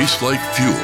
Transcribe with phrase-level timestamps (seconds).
[0.00, 0.74] tastes like fuel.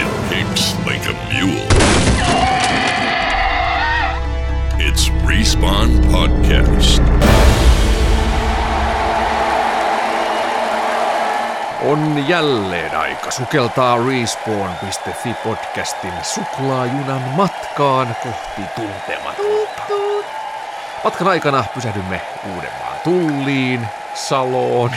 [0.00, 1.66] It picks like a mule.
[4.78, 7.02] It's Respawn Podcast.
[11.82, 19.82] On jälleen aika sukeltaa Respawn.fi podcastin suklaajunan matkaan kohti tuntematonta.
[21.04, 22.20] Matkan aikana pysähdymme
[22.54, 24.90] Uudenmaan Tulliin, Saloon,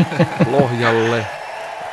[0.52, 1.26] Lohjalle,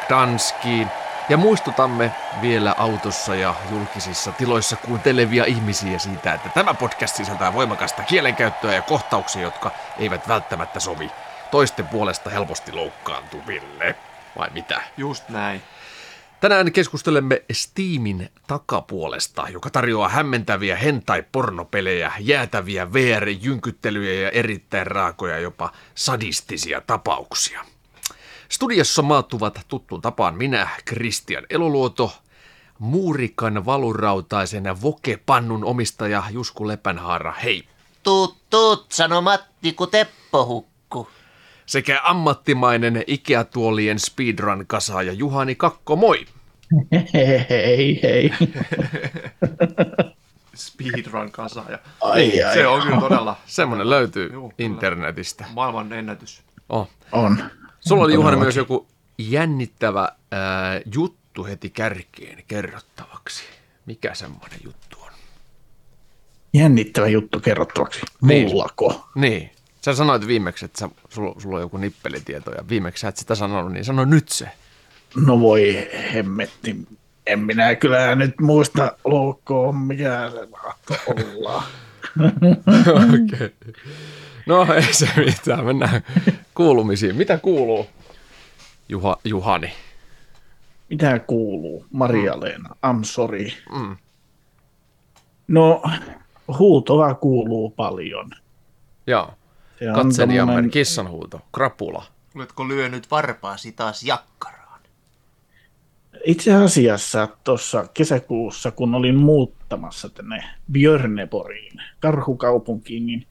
[0.09, 0.87] Danskiin
[1.29, 8.03] ja muistutamme vielä autossa ja julkisissa tiloissa kuuntelevia ihmisiä siitä, että tämä podcast sisältää voimakasta
[8.03, 11.11] kielenkäyttöä ja kohtauksia, jotka eivät välttämättä sovi
[11.51, 13.95] toisten puolesta helposti loukkaantuville.
[14.37, 14.81] Vai mitä?
[14.97, 15.61] Just näin.
[16.41, 26.81] Tänään keskustelemme Steamin takapuolesta, joka tarjoaa hämmentäviä hentai-pornopelejä, jäätäviä VR-jynkyttelyjä ja erittäin raakoja, jopa sadistisia
[26.81, 27.65] tapauksia.
[28.49, 32.11] Studiossa maattuvat tuttuun tapaan minä, Kristian Eloluoto,
[32.79, 37.67] muurikan valurautaisen vokepannun omistaja Jusku Lepänhaara, hei,
[38.03, 41.07] Tuut, tuut, sano Matti, kun Teppo hukku.
[41.69, 46.25] Sekä ammattimainen Ikea-tuolien speedrun-kasaaja Juhani Kakko, moi!
[47.13, 48.31] Hei, hei.
[50.55, 51.79] Speedrun kasaaja.
[52.01, 55.45] Ai, ai, Se on kyllä todella Semmoinen löytyy Juu, internetistä.
[55.53, 56.41] maailman ennätys.
[56.69, 56.89] Oh.
[57.11, 57.43] on.
[57.79, 63.43] Sulla oli Juhani myös joku jännittävä ää, juttu heti kärkeen kerrottavaksi.
[63.85, 65.11] Mikä semmoinen juttu on?
[66.53, 67.99] Jännittävä juttu kerrottavaksi.
[68.21, 68.47] Niin.
[68.47, 69.09] Mullako?
[69.15, 69.51] Niin.
[69.81, 73.35] Sä sanoit viimeksi, että sä, sulla, sulla on joku nippelitieto ja viimeksi sä et sitä
[73.35, 74.49] sanonut, niin sano nyt se.
[75.25, 76.75] No voi hemmetti.
[77.25, 80.97] En minä kyllä nyt muista loukkoon, mikä se mahtoi
[81.35, 81.63] olla.
[83.13, 83.23] Okei.
[83.33, 83.49] Okay.
[84.45, 86.03] No ei se mitään, mennään
[86.55, 87.15] kuulumisiin.
[87.15, 87.87] Mitä kuuluu,
[88.89, 89.73] Juha, Juhani?
[90.89, 91.85] Mitä kuuluu?
[91.91, 93.47] Maria-Leena, I'm sorry.
[93.73, 93.97] Mm.
[95.47, 95.81] No,
[96.59, 98.31] huutoa kuuluu paljon.
[99.07, 99.33] Joo,
[99.87, 102.05] On katselijammer, tommonen- kissanhuuto, krapula.
[102.35, 104.79] Oletko lyönyt varpaasi taas jakkaraan?
[106.25, 113.27] Itse asiassa tuossa kesäkuussa, kun olin muuttamassa tänne Björneboriin, karhukaupunkiin, niin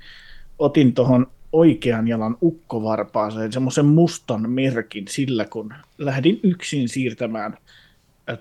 [0.59, 7.59] otin tuohon oikean jalan ukkovarpaaseen semmoisen mustan merkin sillä, kun lähdin yksin siirtämään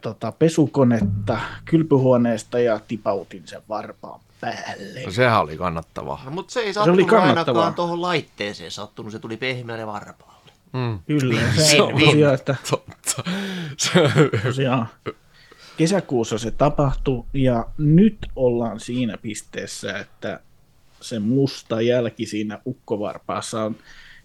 [0.02, 5.04] tota, pesukonetta kylpyhuoneesta ja tipautin sen varpaan päälle.
[5.06, 6.22] No, sehän oli kannattavaa.
[6.26, 7.62] No, mutta se ei oli sattunut kannattavaa.
[7.62, 10.52] ainakaan tuohon laitteeseen sattunut, se tuli pehmeälle varpaalle.
[10.74, 11.00] Mm.
[11.08, 13.24] Kyllä, se Vin, on tosiaan, että Totta.
[13.78, 13.92] Se,
[14.44, 14.88] tosiaan
[15.78, 20.40] kesäkuussa se tapahtui ja nyt ollaan siinä pisteessä, että
[21.02, 23.76] se musta jälki siinä ukkovarpaassa on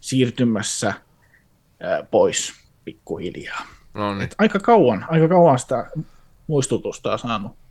[0.00, 0.94] siirtymässä
[2.10, 2.52] pois
[2.84, 3.66] pikkuhiljaa.
[3.94, 4.22] no niin.
[4.22, 5.90] Et aika kauan, aika kauan sitä
[6.46, 7.61] muistutusta on saanut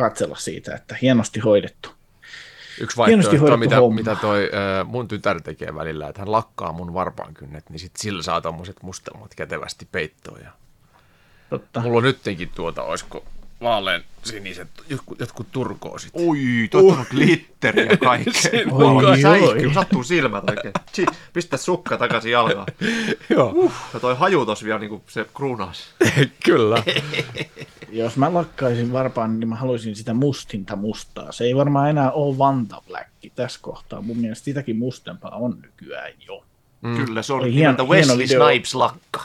[0.00, 1.90] katsella siitä, että hienosti hoidettu.
[2.80, 3.94] Yksi vaihtoehto, hoidettu mitä, homma.
[3.96, 8.22] mitä toi äh, mun tytär tekee välillä, että hän lakkaa mun varpaankynnet, niin sit sillä
[8.22, 10.40] saa tommoset mustelmat kätevästi peittoon.
[10.40, 10.50] Ja
[11.50, 11.80] Totta.
[11.80, 13.24] mulla on nyttenkin tuota, oisko
[13.62, 16.10] vaalean siniset, jotkut, jotkut turkoosit.
[16.18, 18.60] Ui, tuottanut glitteriä ja kaikkea.
[18.70, 19.30] On Oi, kaikkea.
[19.30, 20.72] säihkyy, sattuu silmät oikein.
[20.94, 22.66] Chi, pistä sukka takaisin jalkaan.
[23.30, 25.94] Joo, Ja toi haju tos vielä niinku se kruunaus.
[26.46, 26.82] kyllä.
[27.92, 31.32] Jos mä lakkaisin varpaan, niin mä haluaisin sitä mustinta mustaa.
[31.32, 34.02] Se ei varmaan enää ole Vanta Black tässä kohtaa.
[34.02, 36.44] Mun mielestä sitäkin mustempaa on nykyään jo.
[36.80, 36.96] Mm.
[36.96, 38.48] Kyllä, se on Oli nimeltä hieno- hieno Wesley video.
[38.48, 39.20] Snipes lakka.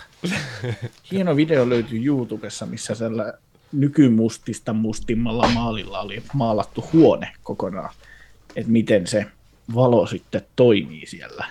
[1.12, 3.34] Hieno video löytyy YouTubessa, missä tällä
[3.80, 7.94] nykymustista mustimmalla maalilla oli maalattu huone kokonaan.
[8.56, 9.26] Että miten se
[9.76, 11.46] valo sitten toimii siellä.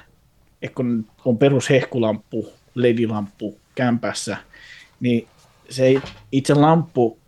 [0.62, 4.36] Et kun on perus hehkulamppu, ledilamppu kämpässä,
[5.00, 5.28] niin
[5.70, 6.02] se
[6.32, 7.18] itse lamppu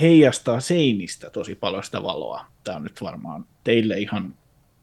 [0.00, 2.46] heijastaa seinistä tosi paljon sitä valoa.
[2.64, 4.34] Tämä on nyt varmaan teille ihan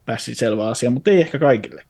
[0.04, 1.84] pässiselvä asia, mutta ei ehkä kaikille.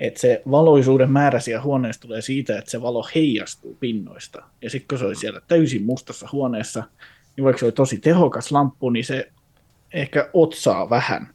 [0.00, 4.42] Että se valoisuuden määrä siellä huoneessa tulee siitä, että se valo heijastuu pinnoista.
[4.62, 6.84] Ja sitten kun se oli siellä täysin mustassa huoneessa,
[7.36, 9.30] niin vaikka se oli tosi tehokas lamppu, niin se
[9.92, 11.34] ehkä otsaa vähän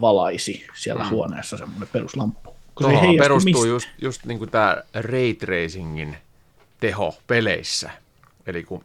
[0.00, 1.10] valaisi siellä mm.
[1.10, 2.56] huoneessa semmoinen peruslamppu.
[2.74, 3.68] Kun se Tuohon perustuu mistään.
[3.68, 6.16] just, just niin kuin tämä ray tracingin
[6.80, 7.90] teho peleissä.
[8.46, 8.84] Eli kun,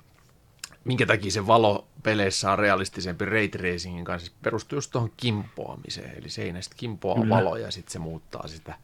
[0.88, 6.18] minkä takia se valo peleissä on realistisempi ray tracingin kanssa, se perustuu just tuohon kimpoamiseen.
[6.18, 7.36] Eli seinästä kimpoaa Kyllä.
[7.36, 8.76] valo ja sitten se muuttaa sitä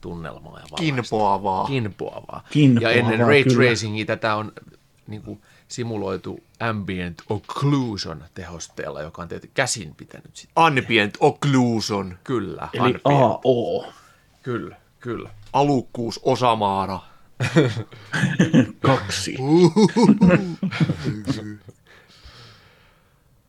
[0.00, 0.76] tunnelmaa ja valaista.
[0.76, 1.66] Kinpoavaa.
[1.66, 2.44] Kinpoavaa.
[2.50, 3.56] Kinpoavaa, ja ennen ray kyllä.
[3.56, 4.52] tracingia tätä on
[5.06, 10.52] niin kuin, simuloitu ambient occlusion tehosteella, joka on tietysti käsin pitänyt sitä.
[10.56, 12.18] Ambient occlusion.
[12.24, 13.02] Kyllä, Eli ambient.
[13.04, 13.92] AO.
[14.42, 15.30] Kyllä, kyllä.
[15.52, 17.00] Alukkuus osamaara.
[18.80, 19.36] Kaksi.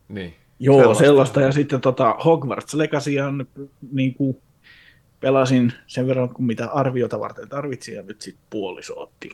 [0.09, 0.36] Niin.
[0.59, 1.03] Joo, Sellaista.
[1.03, 1.41] sellaista.
[1.41, 3.47] Ja sitten tota, Hogwarts Legacyan
[3.91, 4.41] niin kuin
[5.19, 9.30] pelasin sen verran, kuin mitä arviota varten tarvitsin, ja nyt sitten puoliso otti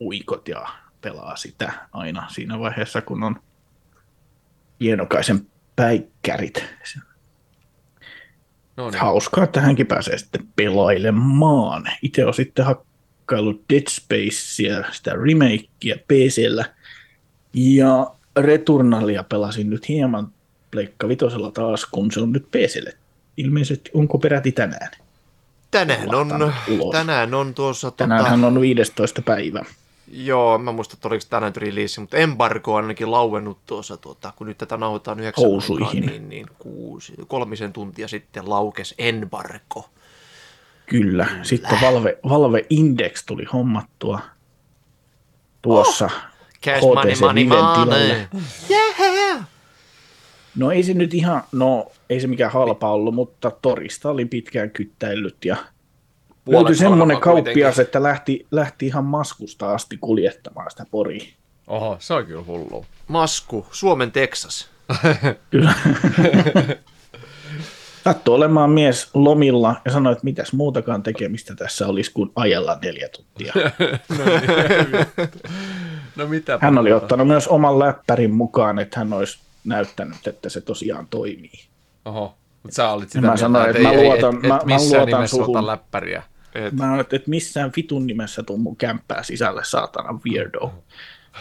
[0.00, 0.66] uikot ja
[1.00, 3.40] pelaa sitä aina siinä vaiheessa, kun on
[4.80, 5.46] hienokaisen
[5.76, 6.64] päikkärit.
[8.76, 9.00] No niin.
[9.00, 11.84] Hauskaa, että hänkin pääsee sitten pelailemaan.
[12.02, 12.64] Itse on sitten
[13.26, 16.64] hakkaillut Dead Spacea, sitä remakea PCllä.
[17.54, 20.28] Ja Returnalia pelasin nyt hieman
[20.70, 22.92] Pleikka Vitosella taas, kun se on nyt PClle.
[23.36, 24.90] Ilmeisesti onko peräti tänään?
[25.70, 26.52] Tänään on,
[26.92, 27.90] tänään on tuossa...
[27.90, 29.22] Tänäänhän on 15.
[29.22, 29.64] päivä.
[30.12, 34.46] Joo, mä muistan, että oliko tänään release, mutta embargo on ainakin lauennut tuossa, tuota, kun
[34.46, 35.86] nyt tätä nauhoitetaan yhdeksän Housuihin.
[35.86, 39.88] aikaa, niin, niin kuusi, kolmisen tuntia sitten laukes embargo.
[40.86, 41.26] Kyllä.
[41.42, 44.20] Sitten Valve, Valve Index tuli hommattua
[45.62, 46.12] tuossa Oh,
[46.64, 47.84] Cash money, HTC money, Viven money.
[47.84, 48.28] tilalle.
[48.70, 49.46] Yeah!
[50.56, 54.70] No ei se nyt ihan, no ei se mikään halpa ollut, mutta torista oli pitkään
[54.70, 55.56] kyttäillyt ja
[56.44, 57.44] Puolet löytyi semmoinen varmaan kuitenkin.
[57.62, 61.32] kauppias, että lähti, lähti ihan maskusta asti kuljettamaan sitä poriin.
[61.66, 62.86] Oho, se on kyllä hullu.
[63.08, 64.68] Masku, Suomen Texas.
[65.50, 65.74] Kyllä.
[68.06, 73.08] Sattui olemaan mies lomilla ja sanoi, että mitäs muutakaan tekemistä tässä olisi kuin ajella neljä
[73.08, 73.52] tuntia.
[76.16, 76.58] No mitä?
[76.62, 81.60] Hän oli ottanut myös oman läppärin mukaan, että hän olisi näyttänyt, että se tosiaan toimii.
[82.04, 84.56] Oho, mutta sä olit sitä Mä mieltä, sanoin, että mä ei- ei- luotan- et, mä-
[84.56, 85.56] et mä missään luotan nimessä suhun.
[85.56, 86.22] ota läppäriä.
[86.54, 90.72] Et, Mä sanoin, että missään vitun nimessä tuu mun kämppää sisälle, saatana weirdo.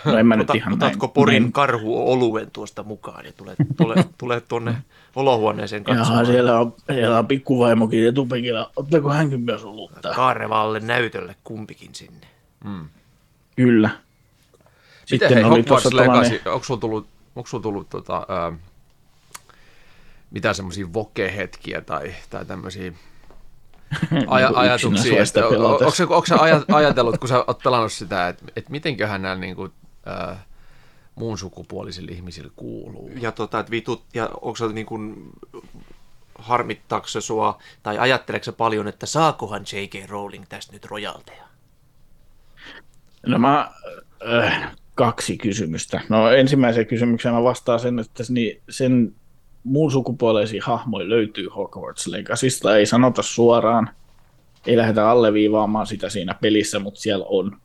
[0.05, 1.13] No en mä nyt ota, ihan otatko näin.
[1.13, 1.51] Porin näin.
[1.53, 4.75] karhu oluen tuosta mukaan ja tulet, tule, tule tuonne
[5.15, 8.69] olohuoneeseen Jaha, katsomaan siellä on, siellä on pikkuvaimokin etupenkillä.
[8.75, 10.13] Ottako hänkin myös olutta?
[10.15, 12.27] Kaarevalle näytölle kumpikin sinne.
[13.55, 13.89] Kyllä.
[15.11, 18.53] Miten hei, Hogwarts Legacy, onko sulla tullut, onko sulla tullut tota, ää,
[20.31, 22.91] mitään semmoisia voke-hetkiä tai, tai tämmöisiä
[24.27, 25.23] aja, ajatuksia,
[26.09, 29.71] onko, sä aja- ajatellut, kun sä oot pelannut sitä, että, että mitenköhän nämä niin kuin,
[30.05, 30.43] ää,
[31.15, 33.09] muun sukupuolisille ihmisille kuuluu?
[33.21, 35.29] Ja tota, että vitut, ja onko se niin kuin,
[36.35, 40.09] harmittaako se sua, tai ajatteleeko se paljon, että saakohan J.K.
[40.09, 41.43] Rowling tästä nyt rojalteja?
[43.25, 43.71] No mä,
[44.29, 46.01] äh, kaksi kysymystä.
[46.09, 49.15] No ensimmäiseen kysymykseen mä vastaan sen, että niin sen
[49.63, 53.89] muun sukupuoleisia hahmoja löytyy Hogwarts Legacysta, ei sanota suoraan,
[54.67, 57.57] ei lähdetä alleviivaamaan sitä siinä pelissä, mutta siellä on,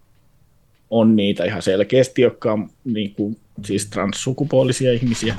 [0.91, 5.35] on niitä ihan selkeästi, jotka on niin kuin, siis transsukupuolisia ihmisiä.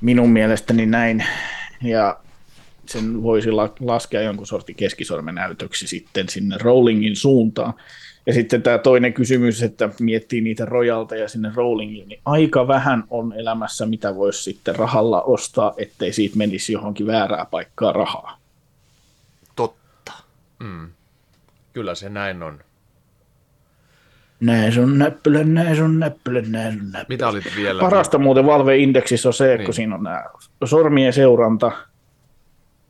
[0.00, 1.24] Minun mielestäni näin.
[1.82, 2.20] Ja
[2.86, 7.74] sen voisi la- laskea jonkun sortin keskisormen näytöksi sitten sinne Rowlingin suuntaan.
[8.26, 13.32] Ja sitten tämä toinen kysymys, että miettii niitä rojalteja sinne Rowlingiin, niin aika vähän on
[13.32, 18.38] elämässä, mitä voisi sitten rahalla ostaa, ettei siitä menisi johonkin väärää paikkaa rahaa.
[19.56, 20.12] Totta.
[21.72, 22.60] Kyllä se näin on.
[24.44, 27.04] Näin sun näppylä, näin sun näppylä, näin sun näppylä.
[27.08, 27.80] Mitä olit vielä?
[27.80, 29.64] Parasta muuten Valve-indeksissä on se, että Niin.
[29.64, 30.24] kun siinä on nämä
[30.64, 31.72] sormien seuranta,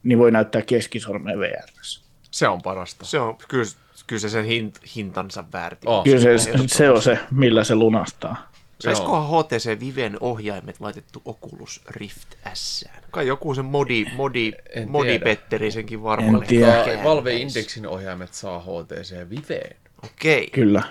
[0.03, 2.05] niin voi näyttää keskisormen VRS.
[2.31, 3.05] Se on parasta.
[3.05, 3.65] Se on, kyllä,
[4.07, 5.87] kyllä se sen hint, hintansa väärti.
[5.87, 6.05] Oh.
[6.05, 8.51] Kyllä se, se on se, millä se lunastaa.
[8.79, 12.85] Saisikohan HTC Viven ohjaimet laitettu Oculus Rift S?
[13.11, 15.25] Kai joku sen modi, modi, En modi tiedä.
[15.25, 16.43] Petteri senkin varmaan.
[16.43, 16.73] En tiedä.
[16.73, 17.05] kääntäisi.
[17.05, 19.77] Valve Indexin ohjaimet saa HTC Viveen.
[20.05, 20.51] Okei.
[20.51, 20.83] Kyllä.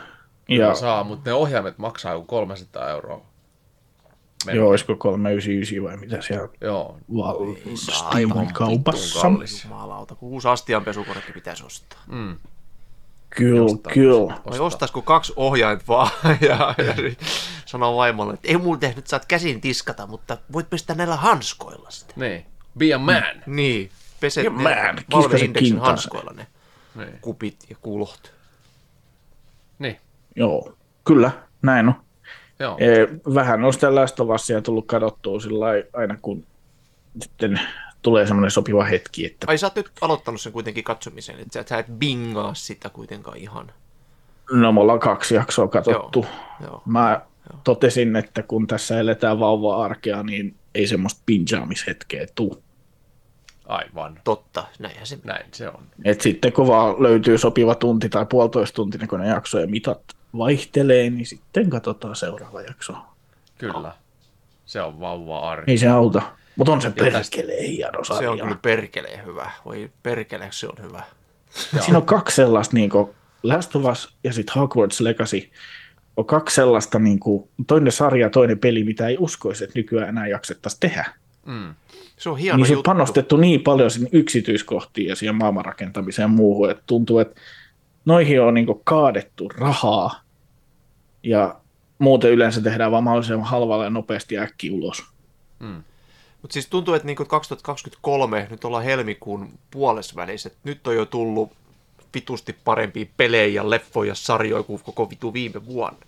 [0.50, 0.66] Ja.
[0.68, 3.22] Ja saa, mutta ne ohjaimet maksaa joku 300 euroa.
[4.46, 4.58] Melkein.
[4.62, 6.98] joo, olisiko 399 vai mitä siellä Joo.
[7.16, 9.28] val- Steamin aivan kaupassa.
[9.64, 12.00] Jumalauta, kun uusi astianpesukonekin pitäisi ostaa.
[12.08, 12.38] Mm.
[13.30, 13.94] Kyllä, Jostain.
[13.94, 14.28] kyllä.
[14.28, 14.66] Vai Ostaa.
[14.66, 16.10] ostaisiko kaksi ohjainta vaan
[16.50, 16.94] ja, ja
[17.66, 22.14] sanoo vaimolle, että ei mulla tehnyt, saat käsin tiskata, mutta voit pestä näillä hanskoilla sitä.
[22.16, 22.46] Niin.
[22.78, 23.24] Be a man.
[23.46, 26.48] Niin, peset Ja ne man, Valve kiskasen Indexin hanskoilla ne
[26.96, 27.20] Niin.
[27.22, 28.33] kupit ja kulot.
[30.36, 30.42] Niin.
[30.42, 30.74] Joo,
[31.06, 31.96] kyllä, näin on.
[32.60, 32.78] Joo.
[32.80, 33.88] E, vähän on sitä
[34.36, 36.46] Usia tullut kadottua sillä lailla aina kun
[37.22, 37.60] sitten
[38.02, 41.60] tulee semmoinen sopiva hetki, että Ai sä oot nyt aloittanut sen kuitenkin katsomisen, että sä,
[41.60, 43.72] et- sä et bingaa sitä kuitenkaan ihan.
[44.52, 46.26] no me ollaan kaksi jaksoa katsottu.
[46.62, 46.82] Joo.
[46.86, 47.22] Mä
[47.64, 52.64] totesin, että kun tässä eletään vauva-arkea, niin ei semmoista pinjaamishetkeä tuu.
[53.68, 54.20] Aivan.
[54.24, 55.84] Totta, näinhän se Näin se on.
[56.06, 60.02] Et sitten kun vaan löytyy sopiva tunti tai puolitoista tuntinen, kun ne jaksojen mitat
[60.38, 62.94] vaihtelee, niin sitten katsotaan seuraava jakso.
[63.58, 63.92] Kyllä.
[64.66, 65.72] Se on vauva arki.
[65.72, 66.22] Ei se auta.
[66.56, 68.44] Mutta on se tästä- perkelee hieno Se on sarja.
[68.44, 69.52] kyllä perkeleen hyvä.
[69.66, 71.04] Voi perkele, se on hyvä.
[71.80, 73.10] Siinä on kaksi sellaista, niin kuin
[73.44, 75.50] Last of Us ja sitten Hogwarts Legacy,
[76.18, 80.28] on kaksi sellaista, niin kuin, toinen sarja, toinen peli, mitä ei uskoisi, että nykyään enää
[80.28, 81.06] jaksettaisiin tehdä.
[82.18, 82.90] Se on hieno niin se on juttu.
[82.90, 87.42] panostettu niin paljon sinne yksityiskohtiin ja siihen maailmanrakentamiseen ja muuhun, että tuntuu, että
[88.06, 90.22] noihin on niin kaadettu rahaa
[91.24, 91.56] ja
[92.00, 95.04] muuten yleensä tehdään vaan mahdollisimman halvalla ja nopeasti äkki ulos.
[96.42, 101.52] Mutta siis tuntuu, että niinku 2023, nyt ollaan helmikuun puolesvälissä, että nyt on jo tullut
[102.14, 106.06] vitusti parempia pelejä ja leffoja ja sarjoja kuin koko vitu viime vuonna.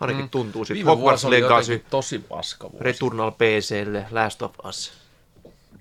[0.00, 0.30] Ainakin mm.
[0.30, 0.76] tuntuu sitten.
[0.76, 2.84] Viime Hogwarts vuosi oli Legacy, tosi paska vuosi.
[2.84, 4.92] Returnal PClle, Last of Us,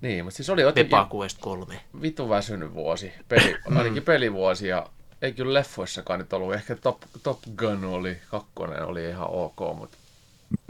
[0.01, 1.81] Niin, mutta siis oli jotenkin Pepa Quest 3.
[2.01, 4.89] vitu väsynyt vuosi, peli, ainakin pelivuosi ja
[5.25, 6.53] ei kyllä leffoissakaan nyt ollut.
[6.53, 9.97] Ehkä Top, Top Gun oli, kakkonen oli ihan ok, mutta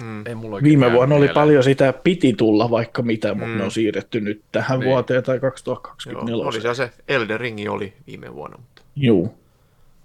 [0.03, 0.27] mm.
[0.27, 1.33] ei mulla Viime vuonna oli mieleen.
[1.33, 3.57] paljon sitä piti tulla vaikka mitä, mutta mm.
[3.57, 4.89] ne on siirretty nyt tähän Niin.
[4.89, 6.45] vuoteen tai Joo, 2024.
[6.45, 8.57] oli siellä se Elden Ringi oli viime vuonna.
[8.57, 8.81] Mutta...
[8.95, 9.37] Juu.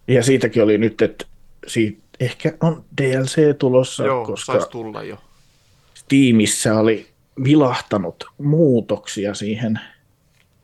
[0.08, 1.24] Ja siitäkin oli nyt, että
[1.66, 5.16] siitä ehkä on DLC tulossa, Joo, koska tulla jo.
[5.94, 7.06] Steamissa oli
[7.44, 9.80] vilahtanut muutoksia siihen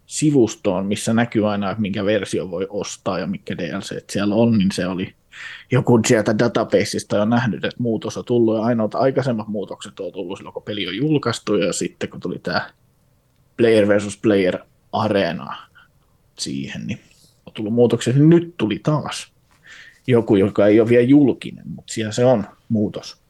[0.07, 4.73] sivustoon, missä näkyy aina, että minkä versio voi ostaa ja mikä DLC siellä on, niin
[4.73, 5.15] se oli
[5.71, 10.39] joku sieltä databaseista jo nähnyt, että muutos on tullut ja ainoat aikaisemmat muutokset on tullut
[10.39, 12.71] silloin, kun peli on julkaistu ja sitten kun tuli tämä
[13.57, 14.59] player versus player
[14.93, 15.57] arena
[16.39, 17.01] siihen, niin
[17.47, 18.13] on tullut muutoksia.
[18.17, 19.33] Nyt tuli taas
[20.07, 23.26] joku, joka ei ole vielä julkinen, mutta siellä se on muutos.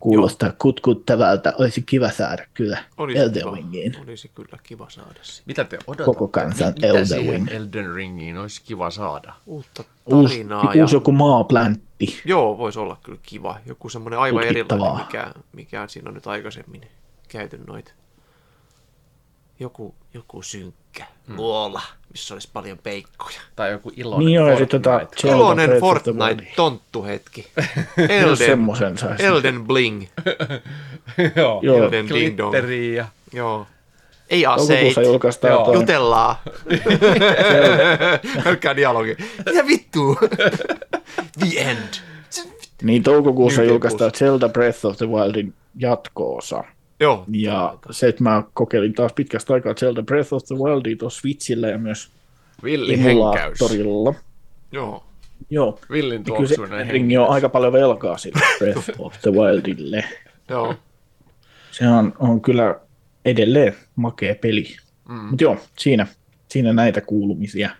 [0.00, 1.52] Kuulostaa kutkuttavalta.
[1.58, 2.78] Olisi kiva saada kyllä
[3.14, 3.56] Elden kiva.
[3.56, 3.96] Ringiin.
[4.02, 5.42] Olisi kyllä kiva saada se.
[5.46, 6.04] Mitä te odotatte?
[6.04, 7.48] Koko kansan Mitä Elden Ring.
[7.50, 9.32] Elden Ringiin olisi kiva saada?
[9.46, 10.74] Uutta Uusi, tarinaa.
[10.74, 10.82] ja...
[10.82, 12.20] uusi joku maapläntti.
[12.24, 13.58] Joo, voisi olla kyllä kiva.
[13.66, 14.86] Joku semmoinen aivan Tutkittavaa.
[14.86, 16.82] erilainen, mikä, mikä siinä on nyt aikaisemmin
[17.28, 17.92] käyty noita.
[19.60, 21.36] Joku, joku synkkä Hmm.
[21.36, 23.40] luola, missä olisi paljon peikkoja.
[23.56, 25.20] Tai joku iloinen Niin tota Fortnite.
[25.20, 26.54] Zelda Iloinen Fortnite Wild.
[26.56, 27.46] tonttuhetki.
[28.28, 28.66] Jos Elden.
[29.18, 30.04] Elden Bling.
[31.36, 31.60] Joo.
[31.84, 32.54] Elden Ding Dong.
[32.96, 33.06] Ja...
[33.32, 33.66] Joo.
[34.30, 34.68] Ei aseit.
[34.68, 35.64] Toukokuussa julkaistaan Joo.
[35.64, 36.36] toi, Jutellaan.
[38.44, 39.16] Pelkkää dialogi.
[39.46, 40.16] Mitä vittu?
[41.38, 41.94] The end.
[42.82, 46.64] niin toukokuussa Nyt julkaistaan Zelda Breath of the Wildin jatko-osa.
[47.00, 47.24] Joo.
[47.32, 51.68] Ja se, että mä kokeilin taas pitkästä aikaa Zelda Breath of the Wildia tuossa Switchillä
[51.68, 52.10] ja myös
[52.64, 54.14] Villi emulaattorilla.
[54.72, 55.04] Joo.
[55.50, 55.80] Joo.
[55.90, 60.04] Villin tuoksuinen ringi on aika paljon velkaa sille Breath of the Wildille.
[60.48, 60.74] Joo.
[61.70, 62.80] Se on, on kyllä
[63.24, 64.76] edelleen makea peli.
[65.08, 65.14] Mm.
[65.14, 66.06] Mutta joo, siinä,
[66.48, 67.70] siinä näitä kuulumisia.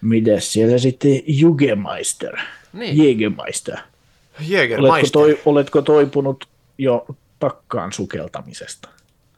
[0.00, 2.36] Mitäs siellä sitten Jugemeister?
[2.72, 3.08] Niin.
[3.08, 3.74] Jägermeister.
[3.74, 5.10] Oletko, Jägermeister.
[5.10, 7.06] toi, oletko toipunut jo
[7.50, 8.88] takkaan sukeltamisesta?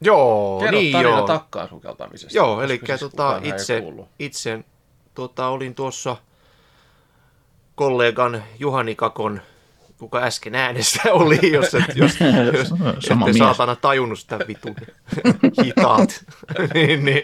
[0.01, 1.27] Joo, Kerro niin tarina joo.
[1.27, 2.39] takkaan sukeltamisesta.
[2.39, 3.83] Joo, eli siis tota, itse,
[4.19, 4.65] itse
[5.15, 6.17] tota, olin tuossa
[7.75, 9.41] kollegan Juhani Kakon,
[9.99, 12.13] kuka äsken äänessä oli, jos, et, jos,
[12.59, 13.39] jos Sama ette mies.
[13.39, 14.77] saatana tajunnut sitä vitun
[15.65, 16.25] hitaat.
[16.75, 17.23] niin, niin,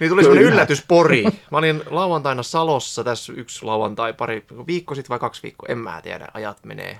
[0.00, 1.24] niin tuli semmoinen yllätyspori.
[1.50, 6.00] Mä olin lauantaina Salossa, tässä yksi lauantai, pari viikko sitten vai kaksi viikkoa, en mä
[6.02, 6.98] tiedä, ajat menee.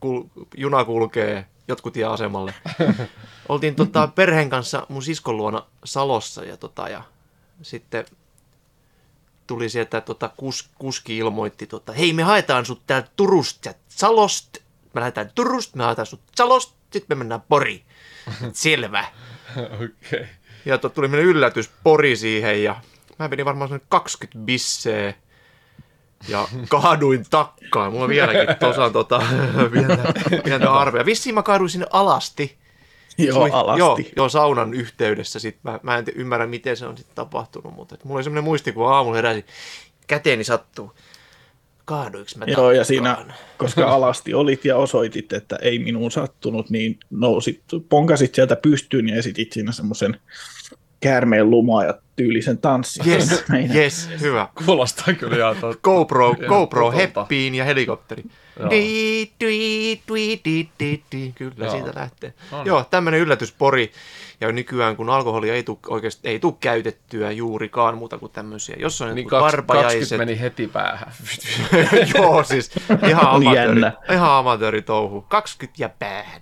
[0.00, 0.22] Kul,
[0.56, 2.54] juna kulkee jotkut tie asemalle.
[3.48, 7.02] Oltiin tota, perheen kanssa mun siskon luona Salossa ja, tota, ja
[7.62, 8.04] sitten
[9.46, 14.60] tuli sieltä tota, kus, kuski ilmoitti, tota, hei me haetaan sut täältä Turusta ja Salosta.
[14.94, 17.82] Me lähdetään Turusta, me haetaan sut Salosta, sitten me mennään Poriin.
[18.52, 19.04] Selvä.
[19.56, 19.86] Okei.
[19.86, 20.26] Okay.
[20.64, 22.80] Ja to, tuli meille yllätys Pori siihen ja
[23.18, 25.14] mä vedin varmaan semmoinen 20 bisseä
[26.28, 27.92] ja kaaduin takkaan.
[27.92, 29.22] Mulla on vieläkin tuossa tota,
[29.72, 30.12] pientä,
[30.44, 31.04] pientä arvea.
[31.06, 32.56] Vissiin mä kaaduin sinne alasti.
[33.18, 33.78] Joo, Sui- alasti.
[33.78, 35.38] Joo, joo, saunan yhteydessä.
[35.38, 38.44] Sit mä, mä en ymmärrä, miten se on sitten tapahtunut, mutta et mulla oli semmoinen
[38.44, 39.44] muisti, kun aamulla heräsin,
[40.06, 40.92] käteeni sattuu.
[41.84, 43.26] Kaaduinko mä Joo, ja siinä,
[43.58, 49.16] koska alasti olit ja osoitit, että ei minuun sattunut, niin nousit, ponkasit sieltä pystyyn ja
[49.16, 50.20] esitit siinä semmoisen
[51.04, 53.06] käärmeen lumaa ja tyylisen tanssin.
[53.12, 53.44] Yes,
[53.74, 54.48] yes, hyvä.
[54.66, 55.78] Kuulostaa kyllä ihan totta.
[55.82, 58.22] GoPro, Ihan GoPro heppiin ja helikopteri.
[58.58, 58.70] Joo.
[58.70, 61.32] Di, di, di, di, di, di.
[61.34, 61.70] Kyllä Joo.
[61.70, 62.34] siitä lähtee.
[62.50, 62.66] No niin.
[62.66, 63.92] Joo, tämmöinen yllätyspori.
[64.40, 68.76] Ja nykyään kun alkoholia ei tule oikeasti ei tule käytettyä juurikaan muuta kuin tämmöisiä.
[68.78, 70.18] Jos on Niin 20 varpajaiset.
[70.18, 71.12] meni heti päähän.
[72.14, 72.70] Joo, siis
[73.08, 73.80] ihan amatööri,
[74.12, 75.24] ihan amatööritouhu.
[75.28, 76.40] 20 ja päähän.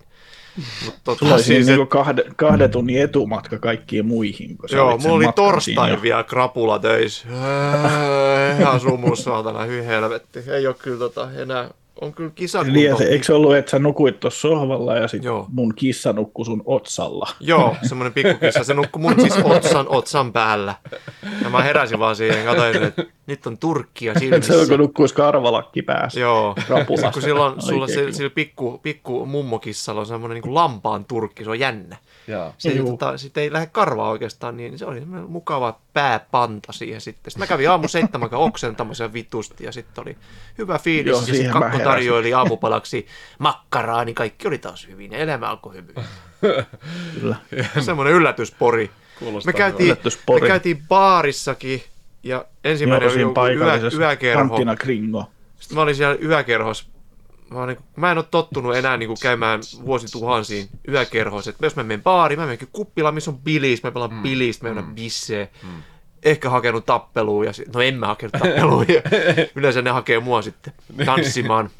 [0.84, 4.56] Mut tota, Sulla oli siis, siis niinku kahden, kahden tunnin etumatka kaikkiin muihin.
[4.58, 6.02] Kun Joo, mulla oli siinä torstai jo.
[6.02, 7.28] vielä krapula töissä.
[8.60, 10.38] Ihan sumus saatana, hyi helvetti.
[10.50, 11.70] Ei ole kyllä tota, enää
[12.02, 12.72] on kyllä kisakunto.
[12.72, 16.44] Niin, se, eikö se ollut, että sä nukuit tuossa sohvalla ja sitten mun kissa nukkui
[16.44, 17.28] sun otsalla?
[17.40, 18.64] Joo, semmoinen pikkukissa.
[18.64, 20.74] Se nukkui mun siis otsan, otsan päällä.
[21.42, 24.54] Ja mä heräsin vaan siihen ja katsoin, että nyt on turkkia Et se silmissä.
[24.54, 26.20] on, kun nukkuisi karvalakki päässä.
[26.20, 27.12] Joo, Rapulassa.
[27.12, 31.58] kun silloin sulla se, sillä pikku, pikku mummokissalla on semmoinen niin lampaan turkki, se on
[31.60, 31.96] jännä.
[32.58, 37.30] Se ei, tota, sit ei lähde karvaa oikeastaan, niin se oli mukava pääpanta siihen sitten.
[37.30, 40.16] Sitten mä kävin aamu seitsemän aikaa oksentamassa vitusti ja sitten oli
[40.58, 41.10] hyvä fiilis.
[41.10, 41.84] Joo, ja sitten kakko heräsin.
[41.84, 43.06] tarjoili aamupalaksi
[43.38, 45.94] makkaraa, niin kaikki oli taas hyvin ja elämä alkoi hyvin.
[47.20, 47.36] Kyllä.
[47.80, 48.90] Semmoinen yllätyspori.
[49.18, 50.40] Kuulostaa Me käytiin, Yllätyspori.
[50.40, 51.82] me käytiin baarissakin
[52.22, 54.58] ja ensimmäinen oli joku yö, yökerho.
[54.78, 55.30] Kringo.
[55.60, 56.84] Sitten mä olin siellä yökerhossa.
[57.52, 61.50] Mä, olin, mä en ole tottunut enää niin kuin käymään vuosituhansiin yökerhoissa.
[61.50, 64.22] Et jos mä menen baariin, mä menenkin kuppilaan, missä on bilis, mä pelaan mm.
[64.22, 64.94] bilis, mä menen mm.
[64.94, 65.48] bisseen.
[65.62, 65.82] Mm.
[66.22, 69.02] Ehkä hakenut tappelua, ja no en mä hakenut tappelua, ja
[69.56, 70.72] yleensä ne hakee mua sitten
[71.06, 71.70] tanssimaan.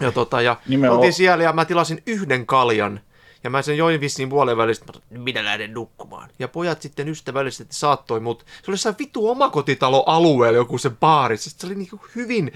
[0.00, 3.00] Ja, tota, ja Nimenomaan- oltiin siellä, ja mä tilasin yhden kaljan,
[3.44, 6.30] ja mä sen join vissiin puolen välistä, minä lähden nukkumaan.
[6.38, 8.40] Ja pojat sitten ystävällisesti saattoi mut.
[8.40, 11.36] Se oli jossain vitu omakotitalo-alueella joku se baari.
[11.36, 12.52] Se oli niinku hyvin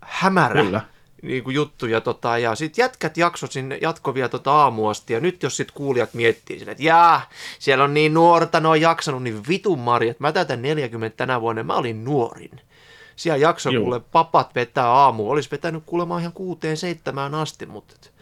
[0.00, 0.80] hämärä Kyllä.
[1.22, 1.86] Niin kuin juttu.
[1.86, 5.12] Ja, tota, ja sitten jätkät jakso sinne jatko vielä tota aamuasti.
[5.12, 7.22] Ja nyt jos sitten kuulijat miettii sinne, että jaa,
[7.58, 10.20] siellä on niin nuorta, ne on jaksanut, niin vitun marjat.
[10.20, 12.60] Mä täytän 40 tänä vuonna, mä olin nuorin.
[13.16, 13.84] Siellä jakso Juu.
[13.84, 15.30] kuule papat vetää aamu.
[15.30, 18.12] Olisi vetänyt kuulemaan ihan kuuteen seitsemään asti, mutta et,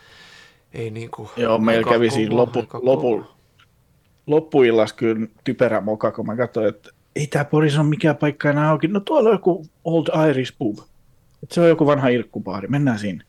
[0.72, 1.28] ei niin kuin...
[1.36, 3.24] Joo, meillä kävi siinä lopu, lopu,
[4.26, 8.70] loppuillassa kyllä typerä moka, kun mä katsoin, että ei tää Poris ole mikään paikka enää
[8.70, 8.88] auki.
[8.88, 10.78] No tuolla on joku Old Irish pub.
[11.42, 13.24] Et se on joku vanha irkkubaari, mennään sinne.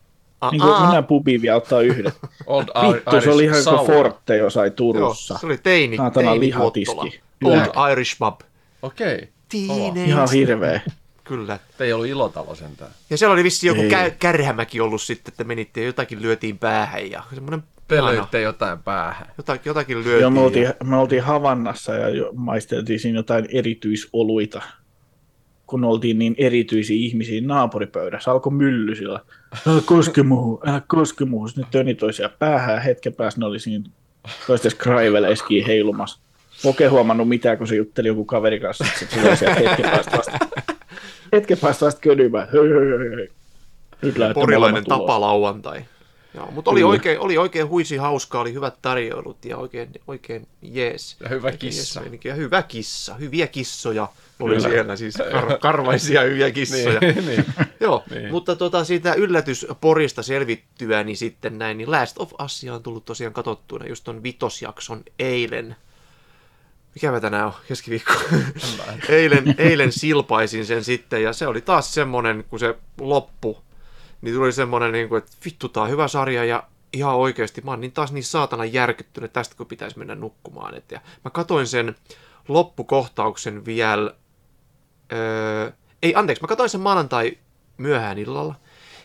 [0.50, 2.12] Niin kuin mennään pubiin vielä ottaa yhden.
[2.46, 2.64] Old
[2.94, 3.86] Vittu, se oli ihan kuin.
[3.86, 5.38] Forte jossain Joo, Turussa.
[5.38, 7.20] se oli teini, Saatana teini lihatiski.
[7.44, 8.40] Old Irish pub.
[8.82, 9.28] Okei.
[9.48, 10.04] Teenage.
[10.04, 10.80] Ihan hirveä.
[11.24, 11.58] Kyllä.
[11.78, 12.90] Te ei ollut ilotalo sentään.
[13.10, 17.10] Ja siellä oli vissi joku kä- kärhämäki ollut sitten, että menitte ja jotakin lyötiin päähän
[17.10, 19.26] ja semmoinen Pelöitte jotain päähän.
[19.38, 20.20] Jotakin, jotakin lyötiin.
[20.20, 24.62] Joo, me oltiin, me oltiin Havannassa ja jo, maisteltiin siinä jotain erityisoluita,
[25.70, 28.30] kun oltiin niin erityisiä ihmisiä naapuripöydässä.
[28.30, 29.20] Alkoi mylly sillä,
[29.66, 31.48] älä koske muuhun, älä koske muuhun.
[31.48, 33.84] Sitten ne töni toisiaan päähän ja hetken päästä ne oli siinä
[34.46, 36.20] toisten skraiveleiskiin heilumassa.
[36.62, 38.84] Poke huomannut mitään, kun se jutteli joku kaveri kanssa.
[38.98, 40.38] Sitten se tuli sieltä hetken päästä vasta,
[41.32, 42.48] hetken päästä vasta könymään.
[42.52, 43.28] Höi, höi, höi, höi.
[44.02, 45.00] Nyt Porilainen molemmat ulos.
[45.00, 45.84] tapalauantai.
[46.34, 51.16] Joo, mutta oli oikein, oli oikein huisi hauskaa, oli hyvät tarjoulut ja oikein, oikein jees.
[51.20, 52.00] Ja hyvä kissa.
[52.00, 52.24] jees.
[52.24, 54.08] Ja hyvä kissa, hyviä kissoja
[54.40, 54.68] oli Kyllä.
[54.68, 57.00] siellä, siis kar- karvaisia hyviä kissoja.
[57.00, 57.44] Niin, niin.
[57.80, 58.30] Joo, Niin.
[58.30, 63.32] mutta tota, siitä yllätysporista selvittyä, niin sitten näin, niin Last of Us on tullut tosiaan
[63.32, 65.76] katsottuina just ton vitosjakson eilen.
[66.94, 67.52] Mikä mä tänään on?
[67.68, 68.12] Keskiviikko.
[69.08, 73.58] eilen, eilen silpaisin sen sitten ja se oli taas semmonen, kun se loppu,
[74.20, 77.70] niin tuli semmonen, niin kuin, että vittu, tää on hyvä sarja ja ihan oikeasti mä
[77.70, 80.74] oon niin taas niin saatana järkyttynyt tästä, kun pitäisi mennä nukkumaan.
[80.74, 81.96] Et, ja mä katoin sen
[82.48, 84.14] loppukohtauksen vielä
[85.12, 85.70] Öö,
[86.02, 87.38] ei, anteeksi, mä katsoin sen maanantai
[87.78, 88.54] myöhään illalla.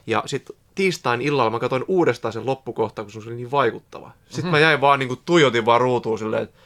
[0.07, 4.11] Ja sitten tiistain illalla mä katsoin uudestaan sen loppukohtaan, kun se oli niin vaikuttava.
[4.25, 4.51] Sitten mm-hmm.
[4.51, 6.59] mä jäin vaan niin kuin tuijotin vaan ruutuun silleen, että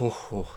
[0.00, 0.48] huhhuh,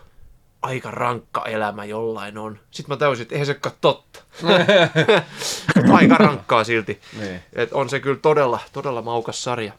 [0.62, 2.58] aika rankka elämä jollain on.
[2.70, 4.22] Sitten mä täysin, että eihän se ole totta.
[5.98, 7.00] Aika rankkaa silti.
[7.18, 7.40] Niin.
[7.52, 9.72] Et on se kyllä todella, todella maukas sarja.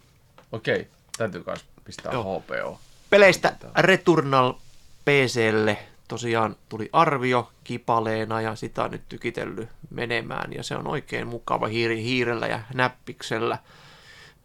[0.51, 2.39] Okei, täytyy myös pistää Joo.
[2.39, 2.79] HPO.
[3.09, 4.53] Peleistä Returnal
[5.05, 11.27] PClle tosiaan tuli arvio kipaleena ja sitä on nyt tykitellyt menemään ja se on oikein
[11.27, 13.57] mukava hiiri, hiirellä ja näppiksellä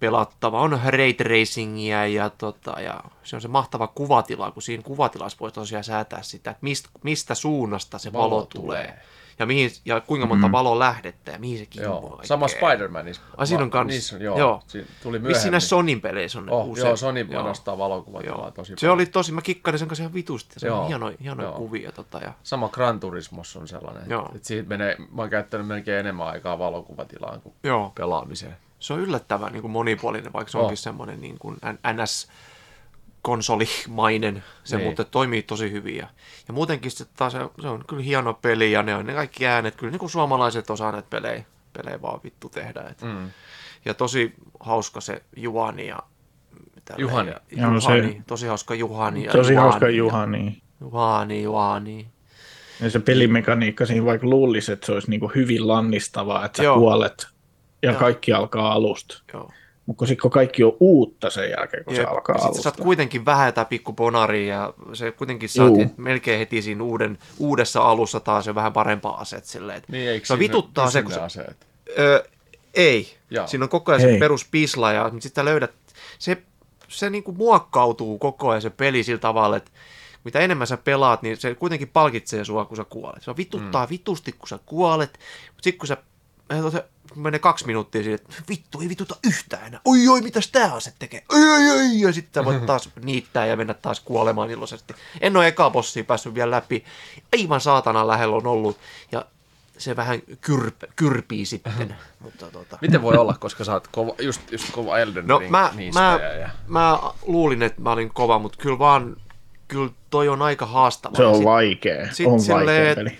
[0.00, 0.60] pelattava.
[0.60, 5.52] On ray tracingia ja, tota, ja se on se mahtava kuvatila, kun siinä kuvatilassa voi
[5.52, 8.86] tosiaan säätää sitä, että mistä, mistä suunnasta se valo, Valo tulee.
[8.86, 8.98] tulee.
[9.38, 10.52] Ja, mihin, ja kuinka monta mm.
[10.52, 12.00] valolähdettä ja mihin se kimpoaa.
[12.00, 12.46] Joo, sama.
[12.46, 13.20] Spider-Manissa.
[13.36, 13.86] Ai, siinä on kans.
[13.88, 14.38] Niissä, joo.
[14.38, 14.62] Joo.
[14.66, 15.50] Siinä tuli myöhemmin.
[15.50, 16.86] näissä Sonin peleissä on Oh, usein.
[16.86, 17.42] joo, Sony Joo.
[17.42, 18.50] panostaa valokuvatilaa Joo.
[18.50, 20.60] tosi Se oli tosi, mä kikkailin sen kanssa ihan vitusti.
[20.60, 20.80] Se Joo.
[20.80, 21.56] on hieno, hienoja Joo.
[21.58, 21.92] kuvia.
[21.92, 24.22] Tota, ja, Sama Gran Turismos on sellainen, Joo.
[24.22, 27.92] että, että siitä menee, mä oon käyttänyt melkein enemmän aikaa valokuvatilaan kuin joo.
[27.94, 28.56] pelaamiseen.
[28.78, 30.64] Se on yllättävän niin kuin monipuolinen, vaikka se Oh.
[30.64, 31.56] onkin semmoinen niin kuin
[31.92, 32.28] NS
[33.22, 34.86] konsolimainen, se Niin.
[34.88, 35.96] mutta toimii tosi hyvin.
[35.96, 36.06] Ja,
[36.48, 39.46] ja muutenkin se, taas, se, se on kyllä hieno peli ja ne on ne kaikki
[39.46, 42.82] äänet, kyllä niin kuin suomalaiset osaa näitä pelejä, pelejä vaan vittu tehdä.
[42.90, 43.02] Et.
[43.02, 43.30] Mm.
[43.84, 45.98] Ja tosi hauska se Juhani ja
[46.84, 47.30] tälleen, Juhani.
[47.30, 47.80] Ja, Juhani,
[48.12, 49.24] se- tosi hauska Juhani.
[49.24, 50.62] Ja Tosi hauska ja- Juha, niin.
[50.80, 52.06] Juhani, Juhani.
[52.80, 56.62] Ja se pelimekaniikka siinä vaikka luulisi, että se olisi niin kuin hyvin lannistavaa, että sä
[56.62, 56.78] Joo.
[56.78, 57.26] kuolet
[57.82, 58.00] ja Joo.
[58.00, 59.22] kaikki alkaa alusta.
[59.32, 59.50] Joo.
[59.86, 62.02] Mutta sitten kun kaikki on uutta sen jälkeen, kun Jep.
[62.02, 62.62] se alkaa Ja sit sä alusta.
[62.62, 65.94] saat kuitenkin vähän jotain pikku bonaria ja se kuitenkin saat Juu.
[65.96, 69.78] melkein heti siinä uuden, uudessa alussa taas jo vähän parempaa aset silleen.
[69.78, 71.66] että Niin, eikö se vituttaa se, kun se, aseet?
[71.98, 72.24] ö,
[72.74, 73.16] Ei.
[73.30, 73.46] Joo.
[73.46, 74.18] Siinä on koko ajan se Ei.
[74.18, 75.70] perus pisla ja sitten löydät,
[76.18, 76.42] se,
[76.88, 79.70] se niinku muokkautuu koko ajan se peli sillä tavalla, että
[80.24, 83.22] mitä enemmän sä pelaat, niin se kuitenkin palkitsee sua, kun sä kuolet.
[83.22, 83.90] Se vituttaa mm.
[83.90, 85.10] vitusti, kun sä kuolet,
[85.46, 85.96] mutta sitten kun sä
[86.72, 86.84] se
[87.16, 89.80] menee kaksi minuuttia siihen, että vittu, ei vituta yhtään enää.
[89.84, 91.22] Oi, oi, mitäs tää ase tekee?
[91.28, 94.94] Oi, oi, oi, ja sitten voit taas niittää ja mennä taas kuolemaan iloisesti.
[95.20, 96.84] En ole ekaa bossia päässyt vielä läpi.
[97.32, 98.78] Aivan saatana lähellä on ollut,
[99.12, 99.24] ja
[99.78, 101.96] se vähän kyrp, kyrpii sitten.
[102.20, 105.50] Mutta tota, Miten voi olla, koska sä oot kova, just, just kova Elden No Ring
[105.50, 106.48] mä, mä, ja...
[106.68, 109.16] mä luulin, että mä olin kova, mutta kyllä vaan,
[109.68, 111.16] kyllä toi on aika haastava.
[111.16, 112.12] Se on sit- vaikea.
[112.12, 113.18] sit on silleen, vaikea peli.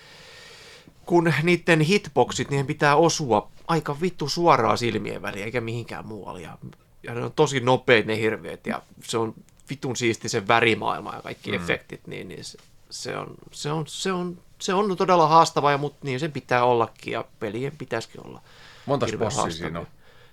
[1.11, 6.40] Kun niiden hitboxit, niihin pitää osua aika vittu suoraan silmien väliin, eikä mihinkään muualle.
[6.40, 6.59] Ja,
[7.03, 9.35] ja ne on tosi nopeat ne hirviöt, ja se on
[9.70, 11.57] vitun siisti se värimaailma ja kaikki mm.
[11.57, 12.59] efektit, niin, niin se,
[12.90, 16.64] se, on, se, on, se, on, se on todella haastava, ja, mutta niin sen pitää
[16.64, 18.42] ollakin, ja pelien pitäisikin olla.
[18.87, 19.87] Montas hirveän bossia siinä on?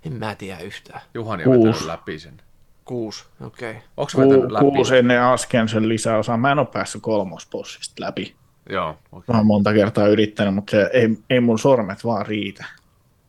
[0.05, 1.01] En mä tiedä yhtään.
[1.13, 2.41] Juhani on vetänyt läpi sen.
[2.85, 3.71] Kuusi, okei.
[3.71, 3.81] Okay.
[3.97, 4.65] Onko vetänyt Ku, läpi?
[4.65, 6.37] kuusi ennen Askensen lisäosaa.
[6.37, 8.35] Mä en ole päässyt kolmosbossista läpi.
[8.69, 9.33] Joo, okei.
[9.33, 12.65] Mä oon monta kertaa yrittänyt, mutta se ei, ei mun sormet vaan riitä.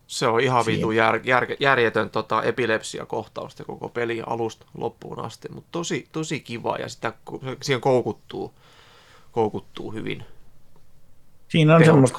[0.06, 5.68] Se on ihan vitu jär, jär, järjetön tota, epilepsia-kohtausta koko peli alusta loppuun asti, mutta
[5.72, 7.12] tosi, tosi kiva ja sitä,
[7.62, 8.54] siihen koukuttuu,
[9.32, 10.24] koukuttuu hyvin.
[11.48, 12.18] Siinä on semmoista.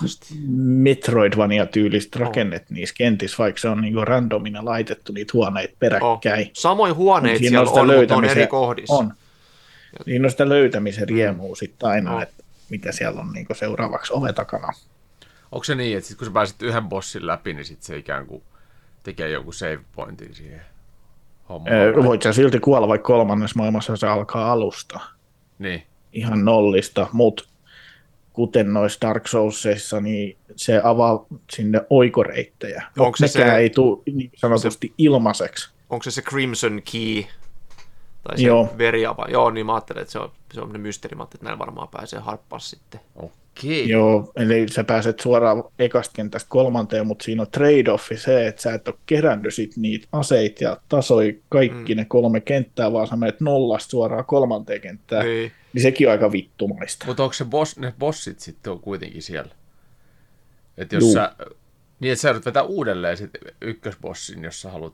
[0.58, 6.48] Metroidvania-tyylistä rakennet niissä kentissä, vaikka se on niinku randomina laitettu niitä huoneita peräkkäin.
[6.48, 6.52] Oh.
[6.54, 8.94] Samoin huoneet Siinä siellä on, mutta on löytämisen- eri kohdissa.
[8.94, 9.14] On.
[10.06, 12.22] Siinä on sitä löytämisen riemua sitten aina, On.
[12.22, 14.68] että mitä siellä on niinku seuraavaksi ove takana.
[15.52, 18.26] Onko se niin, että sit kun sä pääset yhden bossin läpi, niin sit se ikään
[18.28, 18.44] kuin
[19.04, 20.62] tekee joku save pointin siihen
[21.50, 21.76] hommaan?
[21.76, 25.00] Öö, voit sä silti kuolla, vaikka kolmannessa maailmassa se alkaa alusta.
[25.60, 25.84] Niin.
[26.14, 27.44] ihan nollista, mutta
[28.34, 32.84] kuten noissa Dark Soulsissa, niin se avaa sinne oikoreittejä.
[33.00, 35.70] Onko se Nekään se- ei tule niin sanotusti ilmaiseksi.
[35.90, 37.24] Onko se se Crimson Key?
[38.30, 38.74] Tai se Joo.
[38.78, 39.26] veriava?
[39.30, 41.16] Joo, niin mä ajattelin, että se on, se on ne mysteeri.
[41.16, 43.00] Mä ajattelin, että näin varmaan pääsee harppaa sitten.
[43.16, 43.90] Okei.
[43.90, 48.74] Joo, eli sä pääset suoraan ekasta kentästä kolmanteen, mutta siinä on trade-offi se, että sä
[48.74, 51.98] et ole kerännyt sit niitä aseita ja tasoi kaikki mm.
[51.98, 55.26] ne kolme kenttää, vaan sä menet nollasta suoraan kolmanteen kenttään.
[55.26, 55.52] Niin.
[55.74, 57.06] Niin sekin on aika vittumaista.
[57.06, 59.52] Mutta onko se boss, ne bossit sitten on kuitenkin siellä?
[60.78, 61.14] Että jos Juu.
[61.14, 61.36] sä,
[62.00, 63.30] niin että sä joudut vetää uudelleen sit
[63.62, 64.94] ykkösbossin, jos sä haluat.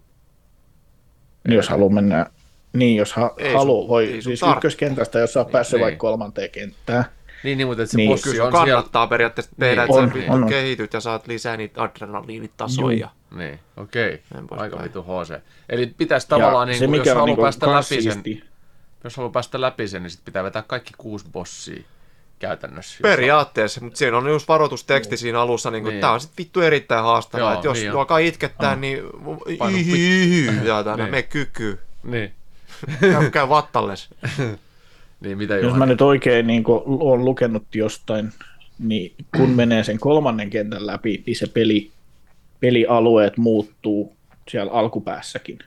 [1.48, 2.26] Niin jos haluaa mennä,
[2.76, 4.58] niin jos ha- Ei sun- haluaa, voi, ei siis tarvitse.
[4.58, 5.84] ykköskentästä, jos sä oot päässyt niin.
[5.84, 7.06] vaikka kolmanteen kenttään,
[7.44, 8.10] Niin, niin mutta että se Niin.
[8.10, 8.52] bossi on sun siellä.
[8.52, 9.92] kannattaa periaatteessa tehdä, Niin.
[9.92, 10.50] että On, sä vittu on, on.
[10.50, 13.10] kehityt ja saat lisää niitä adrenaliinitasoja.
[13.32, 13.40] Juu.
[13.40, 14.22] Niin, okei.
[14.34, 15.42] Näin Aika vitu HC.
[15.70, 18.24] Eli pitäisi tavallaan, niin se, jos mikä on haluaa niinku päästä läpi sen,
[19.04, 21.84] jos haluaa päästä läpi sen, niin sit pitää vetää kaikki kuusi bossia
[22.40, 23.00] käytännössä.
[23.02, 26.02] Periaatteessa, mutta siinä on just varoitusteksti siinä alussa, niin kuin, Niin.
[26.02, 29.04] tämä on sitten vittu erittäin haastavaa, että jos niin alkaa itkettää, niin
[30.64, 31.12] ja tänne Niin.
[31.12, 32.34] me kyky, Niin.
[33.00, 34.10] käy, käy vattalles.
[35.20, 38.34] Niin, mitä jos mä nyt oikein niin olen lukenut jostain,
[38.80, 41.92] niin kun menee sen kolmannen kentän läpi, niin se peli,
[42.60, 44.16] pelialueet muuttuu
[44.50, 45.60] siellä alkupäässäkin.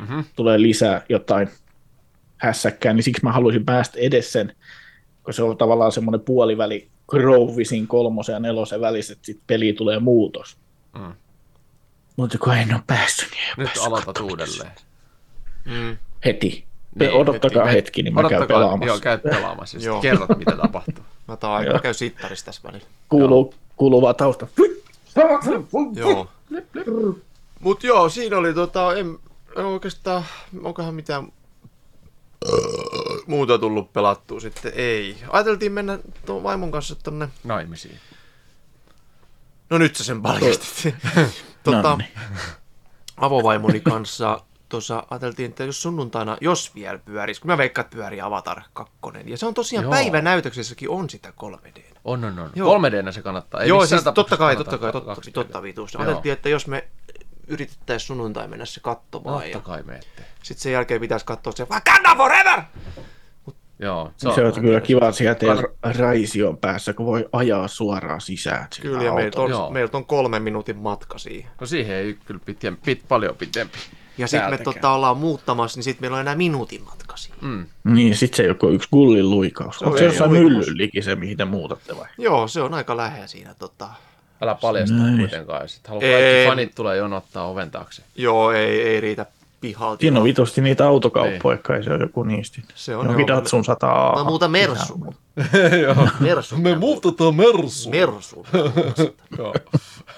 [0.00, 0.20] Mhm.
[0.36, 1.48] Tulee lisää jotain
[2.36, 4.52] hässäkkää, niin siksi mä haluaisin päästä edes sen,
[5.22, 9.98] kun se on tavallaan semmoinen puoliväli Grovisin kolmosen ja nelosen välissä, että sitten peliin tulee
[9.98, 10.56] muutos.
[10.98, 11.14] Mm.
[12.16, 14.72] Mutta kun en ole päässyt, niin ei ole Nyt päässyt aloitat uudelleen.
[15.64, 15.96] Mm.
[16.24, 16.66] Heti.
[16.98, 17.76] Niin, Odottakaa heti.
[17.76, 18.86] hetki, niin mä käyn Odottakaa, pelaamassa.
[18.86, 19.80] Joo, käy pelaamassa.
[19.80, 21.04] Sitten kerrot, mitä tapahtuu.
[21.28, 22.86] Mä, taan, aika- mä käyn sittarissa tässä välillä.
[23.08, 24.46] Kuuluu, kuuluu vaan tausta.
[25.94, 26.28] Joo.
[27.60, 29.18] Mut joo, siinä oli tota, en,
[29.56, 30.24] en oikeastaan,
[30.62, 31.32] onkohan mitään
[33.26, 35.16] muuta tullut pelattua sitten, ei.
[35.28, 37.98] Ajateltiin mennä tuon vaimon kanssa tonne, Naimisiin.
[39.70, 40.94] no nyt sä sen paljastit.
[41.64, 41.98] tota,
[43.16, 48.20] avovaimoni kanssa tuossa ajateltiin, että jos sunnuntaina, jos vielä pyörisi, kun mä veikkaan, että pyörii
[48.20, 48.92] Avatar 2.
[49.24, 49.90] Ja se on tosiaan Joo.
[49.90, 51.80] päivänäytöksessäkin on sitä 3D.
[52.04, 52.50] On, on, on.
[52.54, 52.78] Joo.
[52.78, 53.60] 3D se kannattaa.
[53.60, 55.30] Ei Joo, siis totta kai, totta kai, totta, 2D.
[55.32, 55.94] totta vitus.
[55.94, 56.02] Joo.
[56.02, 56.88] Ajateltiin, että jos me
[57.46, 60.22] yritettäisiin sunnuntai mennä se katsomaan Totta ja kai meette.
[60.42, 62.60] sitten sen jälkeen pitäisi katsoa se Wakanda Forever!
[63.78, 68.66] Joo, Se on kyllä kiva, sieltä ei raision päässä, kun voi ajaa suoraan sisään.
[68.82, 71.50] Kyllä, ja meiltä on, meiltä on kolmen minuutin matka siihen.
[71.60, 73.78] No siihen ei kyllä pitem, pit, paljon pitempi.
[74.18, 77.38] Ja sitten me tota, ollaan muuttamassa, niin sitten meillä on enää minuutin matka siihen.
[77.40, 77.66] Mm.
[77.84, 79.82] Niin, sit se ei ole kuin yksi gullin luikaus.
[79.82, 80.32] on Onko se jossain
[80.78, 82.06] liki se, mihin te muutatte vai?
[82.18, 83.54] Joo, se on aika lähellä siinä.
[83.54, 83.88] Tota.
[84.42, 85.18] Älä paljasta Nice.
[85.18, 85.68] kuitenkaan.
[85.68, 86.32] Sitten haluaa Ei.
[86.34, 88.02] kaikki fanit tulee jonottaa oven taakse.
[88.16, 89.26] Joo, ei, ei riitä
[89.60, 90.00] pihalta.
[90.00, 92.58] Siinä on vitusti niitä autokauppoja, kai se on joku niistä.
[92.74, 93.26] Se on joo.
[93.26, 95.14] Datsun 100 Mä muutan Mersuun.
[96.20, 96.62] Mersuun.
[96.68, 97.90] Me muutetaan Mersu.
[97.90, 98.46] Mersuun.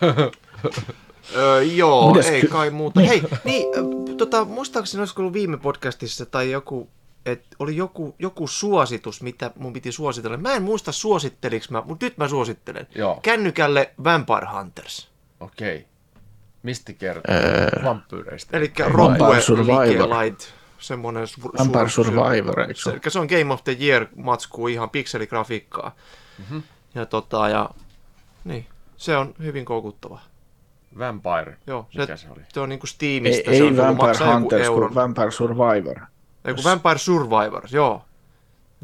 [1.35, 1.43] Joo.
[1.45, 3.01] Öö, joo, Mites ei ky- kai muuta.
[3.01, 3.09] Niin.
[3.11, 3.67] Hei, niin,
[4.17, 6.88] tota, muistaakseni olisiko ollut viime podcastissa tai joku,
[7.27, 10.37] että oli joku, joku suositus, mitä mun piti suositella.
[10.37, 12.87] Mä en muista suositteliks mä, mutta nyt mä suosittelen.
[12.95, 13.21] Joo.
[13.23, 15.09] Kännykälle Vampire Hunters.
[15.41, 15.87] Okei.
[16.62, 17.35] Mistä kertoo?
[17.35, 17.85] Öö...
[17.85, 18.57] Vampyyreistä.
[18.57, 18.73] Eli
[19.41, 20.09] Survivor.
[20.23, 20.41] Light,
[20.79, 23.01] semmonen su- Vampire suur- Survivor, eikö se se, ole?
[23.05, 25.95] eli se on Game of the Year matsku ihan pikseligrafiikkaa.
[26.38, 26.62] Mm-hmm.
[26.95, 27.71] Ja tota, ja
[28.45, 30.21] niin, se on hyvin koukuttava.
[30.98, 31.56] Vampire.
[31.66, 32.40] Joo, Mikä se oli?
[32.52, 33.50] Se on niinku Ei, Steamista.
[33.50, 36.00] se ei on tullut Vampire Hunters, kun Vampire Survivor.
[36.44, 38.04] Ei kun Vampire Survivor, joo.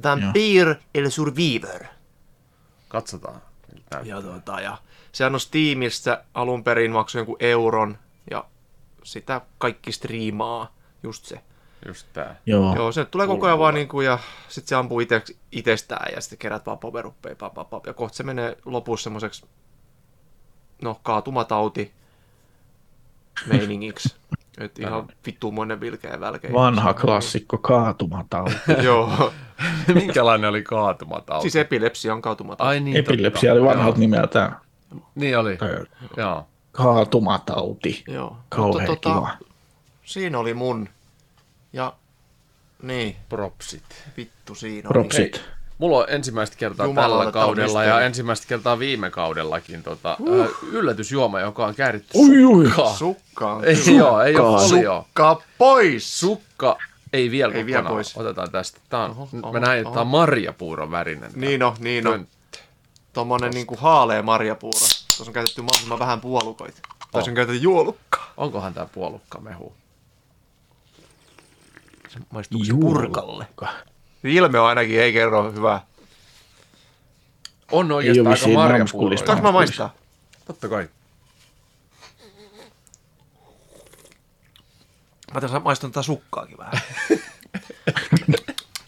[0.03, 1.85] Vampire el Survivor.
[2.89, 3.41] Katsotaan.
[4.05, 4.79] Ja, tota, ja
[5.13, 7.99] sehän on Steamissa alun perin maksoi jonkun euron
[8.31, 8.45] ja
[9.03, 11.41] sitä kaikki striimaa, just se.
[11.87, 12.37] Just tää.
[12.47, 12.77] Joo.
[12.77, 15.23] Joo, se tulee koko ajan vaan niinku, ja sitten se ampuu ite,
[15.53, 19.47] itsestään ja sitten kerät vaan poveruppeja, pap, pap, pap, ja kohta se menee lopussa semmoiseksi,
[20.83, 21.93] no, kaatumatauti
[23.47, 24.15] meiningiksi.
[24.61, 26.53] Et ihan vittuumoinen vilkeä välkeä.
[26.53, 28.55] Vanha klassikko kaatumatauti.
[28.83, 29.33] Joo,
[29.95, 31.43] Minkälainen oli kaatumatauti?
[31.43, 32.69] siis epilepsia on kaatumatauti.
[32.69, 33.63] Ai niin, Epilepsia totta.
[33.63, 34.01] oli vanhalta Joo.
[34.01, 34.57] nimeltään.
[35.15, 35.59] Niin oli.
[35.63, 36.47] Ö, Joo.
[36.73, 38.05] Kaatumatauti.
[38.09, 38.37] Joo.
[38.49, 39.31] Kauhean Mutta kiva.
[40.05, 40.89] siinä oli mun.
[41.73, 41.93] Ja
[42.83, 43.83] niin, Propsit.
[44.17, 45.43] vittu siinä Propsit.
[45.85, 50.49] Mulla on ensimmäistä kertaa Jumalauta, tällä kaudella ja ensimmäistä kertaa viime kaudellakin tota, uh.
[50.73, 52.65] yllätysjuoma, joka on kääritty Ui, ui.
[52.67, 52.85] sukkaa.
[52.85, 52.97] oli.
[52.97, 55.03] Sukka on Ei, joo, ei ole folio.
[55.07, 56.21] Sukka pois!
[56.21, 56.79] Sukka
[57.13, 58.17] ei vielä Ei vielä pois.
[58.17, 58.81] Otetaan tästä.
[58.89, 61.31] Tää on, Oho, oho, mä näin, että tää on marjapuuron värinen.
[61.35, 62.13] Niin on, niin on.
[62.13, 62.59] pönttö.
[63.13, 64.79] Tommonen niinku haalea marjapuuro.
[64.79, 66.81] Tuossa on käytetty mahdollisimman vähän puolukoita.
[67.13, 67.29] Oh.
[67.29, 68.33] on käytetty juolukkaa.
[68.37, 69.73] Onkohan tää puolukkamehu?
[72.31, 73.21] Maistuuko se Juolukka.
[73.21, 73.47] purkalle?
[74.25, 75.81] Ilme on ainakin, ei kerro hyvää.
[77.73, 79.27] On oikeastaan aika namskulista.
[79.27, 79.95] Saanko mä maistaa?
[80.45, 80.89] Totta kai.
[85.35, 86.73] Mä tässä maistan tätä sukkaakin vähän.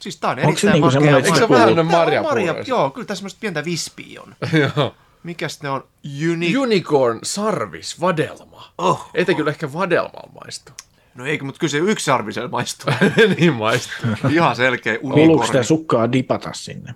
[0.01, 1.87] siis tää on Onko se erittäin niinku makea semmoinen, Eikö se marja- vähän Tää on
[1.87, 2.46] marjapuuroa?
[2.53, 4.37] marja- Joo, kyllä tässä semmoista pientä vispiä on.
[4.77, 4.94] Joo.
[5.22, 5.85] Mikäs ne on?
[6.33, 6.57] Uni...
[6.57, 8.72] Unicorn sarvis, vadelma.
[8.79, 9.11] Oh.
[9.14, 10.72] Ei te kyllä ehkä vadelmaa maistu.
[11.16, 12.92] No eikö, mutta kyllä se yksi arvisella maistuu.
[13.38, 13.94] niin maistuu.
[14.31, 15.64] Ihan selkeä Kuuluuko sitä unikorni.
[15.64, 16.94] sukkaa dipata sinne?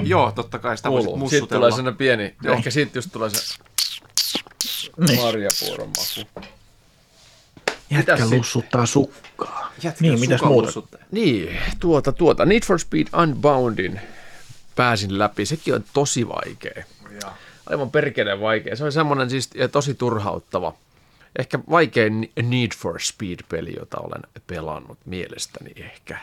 [0.00, 1.28] Joo, totta kai sitä voisit Kuuluu.
[1.30, 1.70] Siitä tulee mussutella.
[1.70, 2.54] sellainen pieni, Joo.
[2.54, 3.58] ehkä siitä just tulee se
[5.06, 5.20] Niin.
[5.20, 6.46] marjapuuron maku.
[7.90, 8.38] Jätkä Mitäs sit?
[8.38, 9.72] lussuttaa sukkaa.
[9.82, 10.66] Jätkä Niin, mitäs muuta?
[10.66, 11.04] mussuttaja.
[11.10, 12.44] Niin, tuota, tuota.
[12.44, 14.00] Need for Speed Unboundin
[14.76, 15.46] pääsin läpi.
[15.46, 16.84] Sekin on tosi vaikea.
[17.66, 18.76] Aivan perkeleen vaikea.
[18.76, 20.74] Se on semmoinen siis ja tosi turhauttava.
[21.38, 26.18] Ehkä vaikein Need for Speed-peli, jota olen pelannut mielestäni ehkä.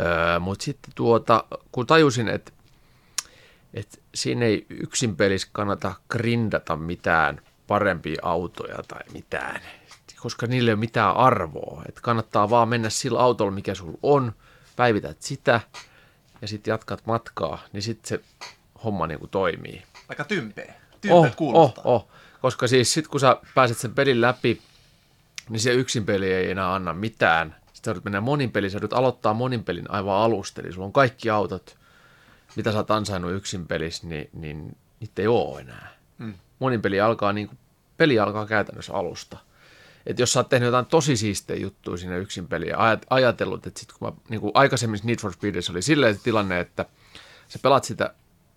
[0.00, 2.52] Öö, Mutta sitten tuota, kun tajusin, että
[3.74, 9.60] et siinä ei yksin pelissä kannata grindata mitään parempia autoja tai mitään,
[10.20, 11.82] koska niille ei ole mitään arvoa.
[11.88, 14.32] Et kannattaa vaan mennä sillä autolla, mikä sulla on,
[14.76, 15.60] päivität sitä
[16.42, 18.20] ja sitten jatkat matkaa, niin sitten se
[18.84, 19.82] homma niinku toimii.
[20.08, 20.74] Aika tympeä.
[20.74, 21.84] Oh, Tympeät oh, kuulostaa.
[21.84, 22.08] oh.
[22.46, 24.62] Koska siis sitten kun sä pääset sen pelin läpi,
[25.48, 27.56] niin se yksin peli ei enää anna mitään.
[27.72, 30.60] Sitten joudut mennä monin peliin, sä aloittaa monin pelin aivan alusta.
[30.60, 31.76] Eli sulla on kaikki autot,
[32.56, 35.94] mitä sä oot ansainnut yksin pelissä, niin, niin niitä ei ole enää.
[36.18, 36.34] Mm.
[36.58, 37.58] Monin peli alkaa, niin kuin,
[37.96, 39.38] peli alkaa käytännössä alusta.
[40.06, 43.92] Et jos sä oot tehnyt jotain tosi siistejä juttuja sinne yksin ajat- ajatellut, että sit
[43.92, 46.86] kun mä, niin kuin aikaisemmin Need for Speedissä oli silleen se tilanne, että
[47.48, 48.14] sä pelaat sitä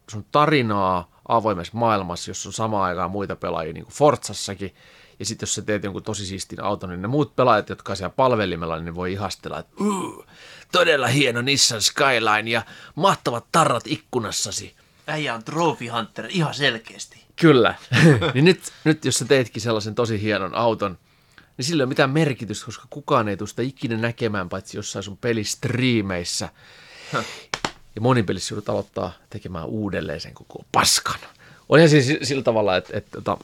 [0.10, 4.76] sun tarinaa avoimessa maailmassa, jossa on samaan aikaan muita pelaajia, niin kuin Forzassakin,
[5.20, 7.98] ja sitten jos sä teet jonkun tosi siistin auton, niin ne muut pelaajat, jotka on
[7.98, 10.26] siellä palvelimella, niin ne voi ihastella, että "Uu,
[10.72, 12.62] todella hieno Nissan Skyline ja
[12.96, 14.76] mahtavat tarrat ikkunassasi.
[15.08, 17.24] Äijä on Trophy Hunter ihan selkeästi.
[17.36, 17.76] Kyllä.
[18.34, 20.98] niin nyt, nyt jos sä teetkin sellaisen tosi hienon auton,
[21.58, 25.04] niin sillä ei ole mitään merkitystä, koska kukaan ei tule sitä ikinä näkemään, paitsi jossain
[25.04, 26.50] sun pelistriimeissä.
[28.00, 31.20] Ja monipelissä joudut aloittaa tekemään uudelleen sen koko paskan.
[31.70, 33.36] Onhan siinä si- sillä tavalla, että, että, että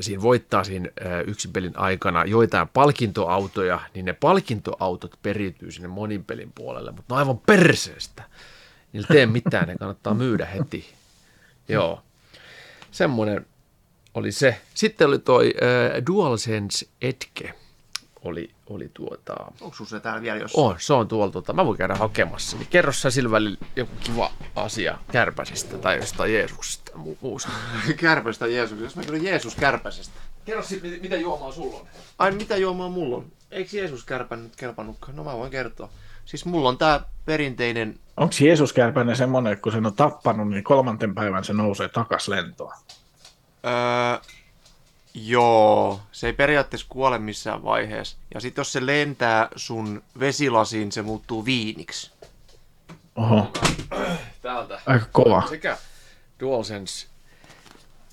[0.00, 6.24] siinä voittaa siinä ö, yksin pelin aikana joitain palkintoautoja, niin ne palkintoautot periytyy sinne monin
[6.24, 8.22] pelin puolelle, mutta ne on aivan perseestä.
[8.92, 10.94] Niillä tee mitään, ne kannattaa myydä heti.
[11.68, 12.02] Joo.
[12.90, 13.46] Semmoinen
[14.14, 14.60] oli se.
[14.74, 17.54] Sitten oli toi äh, DualSense Edge.
[18.22, 19.34] Oli, oli tuota...
[19.60, 20.66] Onko se täällä vielä jossain?
[20.66, 22.56] On, se on tuolla, tuota, mä voin käydä hakemassa.
[22.56, 27.48] Niin kerro sä sillä välillä joku kiva asia kärpäsistä tai jostain Jeesuksesta mu- muusta.
[27.96, 28.80] Kärpästä Jeesus.
[28.80, 30.20] Jos mä kyllä Jeesus kärpäsestä.
[30.44, 31.86] Kerro sitten, mitä juomaa sulla on.
[32.18, 33.32] Ai mitä juomaa mulla on?
[33.50, 35.16] Eikö Jeesus kärpän nyt kelpannutkaan?
[35.16, 35.88] No mä voin kertoa.
[36.24, 37.98] Siis mulla on tää perinteinen...
[38.16, 42.28] Onko Jeesus Kärpänen semmoinen, että kun sen on tappanut, niin kolmanten päivän se nousee takas
[42.28, 42.72] lentoon?
[43.66, 44.32] Öö,
[45.18, 48.16] Joo, se ei periaatteessa kuole missään vaiheessa.
[48.34, 52.10] Ja sitten jos se lentää sun vesilasiin, se muuttuu viiniksi.
[53.16, 53.52] Oho,
[54.42, 54.80] Täältä.
[54.86, 55.42] aika kova.
[55.48, 55.78] Sekä
[56.40, 57.06] DualSense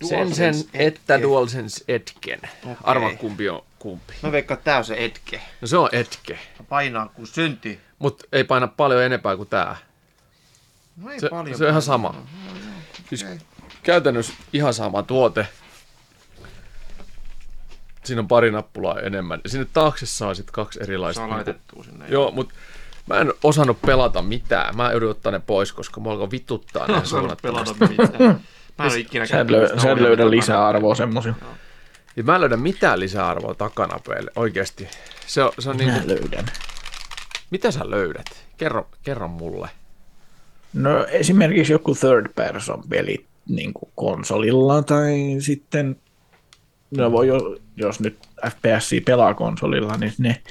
[0.01, 1.21] DualSense sen, sen että.
[1.21, 2.39] DualSense Edgen.
[2.83, 4.13] Arvaa kumpi on kumpi.
[4.23, 5.41] Mä veikkaan, että tää on se etke.
[5.61, 6.39] No se on Edge,
[6.69, 7.79] Painaa kun synti.
[7.99, 9.75] mutta ei paina paljon enempää kuin tää.
[10.97, 11.57] No ei Se, paljon.
[11.57, 12.15] se on ihan sama.
[13.09, 13.25] Siis
[13.83, 15.47] käytännössä ihan sama tuote.
[18.03, 19.41] Siinä on pari nappulaa enemmän.
[19.43, 21.19] Ja sinne taakse saa sitten kaksi erilaista.
[21.19, 22.05] Saa niinku- laitettua sinne.
[22.07, 22.53] Joo, mutta
[23.07, 24.75] mä en osannut pelata mitään.
[24.77, 27.73] Mä joudun ottaa ne pois, koska mua alkoi vituttaa ne suunnattomasti.
[27.79, 28.39] pelata mitään.
[28.77, 31.33] Mä en ole ikinä Sä et, sitä sä et löydä lisäarvoa semmosia.
[32.15, 34.87] Ja mä en löydä mitään lisäarvoa takanapeille, oikeasti.
[35.27, 36.45] Se on, se on niinku, Mä löydän.
[37.49, 38.25] mitä sä löydät?
[38.57, 39.69] Kerro, kerro mulle.
[40.73, 45.95] No esimerkiksi joku third person peli niin kuin konsolilla tai sitten,
[46.97, 48.17] no voi jo, jos nyt
[48.49, 50.41] FPS pelaa konsolilla, niin ne,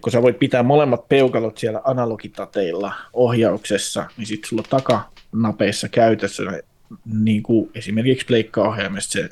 [0.00, 6.42] kun sä voit pitää molemmat peukalot siellä analogitateilla ohjauksessa, niin sitten sulla takanapeissa käytössä
[7.04, 9.28] niin kuin esimerkiksi pleikkaohjelmassa se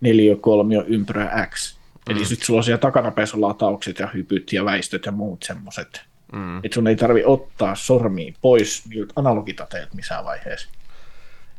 [0.00, 1.78] neliö, kolmio, ympyrä X.
[2.10, 6.02] Eli sitten sulla on siellä takanapeissa lataukset ja hypyt ja väistöt ja muut semmoiset.
[6.32, 6.58] Mm.
[6.58, 10.68] Että sun ei tarvi ottaa sormia pois niiltä analogitateilta missään vaiheessa.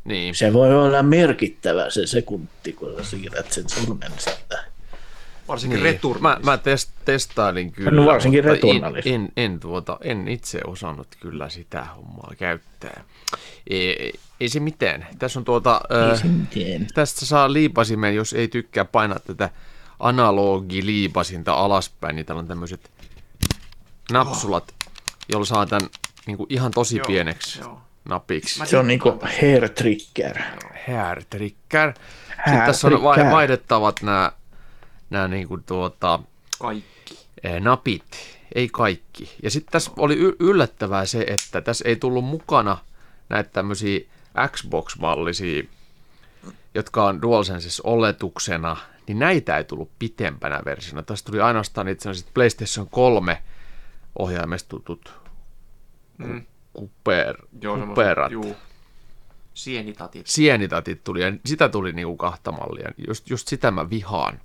[0.04, 0.34] Niin.
[0.34, 4.64] Se voi olla merkittävä se sekunti, kun sä siirrät sen sormen sieltä.
[5.48, 5.84] Varsinkin Niin.
[5.84, 6.18] retur.
[6.18, 7.90] Mä, mä test, testailin kyllä.
[7.90, 13.04] No varsinkin en, en, en, tuota, en itse osannut kyllä sitä hommaa käyttää.
[13.70, 15.06] Ei, ei se mitään.
[15.18, 15.80] Tässä on tuota...
[16.12, 16.86] Äh, Miten?
[16.94, 19.50] tästä saa liipasimen, jos ei tykkää painaa tätä
[19.98, 22.90] analogiliipasinta alaspäin, niin täällä on tämmöiset
[24.12, 24.74] napsulat,
[25.32, 25.88] jolla saa tämän
[26.26, 27.80] niin kuin ihan tosi Joo, pieneksi joo.
[28.04, 28.66] Napiksi.
[28.66, 30.38] Se on niinku hair trigger.
[30.86, 31.92] Hair trigger.
[32.44, 33.30] Sitten tässä on trigger.
[33.32, 34.32] vaihdettavat nämä,
[35.10, 36.18] nämä niin kuin tuota,
[36.58, 37.18] Kaikki.
[37.44, 38.04] eh, napit,
[38.54, 39.36] ei kaikki.
[39.42, 42.78] Ja sitten tässä oli yllättävää se, että tässä ei tullut mukana
[43.28, 44.00] näitä tämmöisiä
[44.48, 45.62] Xbox-mallisia,
[46.74, 51.02] jotka on DualSenses oletuksena, niin näitä ei tullut pitempänä versiona.
[51.02, 53.42] Tässä tuli ainoastaan itse asiassa PlayStation 3
[54.18, 55.20] ohjaimesta tutut
[56.18, 56.46] Mm.
[56.72, 58.32] Kuper, Joo, kuperat.
[58.32, 58.56] Juu.
[59.54, 60.26] Sienitatit.
[60.26, 62.90] sienitatit tuli, ja sitä tuli niinku kahta mallia.
[63.08, 64.40] Just, just sitä mä vihaan.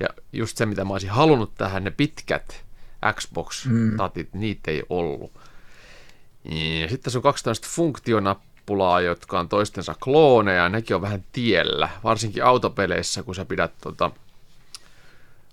[0.00, 2.64] Ja just se, mitä mä olisin halunnut tähän, ne pitkät
[3.12, 4.40] Xbox-tatit, mm.
[4.40, 5.32] niitä ei ollut.
[6.44, 11.88] Ja sitten tässä on 12 funktionappulaa, jotka on toistensa klooneja, ja nekin on vähän tiellä.
[12.04, 14.10] Varsinkin autopeleissä, kun sä pidät tota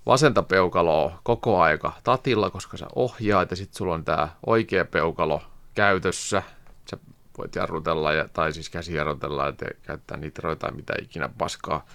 [0.05, 5.41] vasenta peukaloa koko aika tatilla, koska sä ohjaat, ja sitten sulla on tämä oikea peukalo
[5.79, 6.43] käytössä.
[6.89, 6.97] Sä
[7.37, 11.85] voit jarrutella, ja, tai siis käsijarrutella, ja käyttää nitroja tai mitä ikinä paskaa.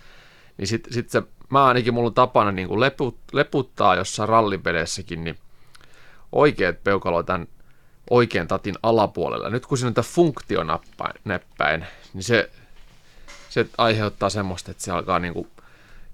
[0.57, 5.25] Niin sitten sit se, mä ainakin mulla on tapana niin kuin leput, leputtaa jossain rallipeleissäkin,
[5.25, 5.39] niin
[6.33, 7.47] oikeat peukalo tämän
[8.11, 9.51] oikean tatin alapuolella.
[9.51, 12.51] Nyt kun siinä on tämä funktionäppäin, niin se,
[13.49, 15.49] se aiheuttaa semmoista, että se alkaa niin kuin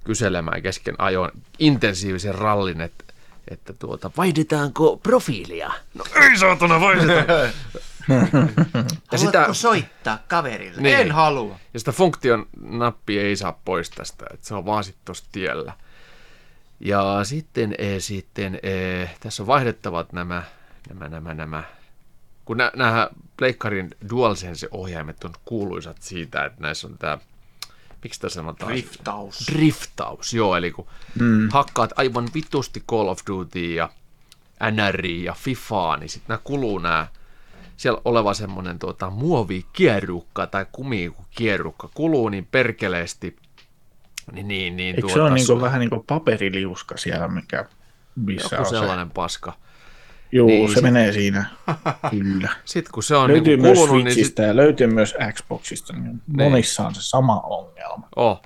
[0.04, 3.04] kyselemään kesken ajon intensiivisen rallin, että,
[3.50, 5.72] että tuota, vaihdetaanko profiilia?
[5.94, 7.32] No ei saatana vaihdeta.
[9.12, 10.82] ja, sitä, soittaa kaverille?
[10.82, 10.96] Niin.
[10.96, 11.58] En halua.
[11.74, 15.72] ja sitä funktion nappia ei saa pois tästä, että se on vaan sitten tuossa tiellä.
[16.80, 20.42] Ja sitten, e, sitten e, tässä on vaihdettavat nämä,
[20.88, 21.64] nämä, nämä, nämä
[22.44, 27.18] kun nä, nämä Pleikkarin DualSense-ohjaimet on kuuluisat siitä, että näissä on tämä,
[28.02, 28.72] miksi sitä sanotaan?
[28.72, 29.46] Driftaus.
[29.52, 30.86] Driftaus, joo, eli kun
[31.20, 31.48] mm.
[31.52, 33.90] hakkaat aivan vitusti Call of Duty ja
[34.70, 37.06] NR ja FIFAa, niin sitten nämä kuluu nämä
[37.76, 43.36] siellä oleva semmoinen tuota, muovikierrukka tai kumikierrukka kuluu niin perkeleesti,
[44.32, 47.64] niin, niin, niin Eikö se ole niinku vähän niin kuin paperiliuska siellä, mikä
[48.16, 48.78] missä joku on se?
[48.78, 49.52] sellainen paska.
[50.32, 51.44] Joo, Niin, se sit- menee siinä.
[52.10, 52.48] Kyllä.
[52.64, 55.92] Sitten kun se on löytyy niin myös kulunut, niin Switchistä sit, ja löytyy myös Xboxista,
[55.92, 58.08] niin monissa on se sama ongelma.
[58.16, 58.42] oh.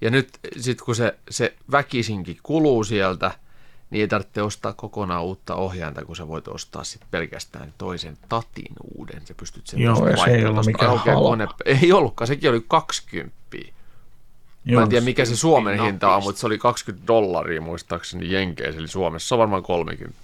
[0.00, 3.30] Ja nyt sitten kun se, se väkisinkin kuluu sieltä,
[3.90, 8.72] niin ei tarvitse ostaa kokonaan uutta ohjainta, kun sä voit ostaa sitten pelkästään toisen tatin
[8.94, 9.22] uuden.
[9.26, 11.46] Sä pystyt sen Joo, ja se ei ollut mikään kone.
[11.64, 13.34] Ei ollutkaan, sekin oli 20.
[14.74, 18.80] Mä en tiedä mikä se Suomen hinta on, mutta se oli 20 dollaria muistaakseni Jenkeissä,
[18.80, 20.18] eli Suomessa on varmaan 30,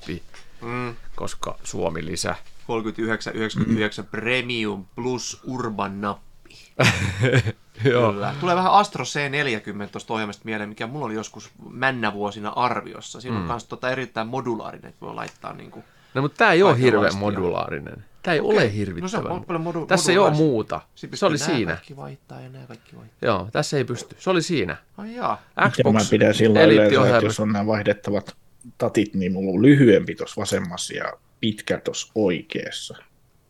[0.63, 0.95] Mm.
[1.17, 2.35] koska Suomi lisä.
[2.35, 6.55] 39,99 Premium Plus Urban nappi.
[7.85, 8.13] Joo.
[8.13, 8.35] Kyllä.
[8.41, 13.21] Tulee vähän Astro C40 tuosta ohjelmasta mieleen, mikä mulla oli joskus männävuosina arviossa.
[13.21, 15.85] Siinä on myös tota erittäin modulaarinen, että voi laittaa niinku...
[16.15, 18.05] No mutta tämä ei ole hirveän modulaarinen.
[18.23, 19.25] Tämä ei ole hirvittävän.
[19.25, 20.81] No se on modu- tässä ei ole muuta.
[21.15, 21.73] Se oli siinä.
[21.73, 23.29] kaikki vaihtaa ja nämä kaikki vaihtaa.
[23.29, 24.17] Joo, tässä ei pysty.
[24.19, 24.77] Se oli siinä.
[24.99, 25.43] Ai jaa.
[25.57, 28.37] Ja mä pidän sillä yleensä, että jos on nämä vaihdettavat
[28.79, 32.97] tatit, niin mulla on lyhyempi tuossa vasemmassa ja pitkä tuossa oikeassa.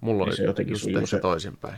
[0.00, 1.76] Mulla oli se jotenkin just ehkä se- toisinpäin.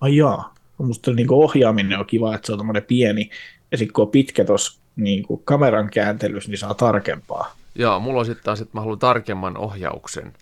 [0.00, 0.54] Ai jaa.
[0.78, 3.30] Musta niin ohjaaminen on kiva, että se on tämmöinen pieni.
[3.72, 7.56] Ja sitten kun on pitkä tuossa niin kameran kääntelyssä, niin saa tarkempaa.
[7.74, 10.32] Joo, mulla on sitten taas, että mä haluan tarkemman ohjauksen.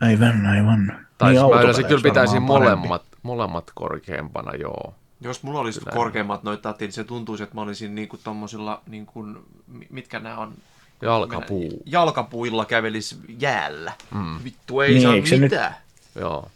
[0.00, 1.06] Aivan, aivan.
[1.18, 2.76] Tai Niin niin mä yleensä kyllä pitäisin parempi.
[2.76, 4.94] molemmat, molemmat korkeampana, joo.
[5.20, 9.22] Jos mulla olisi korkeammat noita tatit, niin se tuntuisi, että mä olisin niinku tommosilla, niinku,
[9.22, 10.52] mi- mitkä nämä on,
[11.04, 13.92] Jalkapuu, jalkapuilla kävelis jäällä.
[14.14, 14.38] Mm.
[14.44, 15.74] Vittu, ei Niin, saa se nyt- mitään.
[16.14, 16.50] joo.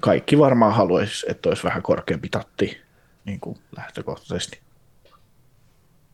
[0.00, 2.80] Kaikki varmaan haluaisi, että olisi vähän korkeampi tatti
[3.24, 4.60] niin kuin lähtökohtaisesti.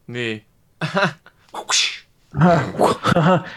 [0.07, 0.45] Niin.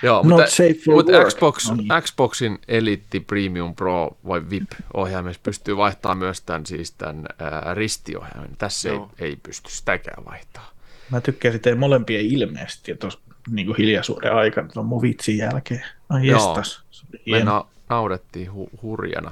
[0.03, 1.27] Joo, Not mutta, safe for mutta work.
[1.27, 1.87] Xbox, No niin.
[2.01, 8.57] Xboxin Elite Premium Pro vai VIP ohjaimessa pystyy vaihtamaan myös tämän, siis tämän ää, ristiohjaimen.
[8.57, 10.71] Tässä ei, ei pysty sitäkään vaihtaa.
[11.13, 15.83] Mä tykkään sitten molempien ilmeestä ja tuossa niin hiljaisuuden aikana tuon mun vitsin jälkeen.
[16.09, 16.55] Ai Joo.
[16.55, 16.81] jestas.
[17.29, 19.31] Me na- naudettiin hu- hurjana.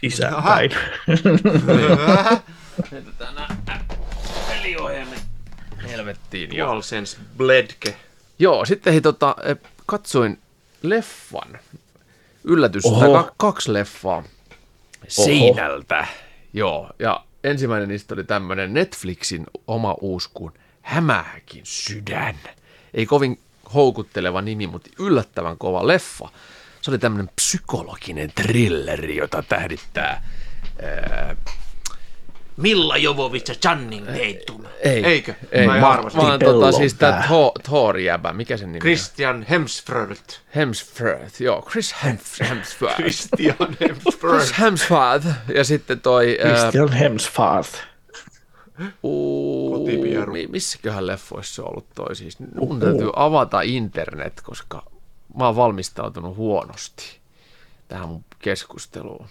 [0.00, 0.70] Sisäänpäin.
[5.88, 6.68] Helvettiin, joo.
[6.68, 7.96] DualSense Bledke.
[8.38, 9.56] Joo, sitten hei, tota, eh,
[9.86, 10.38] katsoin
[10.82, 11.58] leffan.
[12.44, 13.00] Yllätys, Oho.
[13.00, 14.22] tai ka- kaksi leffaa
[15.08, 16.06] seinältä.
[16.52, 20.30] Joo, ja ensimmäinen niistä oli tämmöinen Netflixin oma uusi
[20.88, 22.34] Hämähäkin sydän.
[22.94, 23.40] Ei kovin
[23.74, 26.28] houkutteleva nimi, mutta yllättävän kova leffa.
[26.82, 30.22] Se oli tämmöinen psykologinen thrilleri, jota tähdittää
[30.82, 31.36] ää,
[32.56, 34.64] Milla Jovovich ja Channing Tatum.
[34.80, 35.34] ei, Eikö?
[35.52, 37.22] Ei, Mä en vaan, tota, siis tämä.
[37.26, 38.80] Thor, Thor-jäbä, mikä sen nimi on?
[38.80, 40.40] Christian Hemsworth.
[40.56, 42.96] Hemsworth, joo, Chris Hems- Hemsworth.
[42.96, 44.60] Christian Chris Hemsworth.
[44.60, 46.38] Hemsworth ja sitten toi...
[46.44, 47.70] Ää, Christian Hemsworth.
[49.02, 50.32] Uu, Kotipieru.
[50.32, 52.38] mi- missäköhän leffoissa se on ollut toi siis?
[52.54, 54.82] Mun täytyy avata internet, koska
[55.38, 57.18] mä oon valmistautunut huonosti
[57.88, 59.26] tähän mun keskusteluun.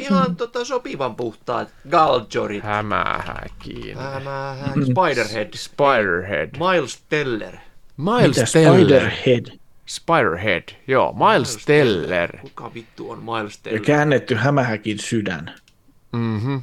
[0.00, 2.62] Ihan tota sopivan puhtaat Galjorit.
[2.64, 3.96] Hämähäkin.
[3.98, 5.48] Tämä Spiderhead.
[5.54, 6.50] Spiderhead.
[6.58, 7.56] Miles Teller.
[7.96, 9.10] Miles Mitä Teller.
[9.10, 9.58] Spiderhead?
[9.86, 11.12] Spiderhead, joo.
[11.12, 12.38] Miles Teller.
[12.38, 13.80] Kuka vittu on Miles Ja Teller?
[13.84, 15.54] käännetty hämähäkin sydän.
[16.12, 16.56] Mhm.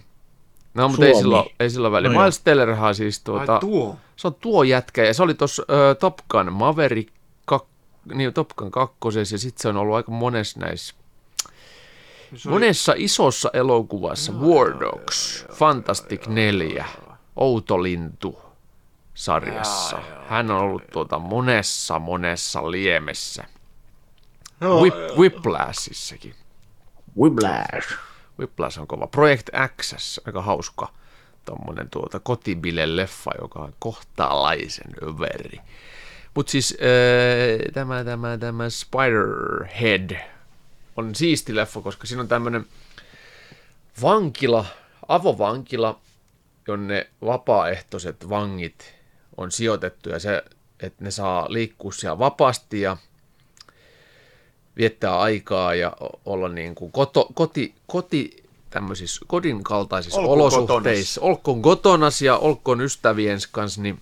[0.73, 2.09] No, mutta ei sillä, ei sillä väliä.
[2.09, 2.21] No joo.
[2.23, 3.59] Miles Tellerhan siis Ai tuota...
[3.59, 3.97] tuo.
[4.15, 7.13] Se on tuo jätkä, ja se oli tuossa uh, Top Gun Maverick,
[7.45, 7.65] kak,
[8.13, 10.95] niin, Top Gun kakkosessa, ja sitten se on ollut aika monessa näissä,
[12.35, 16.85] Se oli- monessa isossa elokuvassa, War Dogs, Fantastic 4,
[17.35, 18.41] Outolintu
[19.13, 19.97] sarjassa.
[20.29, 23.43] Hän on ollut tuota monessa, monessa liemessä.
[24.81, 26.35] Whip, Whiplashисsakin.
[27.19, 27.97] Whiplash.
[28.39, 29.07] Whiplash on kova.
[29.07, 29.49] Project
[29.81, 29.93] X,
[30.25, 30.87] aika hauska
[31.45, 35.59] tommonen tuota kotibile-leffa, joka on kohtalaisen överi.
[36.33, 40.19] Mutta siis äh, tämä, tämä, tämä Spiderhead
[40.97, 42.65] on siisti leffa, koska siinä on tämmöinen
[44.01, 44.65] vankila,
[45.07, 45.99] avovankila,
[46.67, 48.95] jonne vapaaehtoiset vangit
[49.37, 50.43] on sijoitettu ja se,
[50.79, 52.97] että ne saa liikkua siellä vapaasti ja
[54.77, 55.93] viettää aikaa ja
[56.25, 61.21] olla niin kuin koto, koti, koti tämmöisissä kodin kaltaisissa Olkoon olosuhteissa.
[61.21, 63.99] Olkoon kotonas ja olkoon ystävien kanssa, niin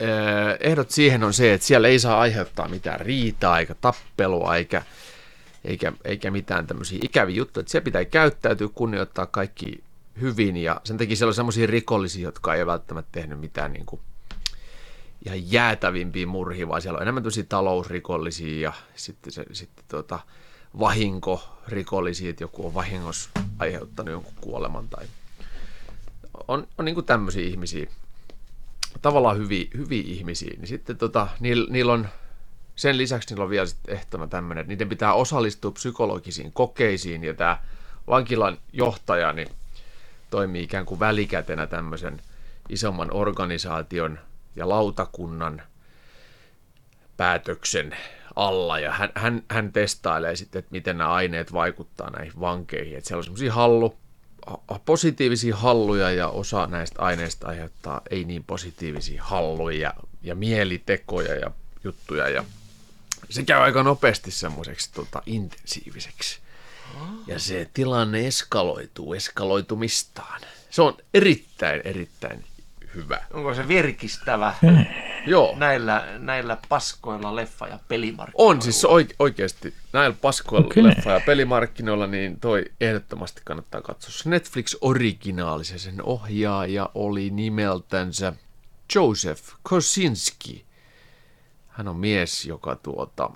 [0.00, 0.08] eh,
[0.60, 4.82] ehdot siihen on se, että siellä ei saa aiheuttaa mitään riitaa eikä tappelua eikä,
[5.64, 7.60] eikä, eikä mitään tämmöisiä ikäviä juttuja.
[7.62, 9.84] Että siellä pitää käyttäytyä, kunnioittaa kaikki
[10.20, 13.86] hyvin ja sen takia siellä on semmoisia rikollisia, jotka ei ole välttämättä tehnyt mitään niin
[13.86, 14.00] kuin
[15.26, 20.18] ihan jäätävimpiä murhia, vaan siellä on enemmän tämmöisiä talousrikollisia ja sitten, se, sitten tota,
[20.78, 25.06] vahinkorikollisia, että joku on vahingossa aiheuttanut jonkun kuoleman tai
[26.48, 27.86] on, on niin tämmöisiä ihmisiä,
[29.02, 32.08] tavallaan hyviä, hyviä ihmisiä, niin sitten tota, niillä, niillä on,
[32.76, 37.34] sen lisäksi niillä on vielä sitten ehtona tämmöinen, että niiden pitää osallistua psykologisiin kokeisiin ja
[37.34, 37.58] tämä
[38.06, 39.48] vankilan johtaja niin
[40.30, 42.22] toimii ikään kuin välikätenä tämmöisen
[42.68, 44.18] isomman organisaation
[44.56, 45.62] ja lautakunnan
[47.16, 47.96] päätöksen
[48.36, 52.96] alla ja hän, hän, hän testailee sitten, että miten nämä aineet vaikuttaa näihin vankeihin.
[52.96, 53.96] Että siellä on semmoisia hallu,
[54.46, 61.34] ha- positiivisia halluja ja osa näistä aineista aiheuttaa ei niin positiivisia halluja ja, ja mielitekoja
[61.34, 61.50] ja
[61.84, 62.44] juttuja ja
[63.30, 66.40] se käy aika nopeasti semmoiseksi tota, intensiiviseksi.
[67.26, 70.40] Ja se tilanne eskaloituu eskaloitumistaan.
[70.70, 72.44] Se on erittäin, erittäin
[72.94, 73.20] hyvä.
[73.32, 74.54] Onko se virkistävä?
[75.26, 75.54] Joo.
[75.58, 78.50] näillä, näillä paskoilla leffa- ja pelimarkkinoilla.
[78.54, 80.82] On siis oike- oikeasti näillä paskoilla okay.
[80.82, 84.10] leffa- ja pelimarkkinoilla, niin toi ehdottomasti kannattaa katsoa.
[84.12, 88.32] Se Netflix originaalisen sen ohjaaja oli nimeltänsä
[88.94, 90.64] Joseph Kosinski.
[91.68, 93.30] Hän on mies, joka tuota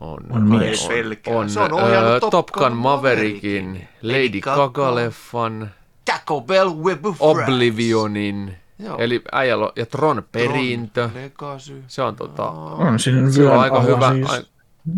[0.00, 0.86] on, On mies.
[0.88, 1.34] pelkää.
[1.36, 4.68] on, Se on ohjannut ää, Top Gun Maverickin, Maverickin, Lady Lady Gaga.
[4.68, 5.66] Gaga-leffan,
[6.04, 8.98] Taco Bell Web of Oblivionin, Joo.
[8.98, 11.10] eli äijällä ja Tron perintö.
[11.14, 11.82] Legacy.
[11.86, 14.12] Se on tota, On siinä se on aika hyvä.
[14.12, 14.30] Siis.
[14.30, 14.42] Ai,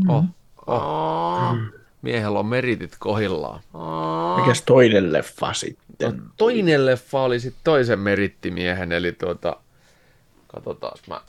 [0.08, 0.24] oh, oh.
[0.66, 1.56] Oh.
[2.02, 3.60] Miehellä on meritit kohillaan.
[4.40, 6.22] Mikäs toinen leffa sitten?
[6.36, 9.56] Toinen leffa oli sitten toisen merittimiehen, eli tuota,
[10.46, 11.20] katsotaan, mä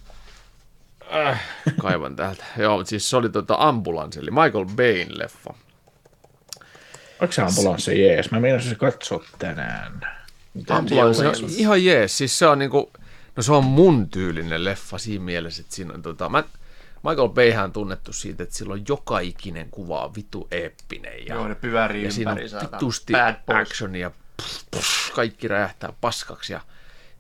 [1.14, 1.44] äh,
[1.82, 2.44] kaivan täältä.
[2.58, 5.54] Joo, mutta siis se oli tuota ambulanssi, eli Michael Bayn leffa.
[7.22, 8.32] Onko se ambulanssi jees?
[8.32, 10.02] Mä meinasin se katsoa tänään.
[10.70, 12.92] Ambulanssi on ihan jees, siis se on niinku,
[13.36, 16.44] no se on mun tyylinen leffa siinä mielessä, että siinä on tota, mä,
[17.10, 21.26] Michael Bayhän on tunnettu siitä, että sillä on joka ikinen kuva on vitu eeppinen.
[21.26, 23.14] Ja, Joo, ne pyörii ja siinä on vitusti
[23.48, 24.12] actionia,
[24.42, 26.54] pff, pff, kaikki räjähtää paskaksi.
[26.54, 26.62] Ja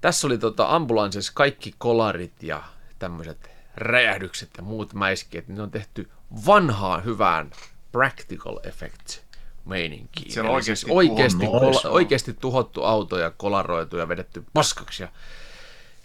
[0.01, 2.63] tässä oli tota ambulanssissa kaikki kolarit ja
[2.99, 6.09] tämmöiset räjähdykset ja muut mäiskeet, niin ne on tehty
[6.45, 7.51] vanhaan hyvään
[7.91, 9.24] practical effects
[9.65, 10.31] meininkiin.
[10.31, 15.03] Siellä on Eli siis oikeasti oikeasti, kola, oikeasti tuhottu auto ja kolaroitu ja vedetty paskaksi.
[15.03, 15.09] Ja,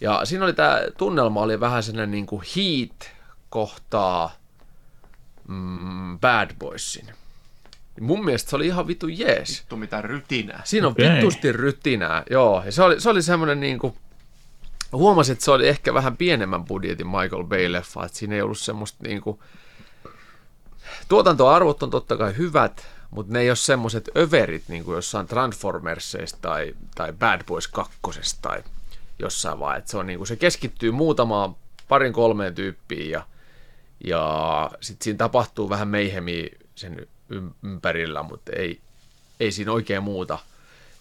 [0.01, 3.11] ja siinä oli tämä tunnelma oli vähän sellainen niin kuin heat
[3.49, 4.31] kohtaa
[5.47, 7.07] mm, Bad Boysin.
[7.99, 9.59] Mun mielestä se oli ihan vitu jees.
[9.59, 10.61] Vittu mitä rytinää.
[10.63, 11.15] Siinä on okay.
[11.15, 12.63] vitusti rytinää, joo.
[12.65, 13.97] Ja se oli, se oli semmoinen niinku,
[14.91, 18.97] huomasin, että se oli ehkä vähän pienemmän budjetin Michael Bay-leffa, että siinä ei ollut semmoista
[19.07, 19.43] niinku,
[21.07, 26.37] tuotantoarvot on totta kai hyvät, mutta ne ei ole semmoiset överit niin kuin jossain Transformersseista
[26.41, 27.97] tai, tai Bad Boys 2
[28.41, 28.63] tai
[29.19, 31.55] jossain vaan, että se, on, niin kuin, se keskittyy muutamaan
[31.87, 33.25] parin kolmeen tyyppiin ja,
[34.03, 38.81] ja sitten siinä tapahtuu vähän meihemiä sen ym- ympärillä, mutta ei,
[39.39, 40.39] ei siinä oikein muuta.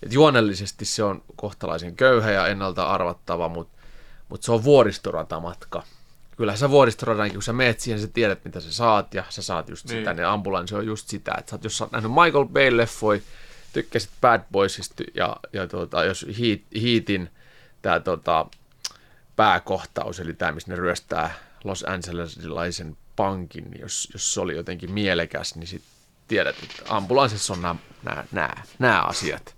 [0.02, 3.78] Et juonellisesti se on kohtalaisen köyhä ja ennalta arvattava, mutta
[4.28, 5.82] mut se on vuoristoratamatka.
[6.40, 9.68] Kyllä sä vuoristoradankin, kun sä meet siihen, sä tiedät mitä sä saat ja sä saat
[9.68, 9.98] just Niin.
[9.98, 13.22] sitä, niin ambulanssi on just sitä, että sä oot, jos sä oot nähnyt Michael Bay-leffoi,
[13.72, 17.30] tykkäsit Bad Boysista ja, ja tuota, jos Heat, Heatin
[17.82, 18.46] tämä tota,
[19.36, 21.34] pääkohtaus, eli tämä, missä ne ryöstää
[21.64, 25.82] Los Angelesilaisen pankin, niin jos, jos se oli jotenkin mielekäs, niin sit
[26.28, 29.56] tiedät, että ambulanssissa on nämä, nämä, nämä, nämä asiat.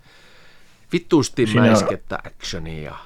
[0.93, 2.97] Vittuusti Siinä mäiskettä, actionia ja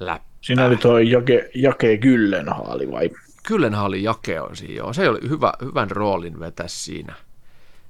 [0.00, 0.31] läppää.
[0.42, 3.10] Siinä oli tuo Jake, Jake Gyllenhaali vai?
[3.46, 4.92] Kyllenhän oli Jake on siinä, joo.
[4.92, 7.14] Se oli hyvä, hyvän roolin vetä siinä.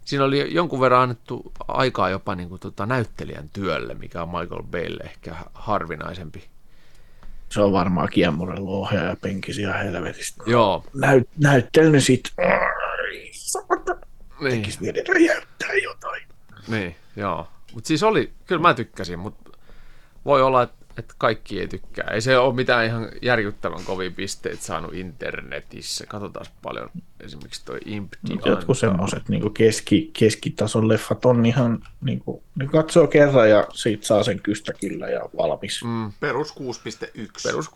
[0.04, 4.62] Siinä oli jonkun verran annettu aikaa jopa niin kuin, tota, näyttelijän työlle, mikä on Michael
[4.62, 6.44] Baylle ehkä harvinaisempi.
[7.48, 10.42] Se on varmaan kiemurellut ohjaaja penkisi ihan helvetistä.
[10.46, 12.22] Joo, Näyt, näyttelnyt sit.
[14.40, 16.22] niin, mieli räjäyttää jotain.
[16.68, 17.48] niin joo.
[17.74, 19.50] Mutta siis oli, kyllä mä tykkäsin, mutta
[20.24, 22.10] voi olla, että et kaikki ei tykkää.
[22.10, 26.06] Ei se ole mitään ihan järkyttävän kovia pisteitä saanut internetissä.
[26.06, 26.90] Katsotaan paljon
[27.20, 32.66] esimerkiksi toi Imp Mut Jotkut semmoiset niin keski, keskitason leffat on ihan, niin kuin, ne
[32.66, 35.84] katsoo kerran ja siitä saa sen kystäkillä ja valmis.
[35.84, 36.12] Mm.
[36.20, 36.60] Perus 6.1.
[37.44, 37.72] Perus 6.1,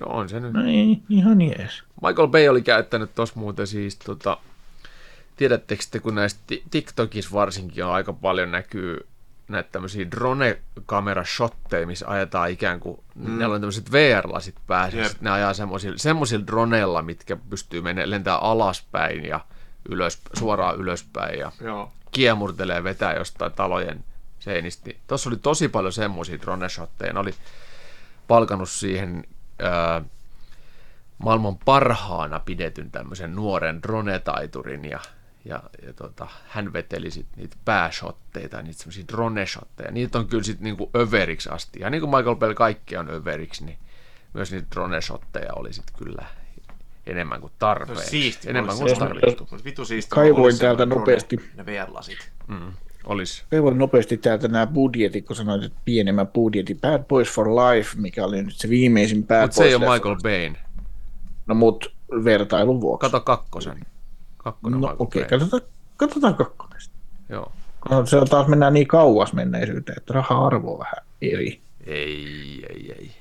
[0.00, 0.52] no on se nyt.
[0.52, 1.82] No ei, ihan jees.
[2.06, 4.38] Michael Bay oli käyttänyt tuossa muuten siis, tota,
[5.36, 9.06] tiedättekö te, kun näistä ti- TikTokissa varsinkin on aika paljon näkyy
[9.48, 13.38] näitä tämmöisiä drone-kamera-shotteja, missä ajetaan ikään kuin, mm.
[13.38, 18.36] ne on tämmöiset VR-lasit päässä, sit ne ajaa semmoisilla, semmoisilla droneilla, mitkä pystyy menemään, lentää
[18.36, 19.40] alaspäin ja
[19.88, 21.92] ylös, suoraan ylöspäin ja Joo.
[22.10, 24.04] kiemurtelee vetää jostain talojen
[24.38, 24.90] seinistä.
[25.06, 27.12] Tuossa oli tosi paljon semmoisia drone-shotteja.
[27.12, 27.34] Ne oli
[28.28, 29.24] palkannut siihen
[29.58, 30.02] ää,
[31.18, 35.00] maailman parhaana pidetyn tämmöisen nuoren drone-taiturin ja,
[35.48, 39.90] ja, ja tota, hän veteli sit niitä pääshotteita, niitä semmoisia drone-shotteja.
[39.90, 41.80] Niitä on kyllä sitten niinku överiksi asti.
[41.80, 43.78] Ja niin kuin Michael Bell kaikki on överiksi, niin
[44.34, 46.26] myös niitä drone-shotteja oli sitten kyllä
[47.06, 48.10] enemmän kuin tarpeeksi.
[48.10, 48.50] Siisti.
[48.50, 49.48] enemmän kuin tarvittu.
[49.50, 50.10] Mut Vitu siisti.
[50.10, 51.36] Kaivoin täältä nopeasti.
[51.54, 52.32] Ne VR-lasit.
[53.04, 53.44] Olisi.
[53.50, 56.80] Kaivoin nopeasti täältä nämä budjetit, kun sanoit, että pienemmän budjetin.
[56.80, 59.94] Bad Boys for Life, mikä oli nyt se viimeisin Bad Mutta se ei Boys ole.
[59.94, 60.58] Michael Bayn.
[61.46, 61.94] No mut
[62.24, 63.10] vertailun vuoksi.
[63.10, 63.80] Kato kakkosen.
[64.52, 66.80] Kakkonen no okei, okay, katsotaan, katsotaan kakkonen.
[66.80, 67.00] sitten.
[67.28, 67.52] Joo.
[67.90, 71.60] No, se on taas mennään niin kauas menneisyyteen, että raha-arvo on vähän eri.
[71.86, 73.12] Ei, ei, ei.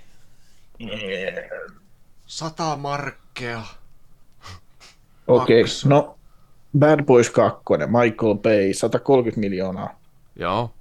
[2.26, 3.62] Sata markkea.
[5.28, 6.18] Okei, okay, no
[6.80, 10.00] Bad Boys 2, Michael Bay, 130 miljoonaa
[10.36, 10.74] Joo.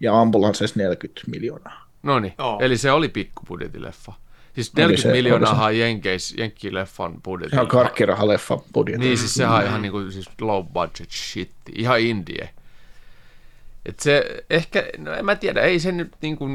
[0.00, 1.86] ja Ambulances 40 miljoonaa.
[2.02, 2.34] No niin.
[2.60, 4.12] Eli se oli pikkubudjetileffa.
[4.56, 7.56] Siis Oli 40 se- oli miljoonaa on Jenkeis, Jenkkileffan budjetti.
[7.56, 9.04] Se on karkkirahaleffa budjetti.
[9.06, 12.50] Niin, siis sehän on ihan niinku siis low budget shit, ihan indie.
[13.86, 16.46] Et se ehkä, no en mä tiedä, ei se nyt niinku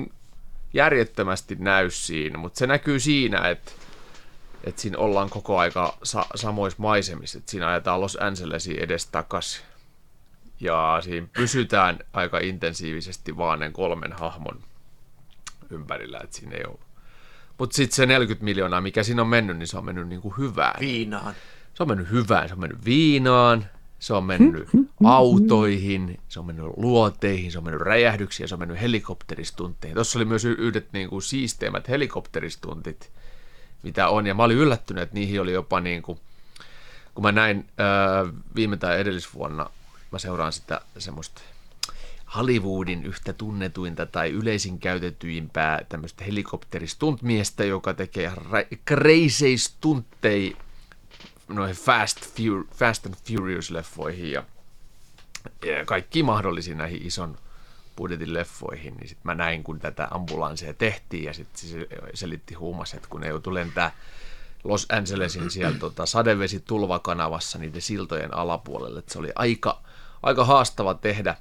[0.74, 3.72] järjettömästi näy siinä, mutta se näkyy siinä, että
[4.64, 9.64] et siinä ollaan koko aika sa- samoissa maisemissa, että siinä ajetaan Los Angelesin edestakas
[10.60, 14.60] ja siinä pysytään aika intensiivisesti vaan ne kolmen hahmon
[15.70, 16.80] ympärillä, että siinä ei ole.
[17.62, 20.80] Mutta sitten se 40 miljoonaa, mikä siinä on mennyt, niin se on mennyt niinku hyvään.
[20.80, 21.34] Viinaan.
[21.74, 23.66] Se on mennyt hyvään, se on mennyt viinaan,
[24.00, 24.70] se on mennyt
[25.04, 29.96] autoihin, se on mennyt luoteihin, se on mennyt räjähdyksiin se on mennyt helikopteristunteihin.
[29.96, 33.12] Tuossa oli myös yhdet niin kuin siisteimmät helikopteristuntit,
[33.84, 34.28] mitä on.
[34.28, 36.20] Ja mä olin yllättynyt, että niihin oli jopa niin kuin,
[37.16, 39.70] kun mä näin ää, viime tai edellisvuonna,
[40.12, 41.42] mä seuraan sitä semmoista
[42.36, 50.56] Hollywoodin yhtä tunnetuinta tai yleisin käytetyimpää tämmöistä helikopteristuntmiestä, joka tekee ra- crazy stuntteja
[51.48, 54.44] noihin Fast, Fur- Fast and Furious-leffoihin ja,
[55.66, 57.38] ja kaikki mahdollisiin näihin ison
[57.96, 62.94] budjetin leffoihin, niin sitten mä näin, kun tätä ambulanssia tehtiin, ja sitten se selitti huumas,
[62.94, 63.92] että kun ne joutui lentää
[64.64, 69.82] Los Angelesin siellä tota, sadevesitulvakanavassa niiden siltojen alapuolelle, että se oli aika,
[70.24, 71.38] aika haastava tehdä.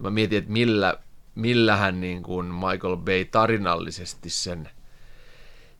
[0.00, 0.94] Ja mä mietin, että millä,
[1.34, 4.68] millähän niin kuin Michael Bay tarinallisesti sen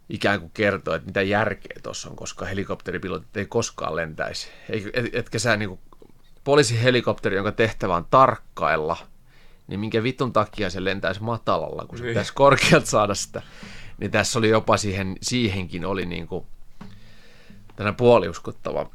[0.09, 4.49] ikään kuin kertoo, että mitä järkeä tuossa on, koska helikopteripilotit ei koskaan lentäisi.
[4.69, 5.81] Et- Etkä sä niin kuin
[6.45, 8.97] poliisihelikopteri, jonka tehtävä on tarkkailla,
[9.67, 12.11] niin minkä vitun takia se lentäisi matalalla, kun se Niin.
[12.11, 13.43] pitäisi korkealta saada sitä.
[13.99, 16.47] Niin tässä oli jopa siihen, siihenkin oli niin kuin
[17.77, 18.91] tänä puoliuskottava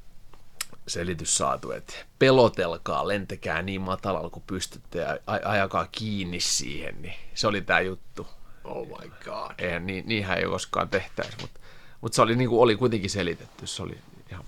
[0.88, 7.14] selitys saatu, että pelotelkaa, lentäkää niin matalalla kuin pystytte ja aj- ajakaa kiinni siihen, niin
[7.34, 8.28] se oli tämä juttu.
[8.64, 9.52] Oh my god.
[9.58, 11.60] Eihän, niin, niinhän ei koskaan tehtäisi, mutta,
[12.02, 13.98] mutta se oli, niin kuin, oli kuitenkin selitetty, se oli
[14.32, 14.46] ihan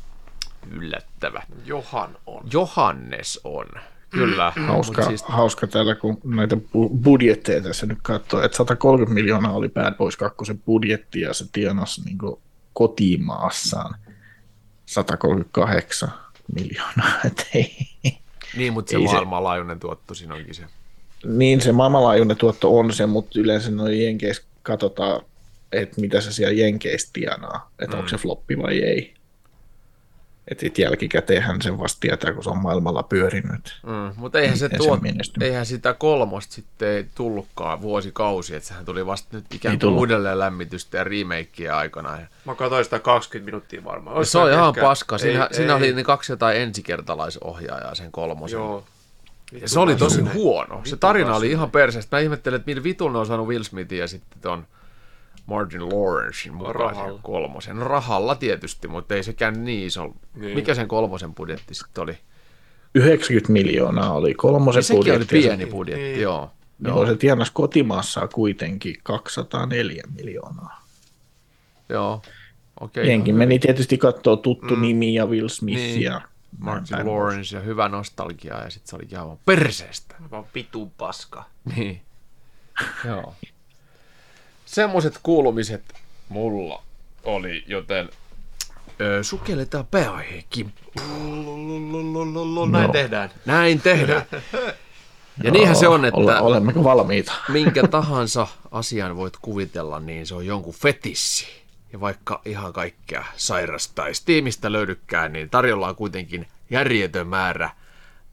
[0.71, 1.43] yllättävä.
[1.65, 2.47] Johan on.
[2.53, 3.67] Johannes on,
[4.09, 4.53] kyllä.
[4.67, 5.23] Hauska, siis...
[5.23, 10.17] hauska täällä, kun näitä bu- budjetteja tässä nyt katsoo, että 130 miljoonaa oli Bad Boys
[10.17, 12.17] 2 budjetti ja se tienasi niin
[12.73, 13.95] kotimaassaan
[14.85, 16.11] 138
[16.55, 17.19] miljoonaa.
[17.25, 17.75] Et ei.
[18.57, 20.63] niin, mutta se ei se- maailmanlaajuinen tuotto siinä onkin se.
[21.25, 25.21] Niin se maailmanlaajuinen tuotto on se, mutta yleensä noin Jenkeissä katsotaan,
[25.71, 27.99] että mitä se siellä Jenkeissä tienaa, että mm.
[27.99, 29.16] onko se floppi vai ei.
[30.51, 33.79] Että sitten jälkikäteenhän sen vasta tietää, kun se on maailmalla pyörinyt.
[33.85, 34.69] Mm, mutta eihän, se
[35.01, 35.47] menestyy?
[35.47, 40.39] eihän sitä kolmosta sitten ei tullutkaan vuosikausi, että sehän tuli vasta nyt ikään kuin uudelleen
[40.39, 42.17] lämmitystä ja remakeä aikana.
[42.45, 44.17] Mä katsoin sitä 20 minuuttia varmaan.
[44.17, 45.17] Olis se on ihan ehkä- paska.
[45.17, 45.77] Siinä, ei- siinä ei.
[45.77, 48.57] oli ne kaksi jotain ensikertalaisohjaajaa sen kolmosen.
[48.57, 48.83] Joo.
[49.61, 50.81] Ja se oli tosi huono.
[50.83, 52.15] Se tarina oli ihan perseestä.
[52.15, 54.67] Mä ihmettelin, että millä vitun ne on saanut Will Smithin ja sitten ton
[55.47, 57.77] Martin Lawrencein mukaan kolmosen.
[57.77, 60.13] Rahalla tietysti, mutta ei sekään niin iso.
[60.35, 60.55] Niin.
[60.55, 62.17] Mikä sen kolmosen budjetti sitten oli?
[62.95, 65.35] 90 miljoonaa oli kolmosen Ja sekin oli budjetti.
[65.35, 66.21] ja se- pieni budjetti, niin.
[66.21, 66.51] joo.
[66.85, 70.83] Joo, se tienasi kotimaassaan kuitenkin 204 miljoonaa.
[71.89, 72.21] Joo.
[72.79, 73.07] Okei.
[73.09, 74.81] Jenkin meni tietysti katsoa tuttu mm.
[74.81, 76.01] nimi ja Will Smith Niin.
[76.01, 76.21] ja
[76.59, 80.15] Martin Lawrence ja hyvä nostalgia ja sitten se olikin aivan perseestä.
[80.31, 81.43] Vaan vitun paska.
[81.75, 82.01] Niin.
[83.05, 83.33] Joo.
[84.67, 85.93] Semmoiset kuulumiset
[86.29, 86.83] mulla
[87.23, 88.09] oli, joten
[89.01, 92.71] öö, sukelletaan pääaiheen kimppuun.
[92.71, 93.29] Näin tehdään.
[93.45, 94.21] Näin tehdään.
[95.43, 97.33] Ja niinhän se on, että Ole, olemmeko valmiita?
[97.49, 101.47] minkä tahansa asian voit kuvitella, niin se on jonkun fetissi.
[101.93, 107.69] Ja vaikka ihan kaikkea sairasta tai Steamista löydykään, niin tarjolla on kuitenkin järjetön määrä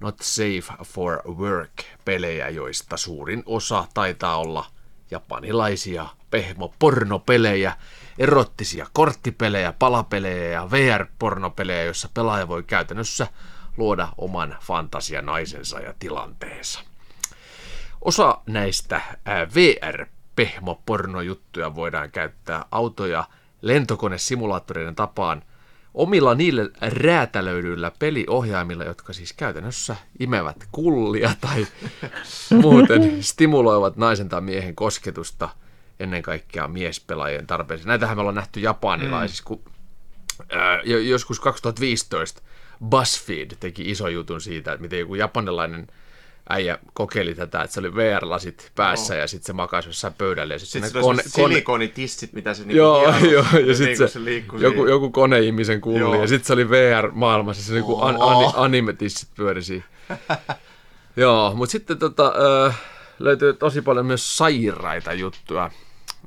[0.01, 4.67] Not Safe for Work-pelejä, joista suurin osa taitaa olla
[5.11, 7.73] japanilaisia pehmo-pornopelejä,
[8.19, 13.27] erottisia korttipelejä, palapelejä ja VR-pornopelejä, joissa pelaaja voi käytännössä
[13.77, 16.81] luoda oman fantasianaisensa ja tilanteensa.
[18.01, 19.01] Osa näistä
[19.55, 23.25] VR-pehmopornojuttuja voidaan käyttää autoja
[23.63, 25.43] lentokonesimulaattoreiden tapaan
[25.95, 31.67] omilla niille räätälöidyillä peliohjaimilla, jotka siis käytännössä imevät kullia tai
[32.63, 35.49] muuten stimuloivat naisen tai miehen kosketusta
[36.01, 37.89] ennen kaikkea miespelaajien tarpeisiin.
[37.89, 39.63] Näitähän me ollaan nähty japanilaisissa, kun
[40.53, 42.43] ää, jo- joskus 2015
[42.85, 45.87] BuzzFeed teki iso jutun siitä, että miten joku japanilainen
[46.49, 50.59] äijä kokeili tätä, että se oli VR-lasit päässä ja sitten se makasi jossain pöydällä ja
[50.59, 54.21] sitten Sitten kone, silikoonitissit, mitä se niinku Joo, hieno- joo, ja niinku sitten se, se
[54.59, 56.15] joku, joku koneihmisen kulli, Joo.
[56.15, 59.85] ja sitten se oli VR-maailmassa, se niinku an, ani, anime-tissit pyöri siinä.
[61.17, 62.33] Joo, mutta sitten tota,
[62.67, 62.73] ö,
[63.19, 65.71] löytyy tosi paljon myös sairaita juttuja.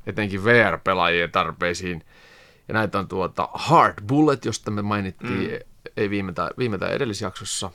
[0.07, 2.03] etenkin VR-pelaajien tarpeisiin.
[2.67, 5.89] Ja näitä on tuota Hard Bullet, josta me mainittiin mm.
[5.97, 7.71] ei viime tai, viime tai edellisjaksossa.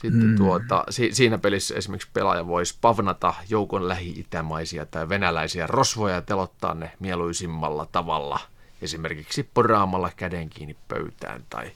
[0.00, 0.36] Sitten mm.
[0.36, 6.74] tuota, si, siinä pelissä esimerkiksi pelaaja voisi pavnata joukon lähi-itämaisia tai venäläisiä rosvoja ja telottaa
[6.74, 8.40] ne mieluisimmalla tavalla.
[8.82, 11.72] Esimerkiksi poraamalla käden kiinni pöytään tai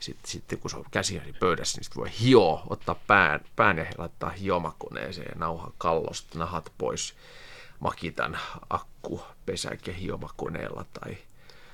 [0.00, 3.86] sitten, sitten kun se on käsi pöydässä, niin sitten voi hioa, ottaa pään, pään ja
[3.98, 7.14] laittaa hiomakoneeseen ja nauha kallosta nahat pois
[7.80, 8.38] makitan
[8.70, 11.16] akku pesäke hiomakoneella tai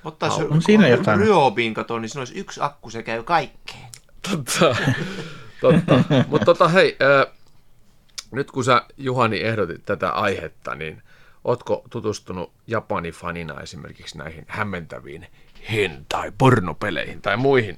[0.03, 1.19] Ottaa se On siinä jotain.
[1.19, 3.89] Ryobin kato, niin siinä olisi yksi akku, se käy kaikkeen.
[4.29, 4.75] Totta.
[5.61, 6.03] Totta.
[6.29, 7.25] Mutta tota, hei, ää,
[8.31, 11.01] nyt kun sä Juhani ehdotit tätä aihetta, niin
[11.43, 15.27] ootko tutustunut Japani-fanina esimerkiksi näihin hämmentäviin
[15.71, 17.77] hentai pornopeleihin tai muihin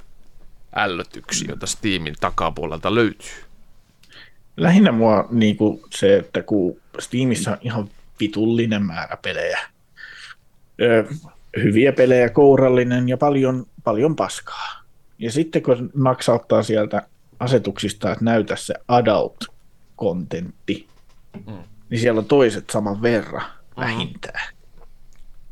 [0.76, 3.44] ällötyksiin, joita Steamin takapuolelta löytyy?
[4.58, 9.60] Lähinnä mua niin kuin se, että kun Steamissa on ihan vitullinen määrä pelejä,
[10.82, 11.06] ö,
[11.64, 14.84] hyviä pelejä, kourallinen ja paljon, paljon paskaa.
[15.20, 17.02] Ja sitten kun naksauttaa sieltä
[17.40, 20.88] asetuksista, että näytä se adult-kontentti,
[21.48, 21.64] mm.
[21.90, 23.46] niin siellä on toiset saman verran
[23.78, 24.54] vähintään.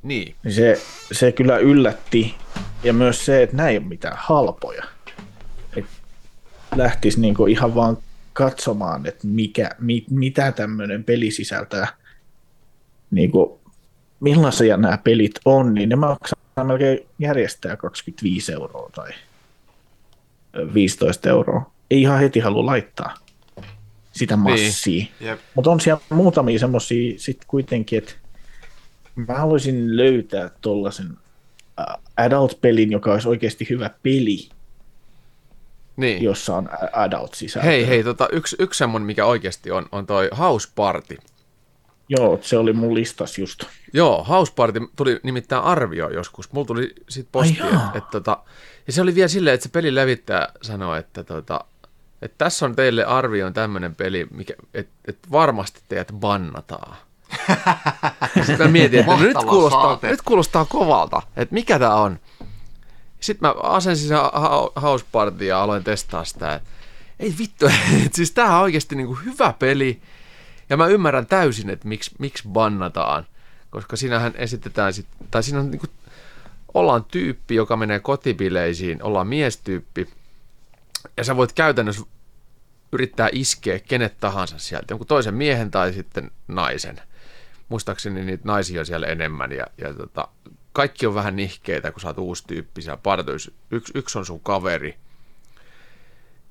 [0.03, 0.35] Niin.
[0.43, 0.81] Niin se,
[1.11, 2.35] se kyllä yllätti.
[2.83, 4.83] Ja myös se, että näin ei ole mitään halpoja.
[5.77, 5.85] Et
[6.75, 7.97] lähtisi niinku ihan vaan
[8.33, 11.87] katsomaan, että mikä, mi, mitä tämmöinen peli sisältää.
[13.11, 13.59] Niinku,
[14.19, 19.11] millaisia nämä pelit on, niin ne maksaa melkein järjestää 25 euroa tai
[20.73, 21.76] 15 euroa.
[21.91, 23.13] Ei ihan heti halua laittaa
[24.17, 25.05] sitä massia.
[25.19, 25.39] Jep.
[25.55, 28.13] Mutta on siellä muutamia semmoisia sitten kuitenkin, että
[29.15, 34.49] mä haluaisin löytää tuollaisen uh, adult-pelin, joka olisi oikeasti hyvä peli,
[35.97, 36.23] niin.
[36.23, 37.67] jossa on adult sisältö.
[37.67, 41.17] Hei, hei, tota, yksi, yksi semmoinen, mikä oikeasti on, on toi House Party.
[42.09, 43.63] Joo, se oli mun listas just.
[43.93, 46.51] Joo, House Party tuli nimittäin arvio joskus.
[46.51, 48.43] Mulla tuli sit postia, että, että tota,
[48.87, 51.65] ja se oli vielä silleen, että se pelin levittäjä sanoi, että, tota,
[52.21, 54.27] että tässä on teille arvioon tämmöinen peli,
[54.73, 56.97] että, että varmasti teidät bannataan.
[58.35, 60.09] Sitten mä mietin, että nyt, kuulostaa, saate.
[60.09, 62.19] nyt kuulostaa kovalta, että mikä tämä on.
[63.19, 66.55] Sitten mä asensin sen ha- House Party ja aloin testaa sitä.
[66.55, 66.69] että
[67.19, 67.65] Ei vittu,
[68.05, 70.01] että siis tää on oikeasti niinku hyvä peli.
[70.69, 73.25] Ja mä ymmärrän täysin, että miksi, miksi bannataan.
[73.69, 75.87] Koska siinähän esitetään, sit, tai siinä on niinku,
[76.73, 80.09] ollaan tyyppi, joka menee kotibileisiin, ollaan miestyyppi.
[81.17, 82.01] Ja sä voit käytännössä
[82.91, 87.01] yrittää iskeä kenet tahansa sieltä, jonkun toisen miehen tai sitten naisen.
[87.69, 90.27] Muistaakseni niitä naisia on siellä enemmän ja, ja tota,
[90.73, 92.99] kaikki on vähän nihkeitä, kun sä oot uusi tyyppi siellä.
[93.71, 94.97] Yksi, yksi on sun kaveri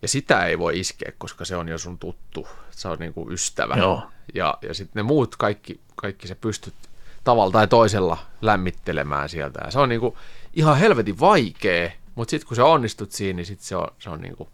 [0.02, 3.74] ja sitä ei voi iskeä, koska se on jo sun tuttu, se on niinku ystävä.
[3.74, 4.02] Joo.
[4.34, 6.74] Ja, ja sitten ne muut kaikki, kaikki se pystyt
[7.24, 9.60] tavalla tai toisella lämmittelemään sieltä.
[9.64, 10.18] Ja se on niinku
[10.54, 14.20] ihan helvetin vaikea, mutta sitten kun sä onnistut siinä, niin sit se on, se on
[14.20, 14.48] niinku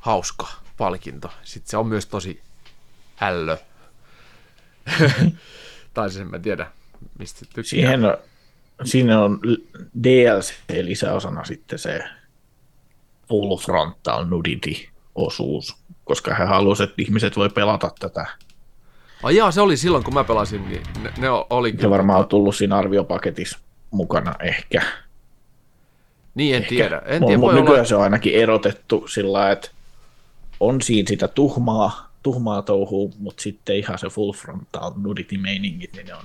[0.00, 0.46] hauska
[0.76, 1.30] palkinto.
[1.42, 2.40] Sitten se on myös tosi
[3.20, 3.56] ällö.
[5.94, 6.66] tai sen mä tiedä,
[7.18, 7.64] mistä tykkää.
[7.64, 8.16] Siihen on,
[8.84, 9.40] siinä on
[10.02, 12.04] DLC-lisäosana sitten se
[13.28, 18.26] full frontal nudity-osuus, koska he halusivat, että ihmiset voi pelata tätä.
[19.22, 22.28] Ai jaa, se oli silloin, kun mä pelasin, niin ne, ne oli Se varmaan on
[22.28, 23.58] tullut siinä arviopaketissa
[23.90, 24.82] mukana ehkä.
[26.34, 27.02] Niin, en tiedä.
[27.04, 27.60] En tiedä, mut voi olla...
[27.60, 29.70] nykyään se on ainakin erotettu sillä lailla, että
[30.60, 36.14] on siinä sitä tuhmaa, tuhmaa touhua, mutta sitten ihan se full frontal nudity-meiningit, niin ne
[36.14, 36.24] on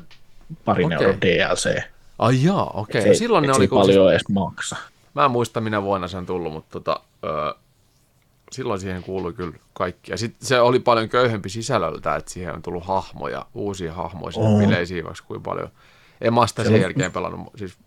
[0.66, 0.98] parin okay.
[0.98, 1.84] euron DLC.
[2.20, 3.02] Ai jaa, okei.
[3.02, 3.16] Se, Okay.
[3.16, 3.68] Silloin et ne se oli...
[3.68, 4.76] paljon edes maksa.
[5.14, 7.54] Mä en muista, minä vuonna se on tullut, mutta tota, öö,
[8.52, 10.12] silloin siihen kuului kyllä kaikki.
[10.12, 14.48] Ja sitten se oli paljon köyhempi sisällöltä, että siihen on tullut hahmoja, uusia hahmoja sinne
[14.48, 14.60] Oo.
[14.60, 15.70] bileisiin, vaikka kuinka paljon.
[16.22, 17.54] En mä sitä sen jälkeen pelannut.
[17.56, 17.78] Siis,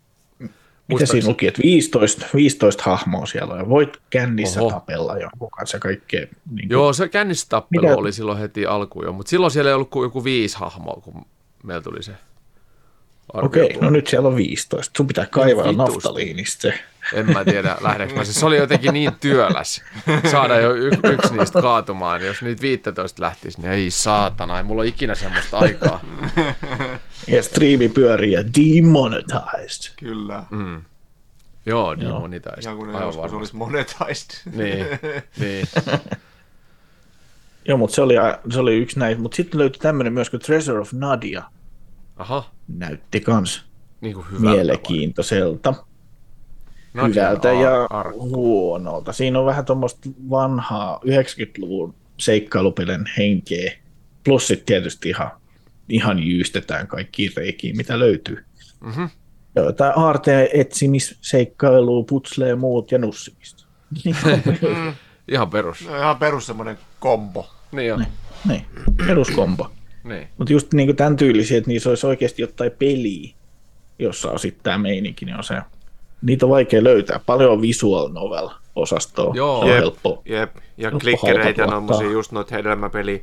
[0.89, 4.71] Mitä siinä luki, että 15, 15 hahmoa siellä on, ja voit kännissä Oho.
[4.71, 6.19] Tapella jonkun kanssa ja kaikkea.
[6.19, 9.69] Niin kuin, Joo, se kännissä tappelu Mitä- oli silloin heti alkuun jo, mutta silloin siellä
[9.69, 11.25] ei ollut kuin joku viisi hahmoa, kun
[11.63, 12.11] meillä tuli se
[13.33, 14.97] Okei, no nyt siellä on 15.
[14.97, 16.73] Sun pitää kaivaa naftaliinista se.
[17.13, 18.23] En mä tiedä, lähdekö mä.
[18.23, 19.83] Siis se oli jotenkin niin työläs
[20.31, 22.25] saada jo y- yksi niistä kaatumaan.
[22.25, 26.01] Jos niitä 15 lähtisi, niin ei saatana, ei mulla ole ikinä semmoista aikaa.
[27.27, 29.93] Ja striimi pyörii ja demonetized.
[29.99, 30.43] Kyllä.
[30.49, 30.81] Mm.
[31.65, 32.61] Joo, demonetized.
[32.63, 33.37] Ihan kun ne Aivan joskus varmasti.
[33.37, 34.51] olisi monetized.
[34.57, 34.85] Niin,
[35.39, 35.67] niin.
[37.65, 38.13] Joo, mutta se oli,
[38.53, 39.21] se oli yksi näistä.
[39.21, 41.43] Mutta sitten löytyi tämmöinen myös kuin Treasure of Nadia.
[42.17, 43.65] Aha, Näytti kans
[44.01, 44.47] niin kuin hyvältä.
[44.47, 45.79] vai?
[46.95, 49.13] Hyvältä Ar- ja Ar- huonolta.
[49.13, 53.73] Siinä on vähän tuommoista vanhaa 90-luvun seikkailupelin henkeä.
[54.23, 55.31] Plus sitten tietysti ihan
[55.89, 58.45] ihan jyystetään kaikki reikiin, mitä löytyy.
[58.81, 59.09] Mm-hmm.
[59.55, 63.65] Jotain aarteen etsimisseikkailua, putslee muut ja nussimista.
[65.27, 65.87] Ihan perus.
[65.87, 67.49] No, ihan perus semmoinen kombo.
[67.71, 68.05] Niin on.
[68.47, 68.65] niin,
[69.07, 69.71] peruskombo.
[70.03, 70.27] Niin.
[70.37, 73.35] Mutta just niin tämän tyylisiä, että niissä olisi oikeasti jotain peliä,
[73.99, 75.61] jossa on sitten tämä meininki, niin on se,
[76.21, 77.19] niitä on vaikea löytää.
[77.25, 79.33] Paljon on visual novel osastoa.
[79.35, 79.65] Joo.
[79.67, 79.77] Jep.
[79.77, 80.21] helppo.
[80.25, 83.19] Jep, ja klikkereitä on musia just noita hedelmäpeliä.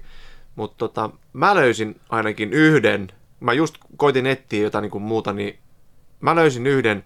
[0.56, 3.08] Mutta tota, mä löysin ainakin yhden,
[3.40, 5.58] mä just koitin etsiä jotain niin kuin muuta, niin
[6.20, 7.04] mä löysin yhden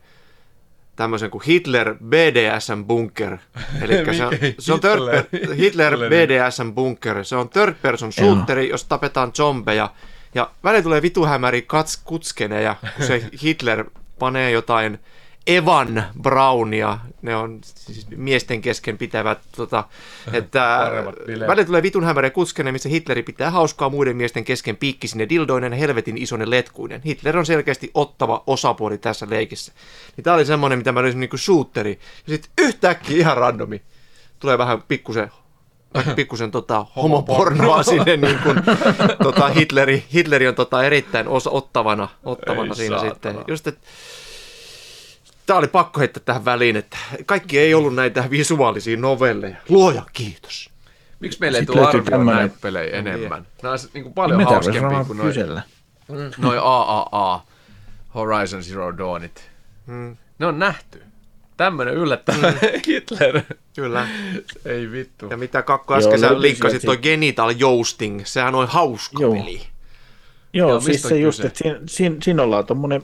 [0.96, 3.38] tämmöisen kuin Hitler BDSM Bunker.
[3.82, 7.24] Eli se, on- se on third, Hitler- Hitler Hitler- BDSM Bunker.
[7.24, 9.90] Se on third person shooteri, jos tapetaan zombeja.
[10.34, 13.84] Ja välillä tulee vituhämäri kats, kutskeneja, kun se Hitler
[14.18, 14.98] panee jotain
[15.46, 19.84] Evan Brownia, ne on siis miesten kesken pitävät, tota,
[20.32, 20.90] että
[21.26, 26.18] välillä tulee vitun hämärä kutskeneja, missä Hitleri pitää hauskaa muiden miesten kesken piikkisinen dildoinen helvetin
[26.18, 27.02] isoinen letkuinen.
[27.06, 29.72] Hitler on selkeästi ottava osapuoli tässä leikissä.
[30.16, 31.98] Niin tää oli semmonen, mitä mä löysin niinku shooteri.
[32.26, 33.82] Ja sit yhtäkkiä ihan randomi
[34.38, 35.30] tulee vähän pikkusen
[36.16, 38.62] pikkusen tota, homopornoa sinne, niin kuin,
[39.22, 43.14] tota, Hitleri, Hitleri on tota, erittäin osa, ottavana, ottavana Ei siinä saatana.
[43.14, 43.36] sitten.
[43.48, 43.86] Just, että
[45.50, 46.96] Tämä oli pakko heittää tähän väliin, että
[47.26, 49.56] kaikki ei ollut näitä visuaalisia novelleja.
[49.68, 50.70] Luoja kiitos.
[51.20, 53.46] Miksi meillä ei tule arvioida tämmönen- näitä pelejä enemmän?
[53.62, 55.62] Nämä on niin kuin paljon hauskempia kuin noin kysellä.
[56.38, 57.46] noi AAA,
[58.14, 59.50] Horizon Zero Dawnit.
[59.86, 60.16] Mm.
[60.38, 61.02] Ne on nähty.
[61.56, 62.52] Tämmönen yllättävä
[62.86, 63.40] Hitler.
[63.76, 64.08] Kyllä.
[64.64, 65.26] Ei vittu.
[65.30, 69.16] Ja mitä Kakko Joo, äsken sä löytyy linkkasit, sieltä toi Genital Jousting, sehän on hauska
[69.22, 69.32] Joo.
[69.34, 69.60] peli.
[70.52, 71.46] Joo, Joo, siis se on just, kyse?
[71.48, 73.02] että siinä, siinä, siinä ollaan tommonen,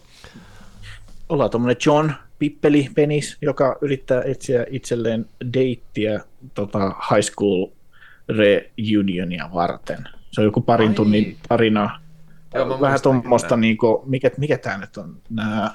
[1.29, 6.21] ollaan tommonen John Pippeli penis, joka yrittää etsiä itselleen deittiä
[6.55, 7.67] tota, high school
[8.29, 10.09] reunionia varten.
[10.31, 10.95] Se on joku parin Ai.
[10.95, 12.01] tunnin tarina.
[12.55, 15.75] Joo, Vähän tuommoista, niinku, mikä, mikä tämä nyt on, nämä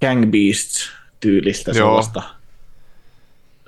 [0.00, 0.90] Gang Beasts
[1.20, 1.76] tyylistä Joo.
[1.76, 2.22] sellaista,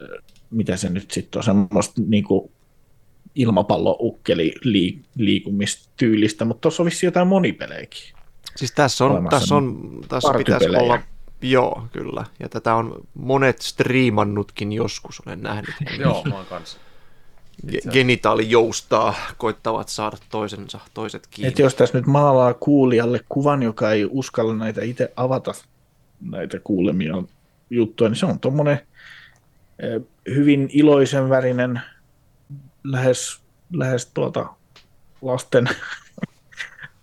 [0.02, 2.52] ö, mitä se nyt sitten on, semmoista niinku
[3.34, 8.02] ilmapalloukkeli lii, liikumistyylistä, mutta tuossa on vissiin jotain monipelejäkin.
[8.56, 11.00] Siis tässä on, tässä on, tässä pitäisi olla,
[11.42, 12.24] joo, kyllä.
[12.40, 15.74] Ja tätä on monet striimannutkin joskus, olen nähnyt.
[15.98, 16.78] Joo, mä oon kanssa.
[17.66, 21.48] Ge- Genitaali joustaa, koittavat saada toisensa, toiset kiinni.
[21.48, 25.52] Et jos tässä nyt maalaa kuulijalle kuvan, joka ei uskalla näitä itse avata
[26.20, 27.22] näitä kuulemia
[27.70, 28.80] juttuja, niin se on tuommoinen
[30.34, 31.80] hyvin iloisen värinen,
[32.84, 33.40] lähes,
[33.72, 34.46] lähes tuota
[35.22, 35.68] lasten,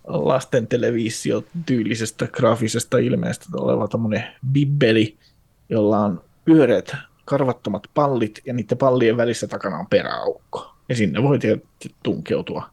[0.06, 5.16] lasten televisio tyylisestä graafisesta ilmeestä oleva tuommoinen bibbeli,
[5.68, 10.72] jolla on pyöreät karvattomat pallit ja niiden pallien välissä takana on peräaukko.
[10.88, 12.70] Ja sinne voi tietysti tunkeutua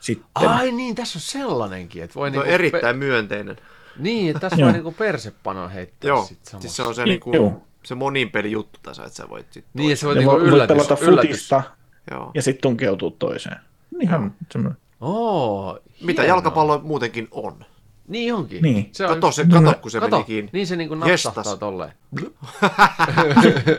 [0.00, 0.26] sitten.
[0.48, 3.56] Ai niin, tässä on sellainenkin, että voi No, niinku erittäin myönteinen.
[3.56, 3.62] Pe-
[3.98, 6.60] niin, että tässä voi niinku persepano heittää Joo, sit samassa.
[6.68, 7.62] siis se on se, Niin, niinku, joo.
[7.84, 10.76] se monin peli juttu tässä, että sä voit sit Niin, ja se voi niinku yllätys,
[10.76, 11.30] pelata yllätys.
[11.30, 11.62] futista
[12.10, 12.30] Joo.
[12.34, 13.56] ja sitten tunkeutua toiseen.
[14.00, 14.81] Ihan semmoinen.
[15.02, 16.36] Oo, Mitä hienoa.
[16.36, 17.64] jalkapallo muutenkin on.
[18.08, 18.62] Niin onkin.
[18.62, 18.88] Niin.
[18.92, 20.50] Se on Kato, se, kato kun se kato, meni kiinni.
[20.52, 21.58] niin se niinku napsahtaa Jestas.
[21.58, 21.92] tolleen.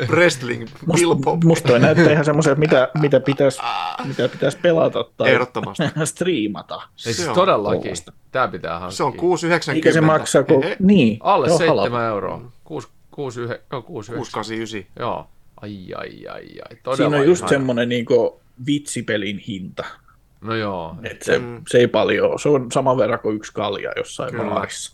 [0.10, 1.32] Wrestling, Bilbo.
[1.36, 3.60] Musta, musta toi näyttää ihan semmoiselta, mitä, mitä pitäisi
[4.06, 5.84] mitä pitäis pelata tai Ehdottomasti.
[6.06, 6.82] striimata.
[6.96, 7.94] Siis on todellakin.
[8.32, 8.98] Tää pitää hankkia.
[8.98, 9.20] Se on 6,90.
[9.74, 10.64] Eikä se maksaa, kun...
[10.64, 11.18] Ehe, Niin.
[11.22, 12.04] Alle joo, 7 halpa.
[12.04, 12.42] euroa.
[12.64, 14.44] 6, 6, 9, joo, 6, 9.
[14.82, 14.86] 6,89.
[15.00, 15.28] Joo.
[15.62, 16.78] Ai, ai, ai, ai.
[16.84, 19.86] Todella Siinä on just semmoinen niinku vitsipelin hinta.
[20.44, 21.62] No joo, Et se, Mm.
[21.68, 22.40] se ei paljon ole.
[22.40, 24.50] Se on saman verran kuin yksi kalja jossain Kyllä.
[24.54, 24.94] baarissa.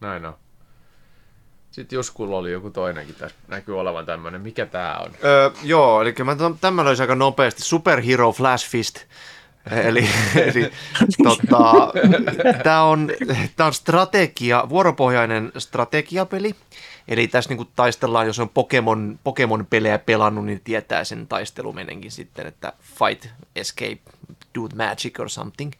[0.00, 0.34] näin on.
[1.70, 3.36] Sitten Juskulla oli joku toinenkin tässä.
[3.48, 4.40] Näkyy olevan tämmönen.
[4.40, 5.10] Mikä tää on?
[5.24, 7.62] Öö, joo, eli mä tämän- tämän löysin aika nopeasti.
[7.62, 9.04] Superhero Flash Fist.
[9.70, 10.08] Eli,
[10.54, 10.70] eli
[11.24, 11.92] tota,
[12.62, 13.10] tämä on,
[13.56, 16.54] tää on strategia, vuoropohjainen strategiapeli.
[17.08, 22.72] Eli tässä niinku taistellaan, jos on Pokemon, Pokemon-pelejä pelannut, niin tietää sen taistelumenenkin sitten, että
[22.82, 23.98] fight, escape,
[24.54, 25.72] do the magic or something.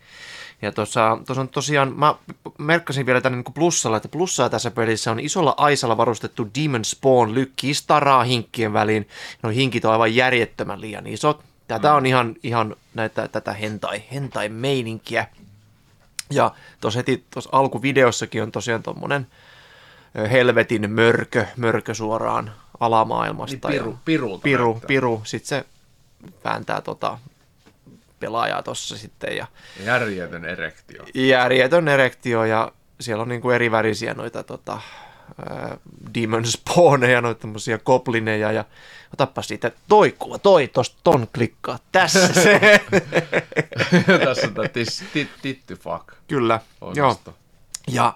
[0.62, 2.14] Ja tuossa, tuossa on tosiaan, mä
[2.58, 7.34] merkkasin vielä tänne niin plussalla, että plussaa tässä pelissä on isolla aisalla varustettu Demon Spawn
[7.34, 9.08] lykkii staraa hinkkien väliin.
[9.42, 11.44] No hinkit on aivan järjettömän liian isot.
[11.68, 15.26] Tätä on ihan, ihan näitä, tätä hentai, hentai meininkiä.
[16.30, 16.50] Ja
[16.80, 19.26] tuossa heti tuossa alkuvideossakin on tosiaan tuommoinen
[20.30, 23.68] helvetin mörkö, mörkö suoraan alamaailmasta.
[23.68, 24.88] Niin piru, pirulta piru, näyttää.
[24.88, 25.20] piru.
[25.24, 25.64] Sitten se
[26.44, 27.18] vääntää tota
[28.20, 29.46] pelaajaa tuossa sitten ja
[29.84, 31.04] Järjetön erektio.
[31.14, 34.80] järjetön erektio ja siellä on niinku eri värisiä noita tota,
[36.14, 38.64] demon spawneja, noita tämmöisiä goblineja ja
[39.14, 42.80] otappa siitä toi kuva, toi tosta ton klikkaa, tässä se.
[44.24, 44.68] Tässä on tämä
[45.42, 46.04] titty fuck.
[46.28, 46.60] Kyllä,
[46.94, 47.08] joo.
[47.08, 47.34] Osasto.
[47.88, 48.14] Ja,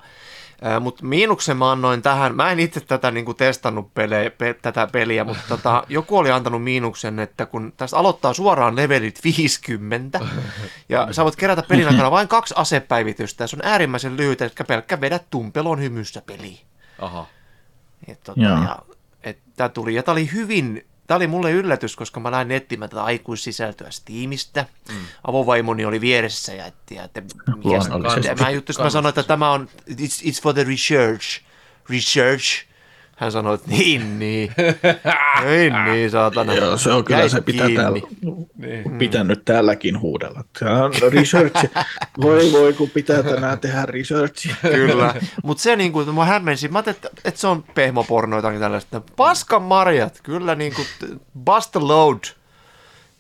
[0.81, 4.89] mutta miinuksen mä annoin tähän, mä en itse tätä niin kuin testannut pele, pe, tätä
[4.93, 10.21] peliä, mutta tota, joku oli antanut miinuksen, että kun tästä aloittaa suoraan levelit 50,
[10.89, 14.51] ja sä voit kerätä pelin aikana vain kaksi asepäivitystä, ja se on äärimmäisen lyhyt, eli
[14.67, 16.59] pelkkä vedä tumpelon hymyssä peliin.
[16.99, 17.27] Aha.
[18.09, 18.63] Et, tota, Joo.
[18.65, 18.79] ja,
[19.23, 22.91] et, tää tuli, ja tää oli hyvin, tää oli mulle yllätys, koska mä näin nettimään
[22.91, 24.67] tätä aikuissisältöä Steamistä.
[24.89, 24.95] Mm.
[25.29, 27.43] Avovaimoni oli vieressä ja etti, että mikä
[28.25, 31.43] ja mä juttusin, mä sanoin, että tämä on, it's, it's for the research.
[31.91, 32.72] Research.
[33.23, 34.53] Hän sanoi, että niin, niin.
[35.45, 36.55] niin, niin, saatana.
[36.55, 37.99] Joo, se on kyllä, Jäit se pitää täällä,
[38.99, 40.45] pitänyt täälläkin huudella.
[40.59, 41.65] Tämä on research.
[42.23, 44.55] Voi voi, kun pitää tänään tehdä researchia.
[44.63, 45.15] Kyllä.
[45.43, 49.03] Mutta se niin kuin, mä hämmensin, mä että, että se on pehmoporno jotakin tällaista.
[49.17, 50.87] Paskan marjat, kyllä niin kuin,
[51.45, 52.25] bust load.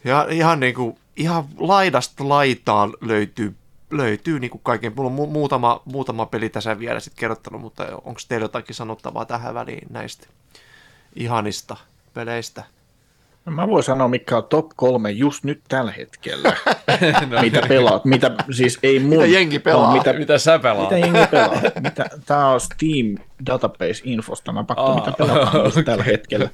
[0.04, 3.54] Ja ihan niin kuin, ihan laidasta laitaan löytyy,
[3.92, 4.92] löytyy niin kuin kaiken.
[4.96, 9.24] Mulla on mu- muutama, muutama peli tässä vielä sitten kerrottanut, mutta onko teillä jotakin sanottavaa
[9.24, 10.26] tähän väliin näistä
[11.16, 11.76] ihanista
[12.14, 12.64] peleistä?
[13.44, 16.56] No Mä voin sanoa, mikä on top kolme just nyt tällä hetkellä.
[17.42, 18.04] mitä pelaat?
[18.04, 19.10] Mitä, siis ei mun...
[19.10, 19.86] Mitä jengi pelaa?
[19.86, 20.90] No, mitä, Mitä sä pelaat?
[20.90, 21.62] mitä jengi pelaa?
[21.80, 23.16] Mitä, tää on Steam
[23.46, 25.84] Database Infosta napattu, Aa, mitä pelataan just okei.
[25.84, 26.48] tällä hetkellä.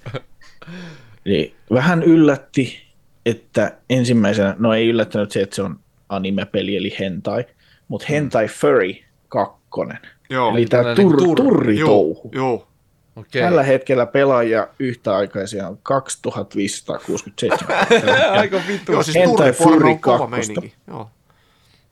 [1.24, 2.82] Niin, vähän yllätti,
[3.26, 7.44] että ensimmäisenä, no ei yllättänyt se, että se on anime-peli eli hentai,
[7.88, 8.94] mutta hentai furry
[9.28, 9.98] kakkonen.
[10.30, 10.50] Joo.
[10.50, 12.30] Eli tämä tur, tur- turritouhu.
[12.32, 12.68] Joo.
[13.16, 13.42] Okei.
[13.42, 17.76] Tällä hetkellä pelaajia yhtäaikaisia on 2567.
[18.40, 18.92] Aika vittu.
[18.92, 19.98] Joo, siis Hentai Fury.
[20.86, 21.10] Joo.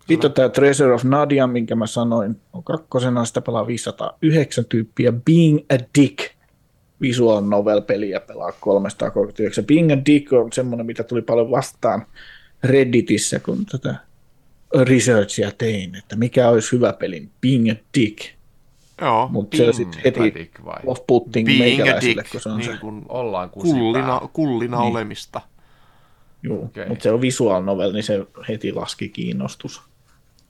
[0.09, 5.13] Sitten on tämä Treasure of Nadia, minkä mä sanoin, on kakkosena, sitä pelaa 509 tyyppiä.
[5.13, 6.19] Being a Dick,
[7.01, 9.65] visual novel-peliä pelaa 339.
[9.65, 12.07] Being a Dick on semmoinen, mitä tuli paljon vastaan
[12.65, 13.95] Redditissä, kun tätä
[14.75, 17.29] researchia tein, että mikä olisi hyvä peli.
[17.41, 18.37] Being a Dick.
[19.01, 19.29] Joo.
[19.29, 20.81] Mutta se on sitten heti Dick vai?
[20.87, 22.79] off-putting meikäläisille, dick, kun se on niin se.
[22.81, 24.91] kuin Ollaan kullina, kullina niin.
[24.91, 25.41] olemista.
[26.43, 26.89] Juu, Okei.
[26.89, 29.83] mutta se on visual novel, niin se heti laski kiinnostus.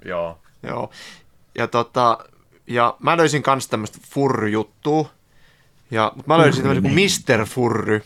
[0.05, 0.39] Joo.
[0.62, 0.91] Joo.
[1.59, 2.19] Ja, tota,
[2.67, 5.11] ja mä löysin kans tämmöistä furry-juttua.
[5.91, 6.95] Ja, mut mä löysin tämmöisen kuin
[7.39, 7.47] Mr.
[7.47, 8.03] Furry.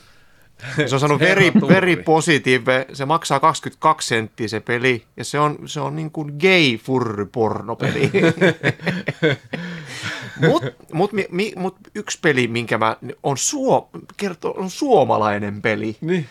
[0.86, 2.86] Se on saanut veri, veri positive.
[2.92, 5.04] Se maksaa 22 senttiä se peli.
[5.16, 8.10] Ja se on, se on niin kuin gay furry pornopeli.
[10.48, 15.96] mut, mut, mi, mi, mut, yksi peli, minkä mä, on, suo, kertoo, on suomalainen peli.
[16.00, 16.26] Niin.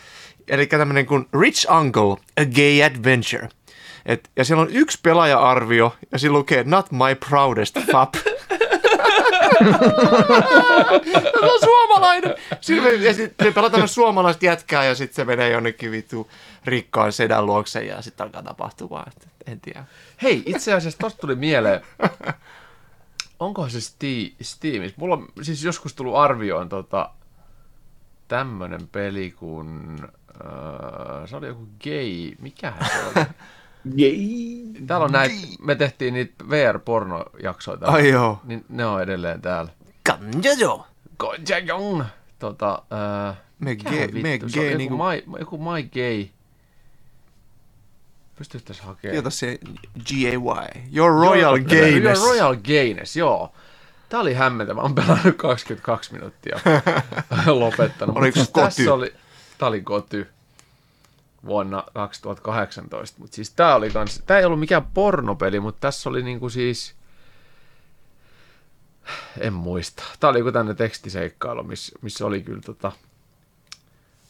[0.48, 3.48] Eli tämmöinen kuin Rich Uncle, A Gay Adventure.
[4.06, 8.14] Et, ja siellä on yksi pelaaja-arvio, ja siinä lukee Not my proudest fap.
[11.12, 12.34] se on suomalainen.
[12.82, 16.30] Me, ja sitten se pelataan suomalaista jätkää, ja sitten se menee jonnekin vittu
[16.64, 19.04] rikkaan sedän luokse, ja sitten alkaa tapahtua.
[19.46, 19.84] En tiedä.
[20.22, 21.80] Hei, itse asiassa tosta tuli mieleen.
[23.40, 24.96] Onkohan se Steam, Steamissa?
[24.98, 27.10] Mulla on siis joskus tullut arvioon tota,
[28.28, 29.98] tämmönen peli kuin...
[30.44, 32.34] Äh, se oli joku gay...
[32.40, 33.26] Mikähän se oli?
[33.96, 34.64] Jei.
[34.86, 37.94] Täällä on näitä, me tehtiin niitä VR-pornojaksoja täällä.
[37.96, 38.40] Ai joo.
[38.44, 39.72] Niin ne on edelleen täällä.
[40.02, 40.86] Kanjojo.
[41.16, 42.02] Kojajong!
[42.38, 42.82] Tota,
[43.28, 43.90] äh, Me vittu
[44.22, 46.26] me joku, niinku, my, joku My Gay.
[48.36, 49.16] Pystyttäis hakemaan.
[49.16, 49.58] Jota se
[50.04, 50.82] G-A-Y.
[50.96, 52.20] Your Royal Gayness.
[52.22, 53.52] Your Royal Gayness, joo.
[54.08, 54.74] Tää oli hämmentävä.
[54.74, 56.60] Mä oon pelannut 22 minuuttia.
[57.46, 58.16] Lopettanut.
[58.16, 58.64] Oliko se koty?
[58.66, 59.14] Tässä oli,
[59.58, 60.28] tää oli koty
[61.46, 63.18] vuonna 2018.
[63.20, 66.94] Mutta siis tää oli kans, tää ei ollut mikään pornopeli, mutta tässä oli niinku siis,
[69.40, 70.02] en muista.
[70.20, 72.92] Tää oli joku tänne tekstiseikkailu, missä, missä oli kyllä tota,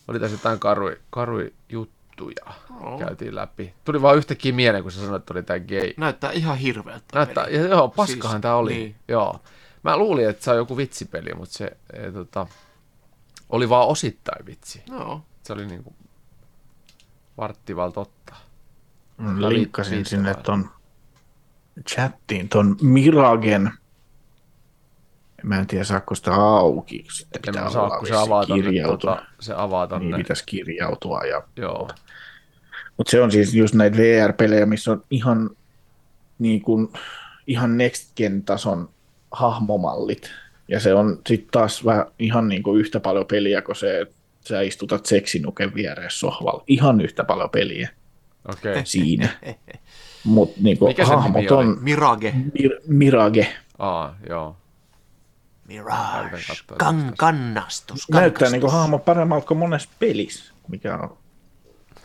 [0.08, 2.46] oli tässä jotain karui, karui juttuja.
[2.80, 2.98] Oh.
[2.98, 3.74] Käytiin läpi.
[3.84, 5.94] Tuli vaan yhtäkkiä mieleen, kun sä sanoit, että oli tää gay.
[5.96, 7.04] Näyttää ihan hirveältä.
[7.14, 7.56] Näyttää, peli.
[7.56, 8.72] ja joo, paskahan Siis, tää oli.
[8.74, 8.96] niin.
[9.08, 9.40] Joo.
[9.82, 12.46] Mä luulin, että se on joku vitsipeli, mutta se e, tota,
[13.48, 14.82] oli vaan osittain vitsi.
[14.90, 15.22] Joo.
[15.42, 15.94] Se oli niinku
[17.36, 18.34] varttival totta.
[19.36, 20.70] Linkkasin viisi sinne ton
[21.88, 23.70] chattiin ton Miragen.
[25.42, 27.04] Mä en tiedä, saako sitä auki.
[27.12, 29.16] Sitten En pitää saa, olla kun se avaa tonne, kirjautua.
[29.16, 30.06] tota, se avaa tonne.
[30.06, 31.20] Niin pitäisi kirjautua.
[31.20, 31.42] Ja...
[31.56, 31.88] Joo.
[32.96, 35.50] Mutta se on siis just näitä VR-pelejä, missä on ihan,
[36.38, 36.92] niin kuin,
[37.46, 38.88] ihan next gen tason
[39.30, 40.30] hahmomallit.
[40.68, 44.14] Ja se on sitten taas vähän ihan niin kuin yhtä paljon peliä kuin se, että
[44.48, 46.64] sä istutat seksinuken vieressä sohvalla.
[46.66, 47.88] Ihan yhtä paljon peliä
[48.48, 48.72] Okei.
[48.72, 48.82] Okay.
[48.96, 49.28] siinä.
[50.24, 52.34] Mutta niin Mikä sen nimi hahmot on Mirage.
[52.58, 53.56] Mir- Mirage.
[53.78, 54.56] Aa, joo.
[55.68, 56.38] Mirage.
[56.78, 58.08] Kan, kannastus.
[58.10, 61.18] Näyttää niin kuin hahmo paremmalta kuin monessa pelissä, mikä on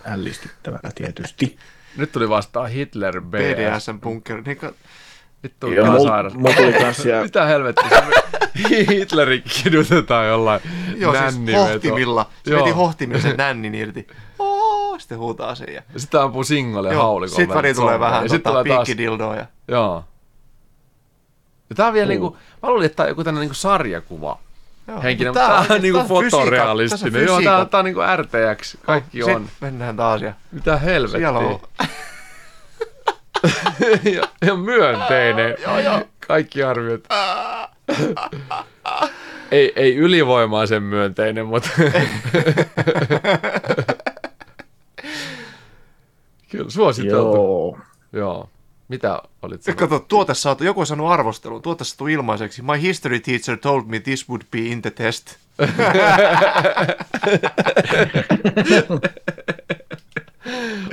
[0.06, 1.58] ällistyttävää tietysti.
[1.98, 3.22] Nyt tuli vastaan Hitler.
[3.22, 4.42] BDSM bunker.
[4.42, 4.58] Niin
[5.46, 6.34] Vittu, Joo, ihan mul- sairas.
[6.34, 8.04] mulla tuli kans siellä- Mitä helvettiä?
[8.90, 10.62] Hitlerin kidutetaan jollain
[10.98, 12.26] Joo, siis hohtimilla.
[12.46, 12.60] Se Joo.
[12.60, 14.08] veti hohtimilla sen nännin irti.
[14.40, 15.68] Oo, sitten huutaa sen.
[15.74, 15.82] Ja...
[15.94, 17.36] Ja sitten ampuu singolle haulikon.
[17.36, 18.86] Sitten väliin tulee vähän Ja sitten tota, tulee taas...
[18.88, 19.36] piikkidildoa.
[19.36, 19.46] Ja...
[19.68, 20.04] Joo.
[21.70, 24.38] Ja tää on vielä niinku, mä luulin, että tää on joku tämmönen niinku sarjakuva.
[24.88, 27.26] Joo, Henkinen, mutta tää on niinku tää on fysiikka- fotorealistinen.
[27.26, 28.78] Joo, tää, tää on niinku RTX.
[28.86, 29.50] Kaikki Sit on.
[29.62, 31.20] mennään taas ja Mitä helvettiä.
[31.20, 31.60] siellä on
[34.16, 35.56] ja, ja myönteinen.
[35.62, 36.02] joo, joo.
[36.28, 37.04] Kaikki arviot.
[39.52, 41.70] ei, ei ylivoimaisen myönteinen, mutta...
[46.50, 47.36] Kyllä, suositeltu.
[47.36, 47.80] Joo.
[48.14, 48.50] Joo.
[48.88, 49.80] Mitä olit sanonut?
[49.80, 52.62] Kato, tuote saatu, joku on saanut arvostelun, tuote saatu ilmaiseksi.
[52.62, 55.36] My history teacher told me this would be in the test.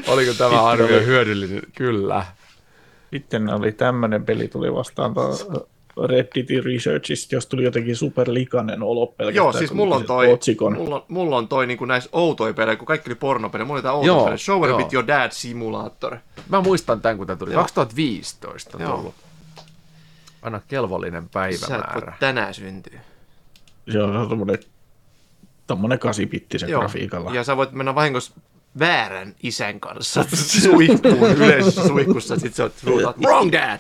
[0.07, 1.63] Oliko tämä arvio hyödyllinen?
[1.75, 2.25] Kyllä.
[3.13, 9.35] Sitten oli tämmöinen peli tuli vastaan tuo Redditin Researchista, jos tuli jotenkin superlikainen olo pelkästään.
[9.45, 10.73] Joo, siis mulla on toi, Otsikon.
[10.77, 13.67] mulla, on- mulla on toi niin näissä outoja pelejä, kun kaikki oli pornopelejä.
[13.67, 14.39] Mulla oli tää outo Joo, peli.
[14.39, 14.79] Show joo.
[14.79, 16.17] with your dad simulator.
[16.49, 17.53] Mä muistan tämän, kun tämä tuli.
[17.53, 17.63] Joo.
[17.63, 18.97] 2015 on Joo.
[18.97, 19.15] tullut.
[20.43, 22.17] Aina kelvollinen Sä et voi päivämäärä.
[22.21, 23.01] tänään syntyä.
[23.87, 24.59] Joo, se on tommonen,
[25.67, 27.35] tommonen kasipittisen grafiikalla.
[27.35, 28.33] Ja sä voit mennä vahingossa
[28.79, 30.25] väärän isän kanssa
[30.63, 33.79] suihkuun yleisessä suihkussa, sit sä oot huutaa, wrong dad!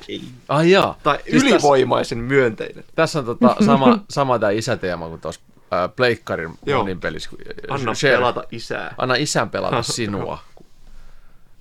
[0.48, 0.98] Ai jaa.
[1.02, 2.84] Tai Siis ylivoimaisen myönteinen.
[2.94, 5.40] Tässä, on tota, sama, sama tämä isäteema kuin tuossa
[5.72, 7.30] äh, Pleikkarin monin pelissä.
[7.30, 7.38] kun-
[7.68, 8.14] Anna Share.
[8.14, 8.94] pelata isää.
[8.98, 10.38] Anna isän pelata sinua,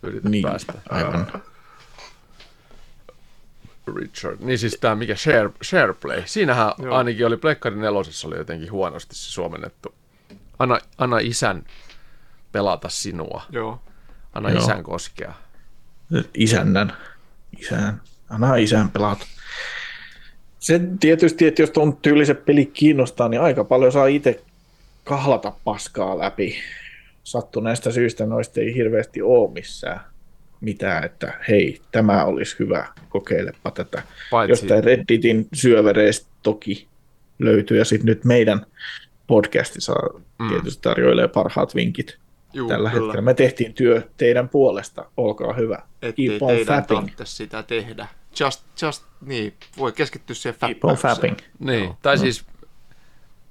[0.03, 0.73] yrität Niin, päästä.
[0.89, 1.27] aivan.
[3.95, 4.37] Richard.
[4.39, 6.23] Niin siis tämä mikä Share, Shareplay.
[6.25, 6.95] Siinähän Joo.
[6.95, 9.93] ainakin oli Pleikkarin nelosessa oli jotenkin huonosti se suomennettu.
[10.59, 11.63] Anna, anna isän
[12.51, 13.43] pelata sinua.
[13.49, 13.81] Joo.
[14.33, 14.59] Anna Joo.
[14.59, 15.33] isän koskea.
[16.33, 16.93] Isännän.
[17.59, 18.01] Isän.
[18.29, 19.25] Anna isän pelata.
[20.59, 24.43] Se tietysti, että jos tuon tyyliset peli kiinnostaa, niin aika paljon saa itse
[25.03, 26.55] kahlata paskaa läpi.
[27.23, 29.99] Sattuneesta syystä noista ei hirveästi ole missään
[30.61, 34.01] mitään, että hei, tämä olisi hyvä, kokeilepa tätä.
[34.31, 36.87] Paitsi- Jostain Redditin syövereistä toki
[37.39, 38.65] löytyy, ja sitten nyt meidän
[39.27, 40.49] podcasti saa mm.
[40.49, 42.17] tietysti tarjoilee parhaat vinkit
[42.53, 43.05] Juu, tällä kyllä.
[43.05, 43.21] hetkellä.
[43.25, 45.81] Me tehtiin työ teidän puolesta, olkaa hyvä.
[46.01, 46.99] Ettei Keep on teidän fapping.
[46.99, 48.07] tarvitse sitä tehdä.
[48.39, 51.37] Just, just, niin, voi keskittyä siihen on fapping.
[51.59, 52.45] Niin, tai siis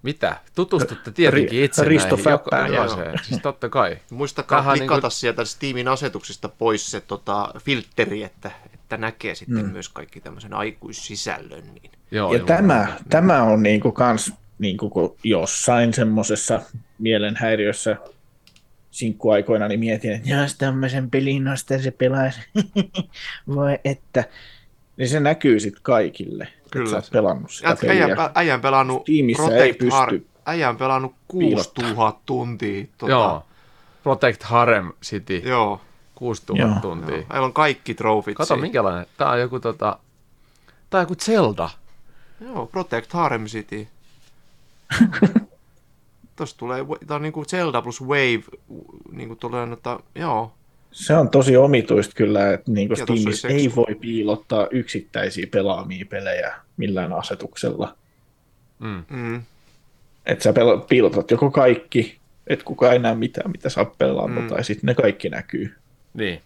[0.02, 0.36] mitä?
[0.54, 3.18] Tutustutte tietenkin itse Risto näihin joka- jokaiseen.
[3.22, 3.96] Siis totta kai.
[4.10, 9.64] Muistakaa Tähän klikata niinku- sieltä Steamin asetuksista pois se tota, filtteri, että, että näkee sitten
[9.66, 9.72] mm.
[9.72, 11.64] myös kaikki tämmöisen aikuissisällön.
[11.74, 11.90] Niin.
[12.10, 12.46] Joo, Ja joo.
[12.46, 16.60] tämä, tämä on niinku kans niinku kun jossain semmoisessa
[16.98, 17.96] mielenhäiriössä
[18.90, 22.40] sinkkuaikoina niin mietin, että jos tämmöisen pelin nosta se pelaisi,
[23.54, 24.24] voi että.
[24.96, 28.04] Niin se näkyy sitten kaikille, Kyllä että sä oot pelannut sitä Ja peliä.
[28.04, 31.84] äijän, äijän pelannut Steamissa ei Har- pysty äijän pelannut piilottaa.
[31.84, 32.84] 6000 tuntia.
[32.98, 33.46] Tota, Joo.
[34.02, 35.36] Protect Harem City.
[35.44, 35.80] Joo.
[36.14, 36.80] 6000 Joo.
[36.82, 37.16] tuntia.
[37.16, 37.24] Joo.
[37.30, 38.62] Meillä on kaikki trofit Kato siinä.
[38.62, 39.06] minkälainen.
[39.16, 39.98] Tää on joku tota...
[40.90, 41.70] Tää on joku Zelda.
[42.40, 43.88] Joo, Protect Harem City.
[46.40, 48.42] Tuossa tulee, tää on niinku Zelda plus Wave,
[49.12, 50.52] niinku tulee noita, joo,
[50.92, 53.76] Se on tosi omituista kyllä, että niin tossa Steamissa ei seksi.
[53.76, 57.94] voi piilottaa yksittäisiä pelaamia pelejä millään asetuksella.
[58.78, 59.04] Mm.
[59.10, 59.42] mm,
[60.26, 64.48] Että sä pela- piilotat joko kaikki, et kukaan ei näe mitään, mitä saa pelata, Mm.
[64.48, 65.74] tai sitten ne kaikki näkyy.
[66.14, 66.40] Niin.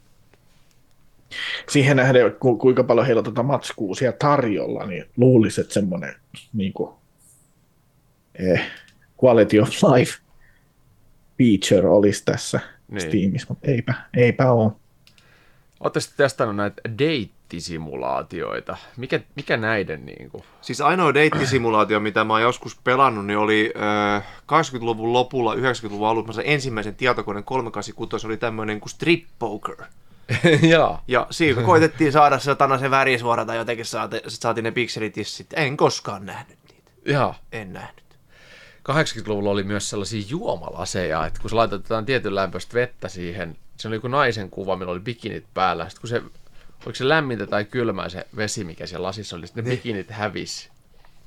[1.68, 6.14] Siihen nähden, ku, kuinka paljon heillä on tuota matskua siellä tarjolla, niin luulisi, että semmoinen
[6.52, 6.90] niin kuin,
[8.34, 8.62] eh,
[9.24, 10.18] quality of life
[11.38, 12.98] feature olisi tässä Niin.
[12.98, 13.08] niin.
[13.08, 14.72] Steamissa, mutta eipä, eipä ole.
[15.98, 18.76] Sitten testannut näitä deittisimulaatioita?
[18.96, 20.44] Mikä, mikä näiden niinku?
[20.60, 23.72] Siis ainoa deittisimulaatio, mitä mä oon joskus pelannut, niin oli
[24.16, 29.76] äh, 80-luvun lopulla, 90-luvun alussa se ensimmäisen tietokoneen 386 oli tämmöinen kuin Strip Poker.
[30.72, 31.00] Joo.
[31.08, 35.52] Ja siinä koitettiin saada satana se värisuora tai jotenkin saati, saatiin ne pikselit ja sit
[35.56, 36.90] en koskaan nähnyt niitä.
[37.04, 37.34] Joo.
[37.52, 38.03] En nähnyt.
[38.92, 43.96] 80-luvulla oli myös sellaisia juomalaseja, että kun se laitetaan tietyn lämpöistä vettä siihen, se oli
[43.96, 45.88] joku naisen kuva, millä oli bikinit päällä.
[45.88, 46.22] Sitten kun se,
[46.86, 50.70] oliko se lämmintä tai kylmää se vesi, mikä siellä lasissa oli, sitten ne bikinit hävisi.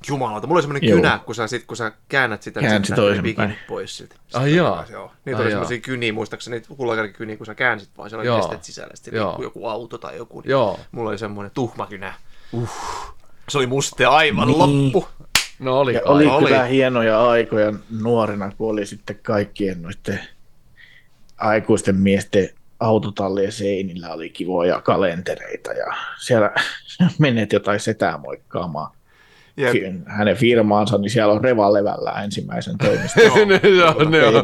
[0.08, 0.98] Jumalauta, mulla oli semmoinen Joo.
[0.98, 3.36] kynä, kun sä, sit, kun sä käännät sitä, niin sit ne toisinpäin.
[3.36, 4.16] bikinit pois siltä.
[4.34, 4.86] Ai jaa.
[4.90, 5.12] Joo.
[5.26, 8.38] Niitä Ai oli semmoisia kyniä, muistaakseni kullakarkin kyniä, kun sä käänsit vaan, siellä oli Joo.
[8.38, 9.28] nestet sisällä, sitten Joo.
[9.28, 10.42] liikkuu joku auto tai joku.
[10.42, 10.80] Niin Joo.
[10.92, 12.14] Mulla oli semmoinen tuhma kynä.
[12.52, 12.70] Uh.
[13.50, 14.58] Se oli muste aivan niin.
[14.58, 15.08] loppu.
[15.60, 16.16] No oli Ja kai.
[16.16, 16.46] oli, Oli.
[16.46, 20.20] kyllä hienoja aikoja nuorena, kun oli sitten kaikkien noiden
[21.38, 26.52] aikuisten miesten autotallien seinillä oli kivoja kalentereita ja siellä
[27.20, 28.97] menet jotain setää moikkaamaan
[29.58, 29.76] Jep.
[30.06, 33.24] Hänen firmaansa, niin siellä on Reva levällä ensimmäisen toimiston.
[33.48, 34.44] ne, on, ne on.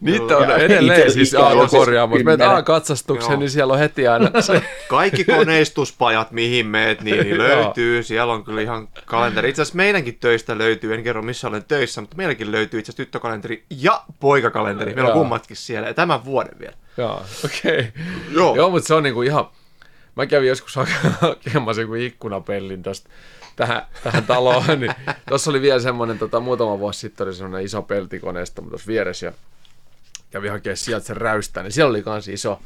[0.00, 2.24] Niitä on Ja edelleen siis ite- autokorjaamassa.
[2.24, 2.48] Menet.
[2.48, 3.40] A-katsastukseen, Joo.
[3.40, 4.62] niin siellä on heti aina se.
[4.88, 8.02] Kaikki koneistuspajat, mihin meet, niin, niin löytyy.
[8.02, 9.48] Siellä on kyllä ihan kalenteri.
[9.48, 13.04] Itse asiassa meidänkin töistä löytyy, en kerro missä olen töissä, mutta meilläkin löytyy itse asiassa
[13.04, 14.94] tyttökalenteri ja poikakalenteri.
[14.94, 16.74] Meillä on kummatkin siellä ja tämän vuoden vielä.
[16.96, 17.78] Joo, okei.
[17.78, 17.84] Okay.
[18.32, 18.56] Joo.
[18.56, 19.48] Joo, mutta se on niinku ihan...
[20.16, 20.76] Mä kävin joskus
[21.20, 23.10] hakemassa joku ikkunapellin tosta
[23.56, 24.94] tähän, tähän taloon, niin
[25.28, 29.32] tuossa oli vielä semmoinen, tota, muutama vuosi sitten oli semmoinen iso peltikoneisto tuossa vieressä ja
[30.30, 32.60] kävin hakemaan sieltä sen räystää, niin siellä oli kans iso,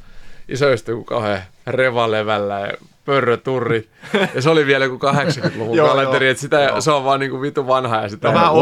[0.49, 2.73] iso just joku kauhean revalevällä ja
[3.05, 3.89] pörröturrit.
[4.35, 6.81] Ja se oli vielä joku 80-luvun Joo, kalenteri, että sitä, Joo.
[6.81, 8.53] se on vaan niinku vitu vanha ja sitä No vähän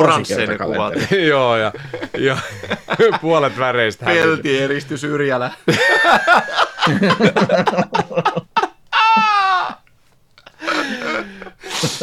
[0.47, 0.59] ne kuvat.
[0.59, 1.27] kalenteri.
[1.29, 1.73] Joo, ja,
[2.19, 2.37] ja
[3.21, 4.23] puolet väreistä hävisi.
[4.25, 5.51] Peltieristys Yrjälä.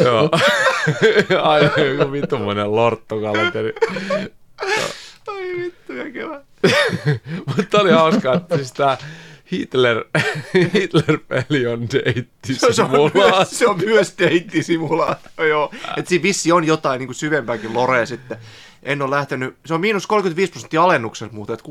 [0.04, 0.30] Joo.
[1.44, 1.64] Ai,
[1.98, 3.74] joku vitumoinen lorttokalenteri.
[5.28, 6.46] Ai vittu ja kevät.
[7.58, 8.98] Mutta oli hauskaa, että siis tää
[9.52, 10.06] Hitler,
[10.74, 13.46] Hitler-peli on deittisimulaatio.
[13.46, 15.72] se on myös deittisimulaatio, joo.
[15.98, 18.38] Et siinä vissi on jotain niin kuin syvempääkin lorea sitten.
[18.84, 21.66] En ole lähtenyt, se on miinus 35 prosenttia alennuksessa muuten, että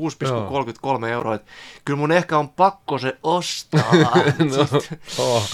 [1.01, 1.35] 6,33 euroa.
[1.35, 1.45] Et
[1.85, 3.91] kyllä mun ehkä on pakko se ostaa.
[4.39, 4.79] No,
[5.17, 5.49] oh.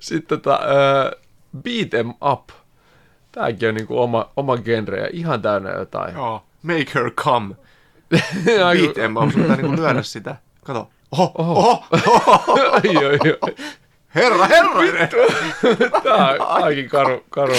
[0.00, 1.29] Sitten tota, uh,
[1.62, 2.48] Beat em Up.
[3.32, 6.14] Tääkin on niinku oma, oma genre ja ihan täynnä jotain.
[6.14, 6.44] joo.
[6.62, 7.54] Make her come.
[8.44, 10.36] Beat em up, sun pitää niinku lyödä sitä.
[10.64, 10.90] Kato.
[11.12, 11.52] Oho, Oho.
[11.60, 11.84] oho,
[12.26, 12.52] oho.
[12.72, 13.54] Ai, ai, ai.
[14.14, 14.72] Herra, herra.
[16.02, 17.54] Tää on ainakin karu, karu.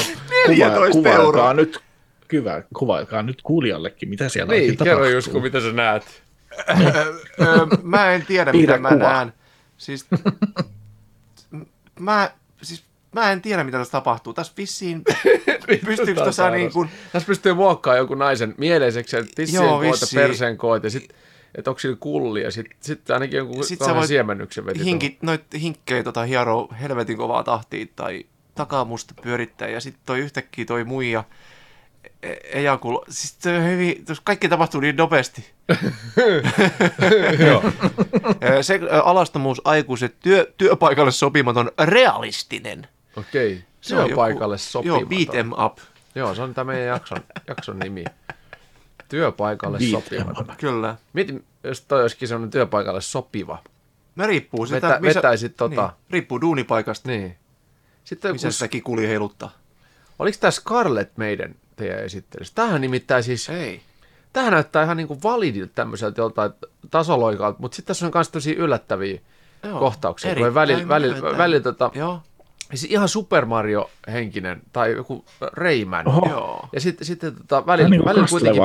[0.47, 1.53] 14 kuvailkaa euroa.
[1.53, 1.79] nyt,
[2.31, 5.15] hyvä, kuvailkaa nyt kuulijallekin, mitä siellä Niin, oikein kerro tapahtuu.
[5.15, 6.23] Jusku, mitä sä näet.
[7.83, 9.09] Mä en tiedä, Piirrä mitä mä kuva.
[9.13, 9.33] näen.
[9.77, 10.05] Siis,
[11.99, 12.31] mä,
[12.61, 12.83] siis,
[13.15, 14.33] mä en tiedä, mitä tässä tapahtuu.
[14.33, 15.01] Tässä vissiin,
[15.85, 20.07] pystyykö tässä niin kuin, Tässä pystyy muokkaamaan jonkun naisen mieleiseksi, että tissien Joo, koot ja
[20.15, 21.13] perseen koot ja sit,
[21.55, 24.83] että onko sillä kulli ja sitten sit ainakin jonkun Sit sä voit siemennyksen veti.
[24.83, 28.25] hinkit, noit hinkkejä tota hiero helvetin kovaa tahtiin tai
[28.55, 31.23] takaa musta pyörittää ja sitten toi yhtäkkiä toi muija
[32.23, 32.97] e- ejakul...
[33.09, 35.51] Siis toi on hyvin, kaikki tapahtuu niin nopeasti.
[37.45, 37.63] Joo.
[38.43, 42.87] Ö, Se alastomuus aikuiset työ, työpaikalle sopimaton realistinen.
[43.15, 45.01] Okei, on on joku- paikalle sopimaton.
[45.01, 45.77] Joo, beat em up.
[46.15, 47.17] Joo, se on tämä meidän jakson,
[47.47, 48.03] jakson nimi.
[49.09, 50.55] Työpaikalle Beat sopimaton.
[50.57, 50.95] Kyllä.
[51.13, 53.57] Mietin, jos toi olisikin sellainen työpaikalle sopiva.
[54.15, 57.37] No riippuu sitä, Vetä- vetäisit tota- Niin, riippuu duunipaikasta, Niin.
[58.03, 59.51] Sitten missä kun, sitä kikuli heiluttaa.
[60.19, 62.55] oliko tämä Scarlett meidän teidän esittelyssä?
[62.55, 63.81] Tämähän nimittäin siis, Ei.
[64.33, 66.51] tämähän näyttää ihan niinku validilta tämmöiseltä joltain
[66.91, 69.19] tasoloikalta, mutta sitten tässä on myös tosi yllättäviä
[69.63, 70.27] Joo, kohtauksia.
[70.27, 71.37] Kun erittäin välillä, välillä, myöntää.
[71.37, 72.21] välillä tota, Joo.
[72.77, 76.07] Siis ihan Super Mario-henkinen tai joku Rayman.
[76.07, 76.29] Oho.
[76.29, 76.69] Joo.
[76.73, 78.63] Ja sitten, sitten tota, välillä, niin välillä kuitenkin,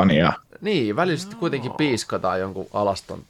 [0.61, 3.23] niin, välillä sitten kuitenkin piiskataan jonkun alaston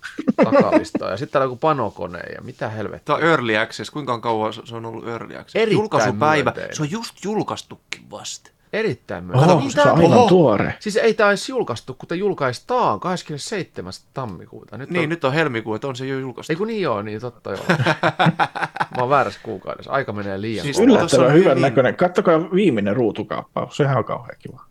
[0.45, 1.11] takalistoon.
[1.11, 3.05] Ja sitten täällä on joku panokone ja mitä helvettiä.
[3.05, 3.91] Tämä on Early Access.
[3.91, 5.57] Kuinka kauan se se on ollut Early Access?
[5.57, 6.45] Erittäin Julkaisupäivä.
[6.45, 6.77] myönteinen.
[6.77, 8.51] Se on just julkaistukin vasta.
[8.73, 9.51] Erittäin myönteinen.
[9.57, 10.75] Oho, Niin se on aivan tuore.
[10.81, 13.93] Siis ei tämä edes julkaistu, kun te julkaistaan 27.
[14.15, 14.79] tammikuuta.
[14.79, 16.53] Nyt Niin, on, nyt on helmikuu, että on se jo julkaistu.
[16.53, 17.65] Ei kun niin joo, niin totta joo.
[18.97, 19.91] Mä oon väärässä kuukaudessa.
[19.93, 21.97] Aika menee liian Siis Yllättävän on hyvän hyvin- näköinen.
[21.97, 24.65] Kattokaa viimeinen ruutukaappaus, sehän on kauhean kiva.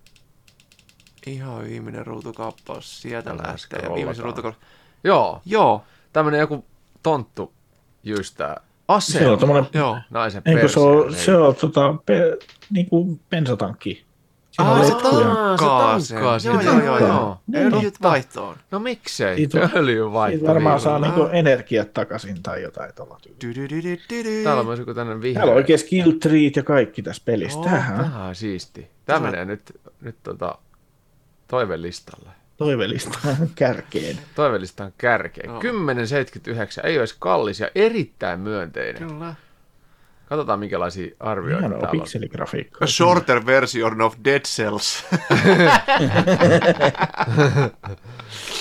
[1.27, 3.95] Ihan viimeinen ruutukaappaus sieltä Tällä lähtee.
[3.95, 4.65] Viimeisen ruutukaappaus.
[5.03, 6.65] Joo, Joo, tämmönen joku
[7.03, 7.53] tonttu
[8.03, 9.97] jystää ase Se on tommonen, joo.
[10.09, 11.25] naisen eikö se on, perseen.
[11.25, 12.37] se on tota, pe,
[12.69, 14.05] niinku bensatankki.
[14.51, 16.15] Siinä on Ah, se tankkaa se.
[16.19, 16.53] Joo, sitä.
[16.53, 17.07] joo, joo, joo.
[17.07, 17.39] Joo.
[17.55, 18.55] Öljyt vaihtoon.
[18.71, 19.35] No miksei?
[19.35, 20.37] Siitä- Öljyn vaihto.
[20.37, 23.97] Siitä varmaan saa niinku energiat takaisin tai jotain tuolla tyyliä.
[24.43, 25.39] Täällä on myös joku tämmönen vihreä.
[25.39, 27.57] Täällä on oikein skill treat ja kaikki tässä pelissä.
[27.59, 28.81] Joo, Tämähän on on siisti.
[28.81, 30.57] Tämä Tämä- menee nyt, nyt tota,
[31.47, 32.29] toivelistalle.
[32.57, 33.19] Toivellista
[33.55, 34.17] kärkeen.
[34.35, 35.49] Toivelistan kärkeen.
[35.49, 35.59] Joo.
[35.61, 39.07] 1079 ei olisi kallis ja erittäin myönteinen.
[39.07, 39.35] Kyllä.
[40.25, 41.99] Katsotaan minkälaisia arvioita Hienoa täällä on.
[42.01, 42.85] pikseligrafiikkaa.
[42.85, 45.05] A shorter version of Dead Cells.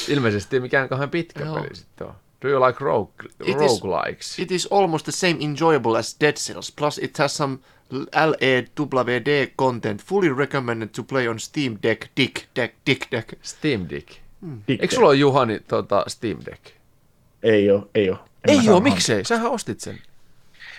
[0.08, 1.54] Ilmeisesti ei mikään kauhean pitkä Joo.
[1.54, 2.14] peli sitten on.
[2.42, 3.14] Do you like rogue,
[3.44, 4.38] It is- roguelikes?
[4.38, 7.58] It is almost the same enjoyable as Dead Cells, plus it has some
[7.94, 13.32] LEWD content fully recommended to play on Steam Deck, Dick, Deck, Dick Deck.
[13.42, 14.08] Steam Deck.
[14.68, 16.62] Dick Eikö sulla ole Juhani tota, Steam Deck?
[17.42, 18.18] Ei oo, ei oo.
[18.48, 19.24] En Ei oo, miksei?
[19.24, 19.98] Sähän ostit sen.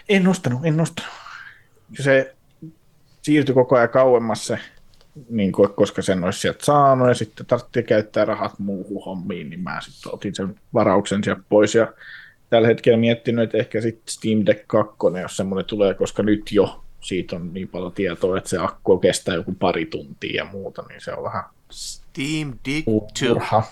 [0.10, 1.14] En nostanut, en nostanut.
[2.00, 2.36] Se
[3.22, 4.60] siirtyi koko ajan kauemmas se
[5.30, 9.60] niin kuin, koska sen olisi sieltä saanut, ja sitten tarvitsee käyttää rahat muuhun hommiin, niin
[9.60, 11.94] mä sitten otin sen varauksen sieltä pois, ja
[12.50, 16.85] tällä hetkellä miettinyt, että ehkä sitten Steam Deck 2, jos semmoinen tulee, koska nyt jo
[17.06, 21.02] siitä on niin paljon tietoa, että se akku kestää joku pari tuntia ja muuta, niin
[21.02, 23.26] se on vähän Steam Deck 2.
[23.26, 23.64] turha.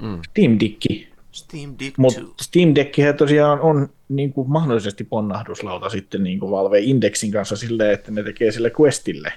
[0.00, 0.20] Mm.
[0.30, 1.10] Steam Deck.
[1.32, 2.44] Steam Deck Mutta 2.
[2.44, 7.94] Steam Deck tosiaan on niin kuin mahdollisesti ponnahduslauta sitten niin kuin Valve Indexin kanssa silleen,
[7.94, 9.32] että ne tekee sille Questille,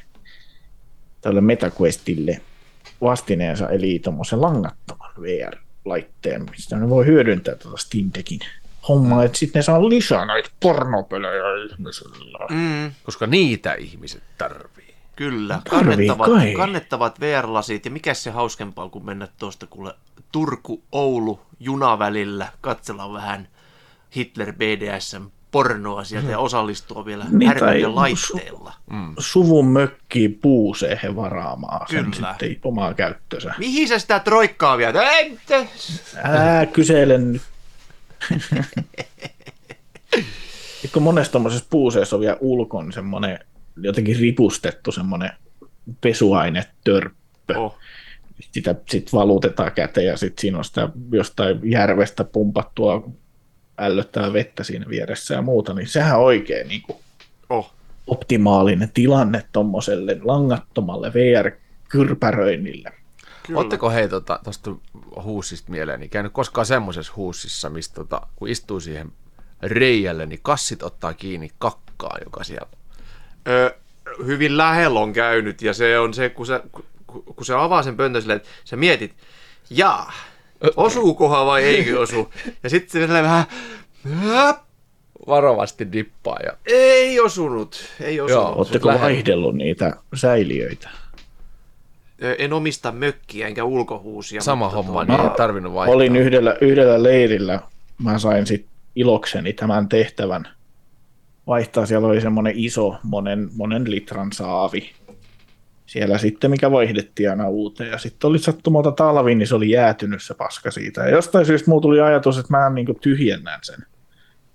[1.22, 2.42] tälle MetaQuestille
[3.02, 8.40] vastineensa, eli tuommoisen langattoman VR-laitteen, mistä ne voi hyödyntää tuota Steam Deckin
[8.90, 12.48] hommaa, että sitten ne saa lisää näitä pornopelejä ihmisillä.
[12.52, 14.94] Mm, Koska niitä ihmiset tarvii.
[15.16, 16.54] kyllä, Tarvii kannettavat, kai.
[16.54, 19.94] kannettavat VR-lasit, ja mikä se hauskempaa kuin mennä tuosta kuule
[20.32, 23.48] Turku-Oulu junavälillä, katsella vähän
[24.16, 28.74] Hitler BDSM pornoa sieltä ja osallistua vielä Niin, härmäiden tai- laitteella.
[29.20, 32.36] Suvun mökkiin puuseen varaamaan sen Kyllä.
[32.40, 33.54] sitten omaa käyttöönsä.
[33.58, 34.96] Mihin sä sitä troikkaa viet?
[34.96, 35.68] Ei, te-
[36.24, 37.42] Älä kysele nyt.
[40.94, 43.40] Kun monessa tuommoisessa puuseessa on vielä ulkon semmoinen
[43.78, 45.32] jotenkin ripustettu semmoinen
[46.02, 47.58] pesuainetörppö.
[47.58, 47.78] oh.
[48.52, 53.10] Sitä sitten valutetaan käteen ja sitten siinä on sitä jostain järvestä pumpattua
[53.78, 56.98] ällöttää vettä siinä vieressä ja muuta, niin sehän oikein niin kuin
[57.50, 57.74] Oh.
[58.08, 62.92] optimaalinen tilanne tuommoiselle langattomalle VR-kyrpäröinnille.
[63.48, 63.60] Kyllä.
[63.60, 64.76] Oletteko hei tuosta tota,
[65.24, 69.12] huussista mieleen, niin käynyt koskaan semmoisessa huussissa, missä tota, kun istuu siihen
[69.62, 72.68] reijälle, niin kassit ottaa kiinni kakkaa, joka siellä
[73.48, 73.76] Ö,
[74.26, 76.86] hyvin lähellä on käynyt, ja se on se, kun, sä, kun,
[77.24, 79.16] kun se avaa sen pöntön silleen, että sä mietit,
[79.70, 80.14] jaa,
[80.76, 82.34] osuukohan vai eikö osu?
[82.64, 83.46] Ja sitten se vähän,
[84.04, 84.58] "Häp,
[85.28, 86.38] varovasti dippaa.
[86.46, 86.52] Ja...
[86.66, 88.44] ei osunut, ei osunut.
[88.44, 88.56] Joo.
[88.56, 90.90] Oletteko vaihdellut niitä säiliöitä?
[92.38, 94.42] En omista mökkiä enkä ulkohuusia.
[94.42, 95.96] Sama mutta homma, tuo- niin ei tarvinnut vaihtaa.
[95.96, 97.60] Olin yhdellä, yhdellä leirillä,
[98.04, 98.66] mä sain sit
[98.96, 100.48] ilokseni tämän tehtävän
[101.48, 101.86] vaihtaa.
[101.86, 104.92] Siellä oli semmoinen iso, monen, monen litran saavi.
[105.86, 107.92] Siellä sitten, mikä vaihdettiin aina uuteen.
[107.92, 111.02] Ja sitten oli sattumalta talvi, niin se oli jäätynyt se paska siitä.
[111.02, 113.86] Ja jostain syystä mulla tuli ajatus, että mä niin tyhjennän sen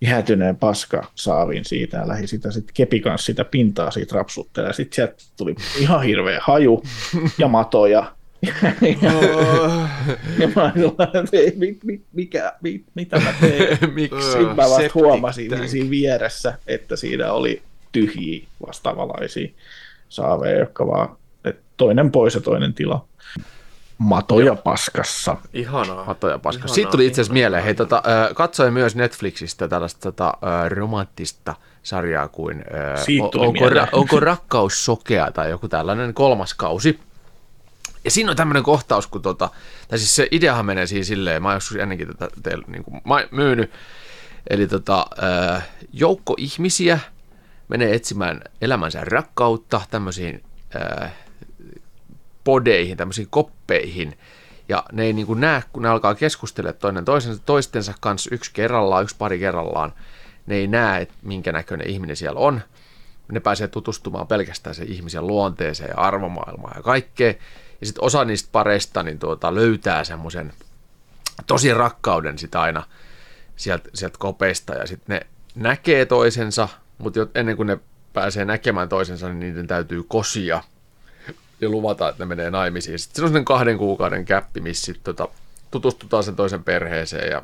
[0.01, 4.75] jäätyneen paska saavin siitä ja lähdin sitä sitten kepi kanssa sitä pintaa siitä rapsuttelemaan.
[4.75, 6.83] Sitten sieltä tuli ihan hirveä haju
[7.39, 8.13] ja matoja.
[9.03, 9.13] ja,
[10.39, 13.79] ja mä olin sellainen, että ei, mit, mit, mikä, mit, mitä mä teen?
[13.95, 14.23] Miksi?
[14.23, 15.69] Sitten mä vasta huomasin tank.
[15.69, 17.63] siinä vieressä, että siinä oli
[17.93, 19.49] tyhjiä vastaavalaisia
[20.09, 23.09] saaveja, jotka vaan että toinen pois ja toinen tila.
[23.99, 25.37] Matoja paskassa.
[25.53, 26.05] Ihanaa.
[26.05, 26.59] Matoja paska.
[26.61, 27.65] Ihanaa, Siitä tuli itse asiassa mieleen.
[27.65, 28.03] Hei, tota,
[28.35, 30.35] katsoin myös Netflixistä tällaista tota,
[30.69, 32.65] romanttista sarjaa kuin
[33.23, 33.89] o- onko, mieleen.
[33.93, 37.01] onko rakkaus sokea tai joku tällainen kolmas kausi.
[38.05, 39.51] Ja siinä on tämmöinen kohtaus, kun tota,
[39.89, 43.01] tai siis se ideahan menee siinä silleen, mä oon joskus ennenkin tätä teille niin kuin
[43.31, 43.71] myynyt,
[44.51, 45.07] eli tota,
[45.57, 45.61] ö,
[45.93, 46.99] joukko ihmisiä
[47.69, 50.43] menee etsimään elämänsä rakkautta tämmöisiin
[50.75, 51.07] ö,
[52.49, 54.19] podeihin, tämmöisiin koppeihin,
[54.69, 58.51] ja ne ei niin kuin näe, kun ne alkaa keskustella toinen toisensa, toistensa kanssa yksi
[58.55, 59.93] kerrallaan, yksi pari kerrallaan,
[60.47, 62.61] ne ei näe, että minkä näköinen ihminen siellä on.
[63.33, 67.35] Ne pääsee tutustumaan pelkästään sen ihmisen luonteeseen ja arvomaailmaan ja kaikkea.
[67.81, 70.53] Ja sitten osa niistä pareista niin tuota, löytää semmoisen
[71.47, 72.83] tosi rakkauden sitä aina
[73.57, 76.69] sieltä, sieltä kopeista ja sitten ne näkee toisensa,
[76.99, 77.79] mutta ennen kuin ne
[78.13, 80.63] pääsee näkemään toisensa, niin niiden täytyy kosia
[81.61, 82.99] ja luvata, että ne menee naimisiin.
[82.99, 85.29] Sitten se on sellainen kahden kuukauden käppi, missä tota,
[85.71, 87.43] tutustutaan sen toisen perheeseen ja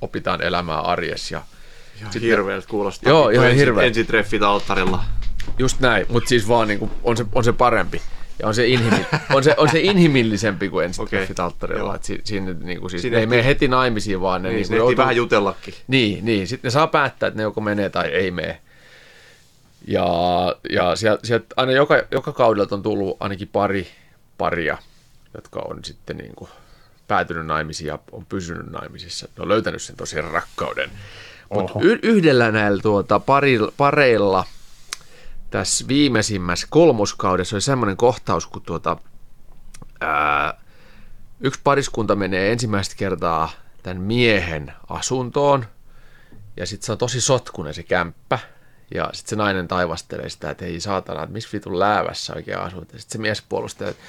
[0.00, 1.34] opitaan elämää arjessa.
[1.34, 1.42] Ja
[2.00, 3.10] Ihan hirveältä kuulostaa.
[3.10, 3.84] Joo, ihan ensi, hirveä.
[3.84, 5.04] Ensitreffit alttarilla.
[5.58, 8.02] just näin, mutta siis vaan niin kuin, on, se, on se parempi.
[8.38, 11.44] Ja on se, inhimi, on se, on se inhimillisempi kuin Okei, okay.
[11.44, 11.98] alttarilla.
[12.02, 14.68] si, siinä, niin kuin, siis, Siinä ne ei mene heti naimisiin, vaan ne, Niin, niin
[14.68, 15.74] kuin, ehtii vähän jutellakin.
[15.88, 16.48] Niin, niin.
[16.48, 18.60] Sitten ne saa päättää, että ne joko menee tai ei mene.
[19.86, 20.06] Ja,
[20.70, 23.88] ja sieltä, sieltä aina joka, joka kaudelta on tullut ainakin pari
[24.38, 24.78] paria,
[25.34, 26.50] jotka on sitten niin kuin
[27.08, 29.28] päätynyt naimisiin ja on pysynyt naimisissa.
[29.36, 30.90] Ne on löytänyt sen tosiaan rakkauden.
[31.50, 34.44] Mutta y- yhdellä näillä tuota, parilla, pareilla
[35.50, 38.96] tässä viimeisimmässä kolmoskaudessa oli semmoinen kohtaus, kun tuota,
[40.00, 40.60] ää,
[41.40, 43.50] yksi pariskunta menee ensimmäistä kertaa
[43.82, 45.64] tämän miehen asuntoon,
[46.56, 48.38] ja sitten se on tosi sotkunen se kämppä,
[48.94, 52.92] ja sitten se nainen taivastelee sitä, että ei saatana, että missä vitun läävässä oikein asut.
[52.92, 54.02] Ja sitten se mies puolustaa, että,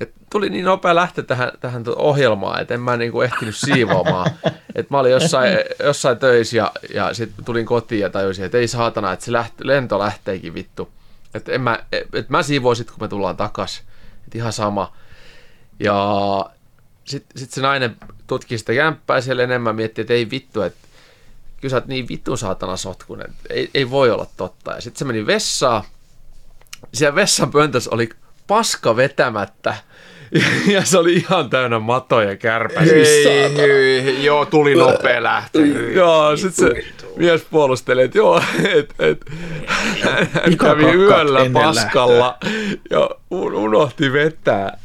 [0.00, 4.30] että tuli niin nopea lähtö tähän, tähän tuota ohjelmaan, että en mä niinku ehtinyt siivoamaan.
[4.74, 8.68] että mä olin jossain, jossain töissä ja, ja sitten tulin kotiin ja tajusin, että ei
[8.68, 10.90] saatana, että se läht, lento lähteekin vittu.
[11.34, 11.78] Että en mä,
[12.12, 13.82] et mä siivoin sit, kun me tullaan takas.
[14.24, 14.96] että ihan sama.
[15.80, 16.50] Ja
[17.04, 17.96] sitten sit se nainen
[18.26, 20.85] tutki sitä kämppää siellä enemmän, mietti, että ei vittu, että
[21.60, 24.72] kyllä sä oot niin vittu saatana sotkunen, että ei, ei voi olla totta.
[24.72, 25.82] Ja sitten se meni vessaan,
[26.94, 28.08] siellä vessan pöntössä oli
[28.46, 29.76] paska vetämättä,
[30.74, 32.94] ja, se oli ihan täynnä matoja ja kärpäsiä.
[32.94, 35.58] Ei, joo, tuli nopea lähtö.
[35.94, 36.84] Joo, sit se
[37.16, 39.24] mies puolusteli, että joo, että et,
[40.32, 42.38] hän kävi yöllä paskalla
[42.90, 44.78] ja un- unohti vetää.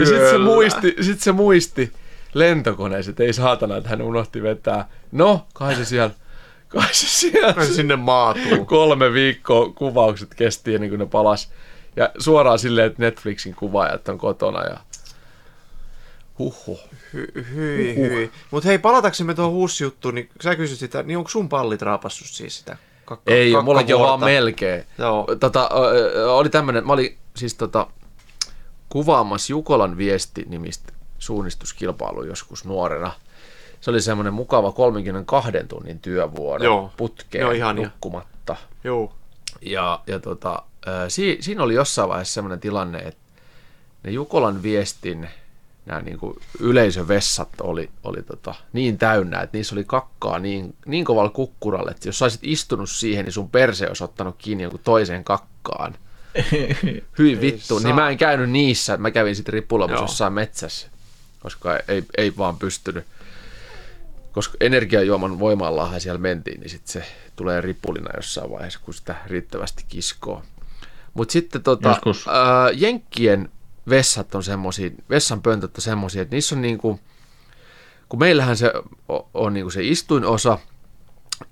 [0.00, 1.92] Ja sit se muisti, sit se muisti
[2.34, 4.88] lentokoneessa, että ei saatana, että hän unohti vetää.
[5.12, 6.14] No, kai se siellä,
[6.68, 7.52] kai se siellä.
[7.52, 8.64] Kai sinne maatuu.
[8.64, 11.52] Kolme viikkoa kuvaukset kesti ennen kuin ne palas.
[11.96, 14.76] Ja suoraan silleen, että Netflixin kuvaajat on kotona ja
[16.38, 16.80] huhhuh.
[17.12, 18.30] Hy, hyi, hyi.
[18.50, 22.28] Mutta hei, palataksemme tuohon uusi juttuun, niin sä kysyt sitä, niin onko sun pallit raapassut
[22.28, 22.76] siis sitä?
[23.04, 24.84] Kakka, Ei, mulla on jo vaan melkein.
[24.98, 25.26] Joo.
[25.40, 25.68] Tota,
[26.28, 27.86] oli tämmönen, mä olin siis tota,
[28.88, 30.93] kuvaamassa Jukolan viesti nimistä
[31.24, 33.12] suunnistuskilpailu joskus nuorena.
[33.80, 36.92] Se oli semmoinen mukava 32 tunnin työvuoro Joo.
[36.96, 37.84] putkeen Joo, ihania.
[37.84, 38.56] nukkumatta.
[38.84, 39.12] Joo.
[39.62, 40.62] Ja, ja tota,
[41.08, 43.20] si, siinä oli jossain vaiheessa semmoinen tilanne, että
[44.02, 45.28] ne Jukolan viestin
[45.86, 51.04] nämä niin kuin yleisövessat oli, oli tota, niin täynnä, että niissä oli kakkaa niin, niin
[51.04, 55.24] kovalla kukkuralle, että jos saisit istunut siihen, niin sun perse olisi ottanut kiinni jonkun toiseen
[55.24, 55.94] kakkaan.
[57.18, 60.04] Hyi vittu, niin mä en käynyt niissä, mä kävin sitten ripulamassa Joo.
[60.04, 60.88] jossain metsässä,
[61.44, 63.04] koska ei, ei vaan pystynyt.
[64.32, 67.04] Koska energiajuoman voimallahan siellä mentiin, niin sitten se
[67.36, 70.42] tulee ripulina jossain vaiheessa, kun sitä riittävästi kiskoo.
[71.14, 72.28] Mutta sitten tota, Joskus.
[72.28, 73.48] ää, Jenkkien
[73.88, 77.00] vessat on semmosia, vessanpöntöt on semmosia, että niissä on niinku,
[78.08, 78.72] kun meillähän se
[79.34, 80.58] on niinku se istuinosa,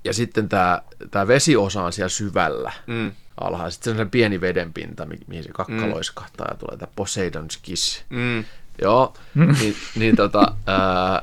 [0.04, 3.12] ja sitten tämä tää vesiosa on siellä syvällä Mm.
[3.40, 3.70] alhaalla.
[3.70, 5.90] Sitten se on se pieni vedenpinta, mi- mihin se kakka mm.
[5.90, 8.04] loiskahtaa ja tulee tämä Poseidon's Kiss.
[8.10, 8.44] Mm.
[8.82, 11.22] Joo, niin, niin tota, ää,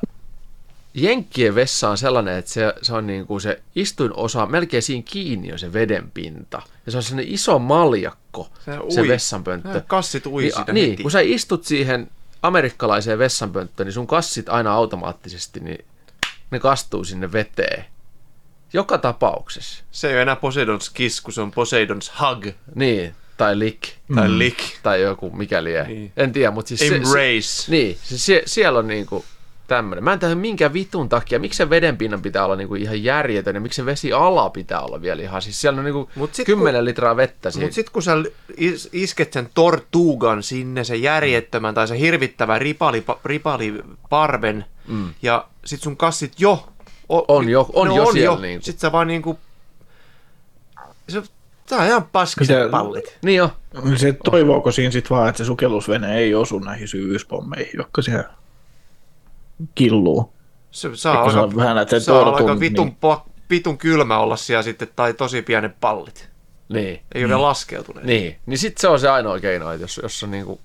[0.93, 5.51] Jenkkien vessa on sellainen, että se, se on niin kuin se istuinosa, melkein siinä kiinni
[5.53, 6.61] on se vedenpinta.
[6.85, 8.91] Ja se on sellainen iso maljakko, Se se, ui.
[8.91, 9.81] se vessanpönttö.
[9.87, 11.01] Kassit ui niin, sitä niin, heti.
[11.01, 12.11] kun sä istut siihen
[12.41, 15.85] amerikkalaiseen vessanpönttöön, niin sun kassit aina automaattisesti, niin
[16.51, 17.85] ne kastuu sinne veteen.
[18.73, 19.83] Joka tapauksessa.
[19.91, 22.45] Se ei ole enää Poseidon's Kiss, kun se on Poseidon's Hug
[22.75, 23.83] Niin, tai lick.
[24.15, 24.37] tai mm.
[24.37, 24.59] Lick.
[24.83, 25.87] Tai joku mikäli ei.
[25.87, 26.11] Niin.
[26.17, 27.71] En tiedä, mutta siis se, se, Embrace.
[27.71, 29.25] niin, se, sie, siellä on niinku
[29.67, 30.03] tämmöinen.
[30.03, 33.61] Mä en tiedä minkä vitun takia, miksi se vedenpinnan pitää olla niinku ihan järjetön ja
[33.61, 35.41] miksi se vesiala pitää olla vielä ihan.
[35.41, 37.65] Siis siellä on niinku Mut sit 10 litraa vettä siinä.
[37.65, 38.11] Mutta sitten kun sä
[38.57, 45.13] is- isket sen tortugan sinne, se järjettömän tai se hirvittävän ripali, ripaliparven, mm.
[45.21, 46.67] ja sit sun kassit jo...
[47.09, 48.65] O, On jo- on ne jo siellä niinku.
[48.65, 49.39] Sitten sä vaan niinku...
[51.09, 51.23] Se,
[51.69, 53.17] tää on ihan paskaset Mitä- pallit.
[53.23, 53.51] Niin jo.
[53.95, 58.29] Se toivooko siinä sitten vaan, että se sukellusvene ei osu näihin syvyyspommeihin, jotka siellä
[59.75, 60.33] killuu.
[60.71, 63.17] Se saa on vähän näitä saa aika tortun, vitun, niin- niin.
[63.49, 66.29] vitun kylmä olla siellä sitten, tai tosi pienet pallit.
[66.69, 67.01] Niin.
[67.15, 68.07] Ei ole vielä laskeutuneet.
[68.07, 68.35] Niin.
[68.45, 70.61] Niin sit se on se ainoa keino, että jos, jos on niinku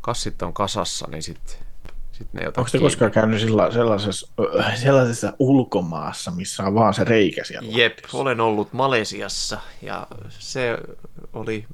[0.00, 1.58] kassit on kasassa, niin sit,
[2.12, 2.86] sit ne Onko kiinni.
[2.86, 7.68] koskaan käynyt sillä, sellaisessa, ö, sellaisessa ulkomaassa, missä on vaan se reikä siellä?
[7.72, 10.78] Jep, olen ollut Malesiassa ja se
[11.32, 11.64] oli,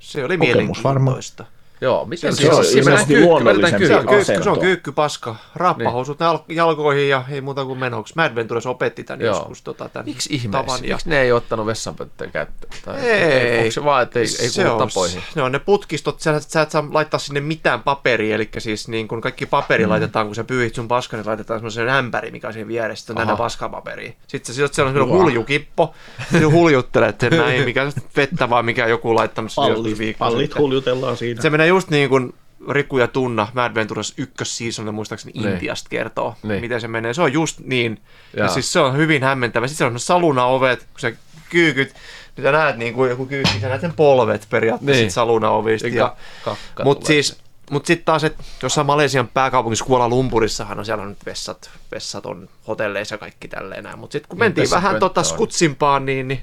[0.00, 1.44] se oli Kokemus mielenkiintoista.
[1.82, 2.72] Joo, miten Se on siis?
[2.72, 4.14] Siinä ilmeisesti kyykky, luonnollisempi Se kyykky.
[4.14, 6.56] kyykky, se on kyykkypaska, raappahousut niin.
[6.56, 8.14] jalkoihin ja ei muuta kuin menoksi.
[8.16, 9.36] Mad Ventures opetti tämän Joo.
[9.36, 10.66] joskus tota, tämän Miksi ihmeessä?
[10.66, 10.84] tavan.
[10.84, 10.94] Ja...
[10.94, 12.72] Miksi ne ei ottanut vessanpönttöä käyttöön?
[12.84, 13.58] Tai, Ei.
[13.58, 15.22] Onko se vaan, että ei, ei se kuulu on, tapoihin?
[15.34, 19.08] Ne on ne putkistot, sä, sä et saa laittaa sinne mitään paperia, eli siis niin
[19.08, 19.90] kun kaikki paperi mm.
[19.90, 23.14] laitetaan, kun sä pyyhit sun paskan, niin laitetaan semmoisen ämpäri, mikä on siinä vieressä, sitten
[23.16, 23.26] on Aha.
[23.26, 24.12] tänne paskapaperia.
[24.26, 25.94] Sitten sä sidot siellä on semmoinen huljukippo,
[26.40, 31.42] ja huljuttelet sen näin, mikä vettä vaan, mikä joku laittanut Pallit, pallit huljutellaan siinä.
[31.42, 32.34] Se menee just niin kuin
[32.70, 35.48] Riku ja Tunna Mad Ventures ykkösseasonilla muistaakseni Niin.
[35.52, 36.60] Intiasta kertoo, Niin.
[36.60, 37.14] miten se menee.
[37.14, 38.00] Se on just niin.
[38.36, 38.48] Ja, Jaa.
[38.48, 39.66] siis se on hyvin hämmentävä.
[39.66, 41.12] Sitten se on saluna-ovet, kun sä
[41.50, 41.94] kyykyt,
[42.36, 45.02] niin sä näet niin kuin joku kyykki, sä näet sen polvet periaatteessa Niin.
[45.04, 45.10] niin.
[45.12, 45.88] saluna-ovista.
[45.88, 46.16] Ja
[46.46, 47.38] Ja, Mutta siis,
[47.70, 52.26] mut sitten taas, että jossain Malesian pääkaupungissa Kuala Lumpurissahan on siellä on nyt vessat, vessat
[52.26, 53.98] on hotelleissa ja kaikki tälleen näin.
[53.98, 56.42] Mutta sitten kun Niin, mentiin vähän tota skutsimpaan, niin, niin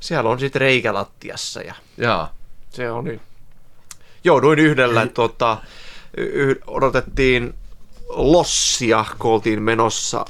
[0.00, 2.34] siellä on sitten reikä lattiassa ja Jaa.
[2.70, 3.20] se on niin.
[4.24, 5.58] Jouduin yhdellä, tota,
[6.16, 7.54] y- odotettiin
[8.08, 10.24] lossia, kun oltiin menossa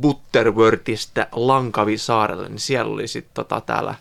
[0.00, 3.94] Butterworthista Lankavisaarelle, niin siellä oli sitten tota, täällä,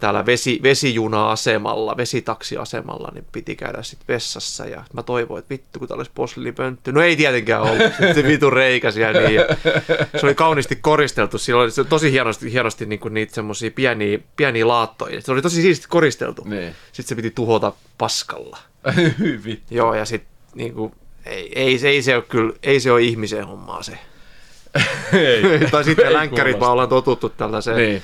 [0.00, 5.88] täällä vesi, vesijuna-asemalla, vesitaksiasemalla, niin piti käydä sitten vessassa ja mä toivoin, että vittu, kun
[5.88, 6.92] täällä olisi posliinipönttö.
[6.92, 9.34] No ei tietenkään ollut, sitten se vitun reikä siellä niin.
[9.34, 9.46] Ja
[10.20, 15.20] se oli kauniisti koristeltu, siinä oli tosi hienosti, hienosti niinku niitä semmoisia pieniä, pieniä laattoja.
[15.20, 16.42] Se oli tosi siisti koristeltu.
[16.44, 16.74] Niin.
[16.92, 18.58] Sitten se piti tuhota paskalla.
[19.18, 19.62] Hyvin.
[19.70, 20.92] Joo, ja sitten niinku,
[21.26, 23.98] ei, ei, se, ei, se ole kyllä, ei se ole ihmisen hommaa se.
[25.12, 25.42] Ei.
[25.70, 28.02] tai sitten Ei länkkärit vaan ollaan totuttu tällaiseen niin.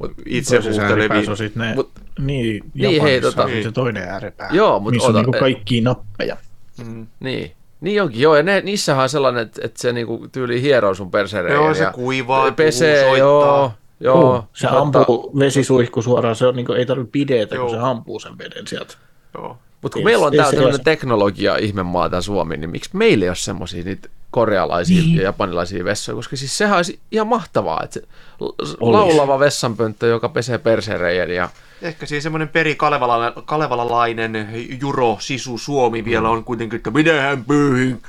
[0.00, 0.12] Niin.
[0.26, 1.30] itse huuteleviin.
[1.30, 5.08] on sitten ne, Mut- niin, Niin, hei, tota- on se toinen ääripää, Joo, mut missä
[5.08, 6.36] ota- on niinku kaikkia nappeja.
[6.84, 7.06] Mm.
[7.20, 7.52] Niin.
[7.80, 11.10] Niin onkin, joo, ja ne, niissähän on sellainen, että, että se niinku tyyli hieroo sun
[11.10, 11.64] persereijän.
[11.64, 13.76] Joo, se ja kuivaa, pesee, puhuu, joo, soittaa.
[14.00, 14.36] joo.
[14.38, 17.66] Uh, se ampuu vesisuihku suoraan, se on niinku, ei tarvitse pidetä, Joo.
[17.66, 18.94] kun se ampuu sen veden sieltä.
[19.34, 19.58] Joo.
[19.82, 22.90] Mutta kun Ei- meillä on ei täällä tämmöinen edes- teknologia ihmemaa tää Suomi, niin miksi
[22.92, 25.16] meillä ei ole semmoisia niitä korealaisia Niin.
[25.16, 28.06] ja japanilaisia vessoja, koska siis sehän olisi ihan mahtavaa, että se
[28.40, 28.76] Olis.
[28.80, 31.48] laulava vessanpönttö, joka pesee persereijän ja
[31.82, 34.48] Ehkä siinä semmoinen peri Kalevala, kalevalalainen
[34.80, 38.02] Juro Sisu Suomi vielä on kuitenkin, että minähän pyyhin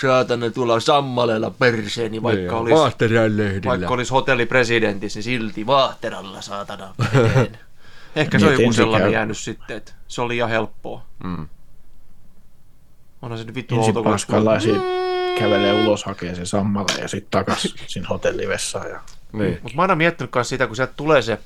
[0.00, 2.76] saatana tulla sammalella perseeni, vaikka olisi,
[3.66, 6.94] vaikka olisi hotellipresidentissä, niin silti vaahteralla saatana.
[8.16, 11.04] Ehkä se on Niin, joku sellainen käy- jäänyt sitten, että se oli liian helppoa.
[11.24, 11.48] Mm.
[13.22, 13.94] Onhan se nyt vittu Ensin
[15.38, 18.90] kävelee ulos, hakee sen sammalla ja sitten takas sinne hotellivessaan.
[18.90, 19.00] Ja...
[19.32, 19.58] niin.
[19.62, 21.38] Mutta mä oon aina miettinyt myös sitä, kun sieltä tulee se,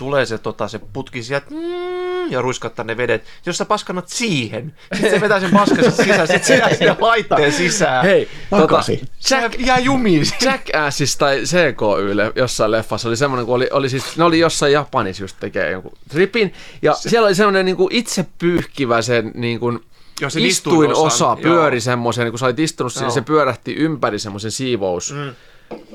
[0.00, 3.24] tulee se, tota, se putki sieltä mm, ja ruiskattaa ne vedet.
[3.46, 7.52] Jos sä paskannat siihen, sitten se vetää sen paskan sisään, sitten se jää sinne laitteen
[7.52, 8.04] sisään.
[8.04, 8.82] Hei, tota.
[9.30, 10.22] Jack, jää jumiin.
[10.42, 15.22] Jackassissa tai CKYlle jossain leffassa oli semmoinen, kun oli, oli siis, ne oli jossain Japanissa
[15.22, 16.52] just tekee jonkun tripin,
[16.82, 19.80] ja se, siellä oli semmoinen niin kuin itse pyyhkivä sen niin kuin,
[20.20, 23.10] Joo, se istuin osa istuinosan, pyöri semmoisen, niin kun sä olit istunut Joo.
[23.10, 25.12] se pyörähti ympäri semmoisen siivous.
[25.12, 25.34] Mm.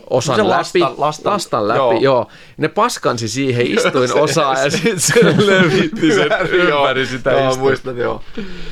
[0.09, 1.93] Osan Se läpi, lastan- lastan- lastan läpi, joo.
[2.01, 2.27] joo.
[2.57, 5.13] Ne paskansi siihen istuin osaan ja sitten se
[5.47, 7.59] levitti sen ympäri sitä joo, istuinta.
[7.61, 8.21] muistan, joo.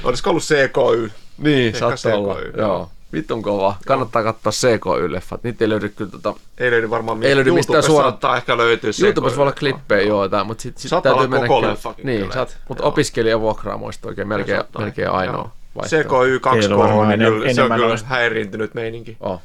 [0.04, 1.12] Olisiko ollut CKY?
[1.38, 2.36] Niin, saattoi olla.
[2.36, 2.90] CKY, Joo.
[3.14, 3.76] Vitun kova.
[3.88, 5.40] Kannattaa katsoa CKY-leffat.
[5.44, 6.34] Niitä ei löydy kyllä tota...
[6.58, 9.60] Ei löydy varmaan Ei löydy mistään YouTubessa suora- saattaa ehkä löytyä YouTubessa voi olla CKY.
[9.60, 12.84] klippejä, joo, tai, mutta sitten sit Saattaa täytyy mennä koko kyllä- leffakin Niin, saat, mutta
[12.84, 14.82] opiskelija vuokraamoista oikein melkein, Saattaa.
[14.82, 15.52] melkein ainoa Joo.
[15.76, 16.10] vaihtoehto.
[16.24, 19.18] CKY 2K Teillä on varmaan on niin enem- kyllä, se on kyllä häiriintynyt meininki.
[19.20, 19.42] Oh.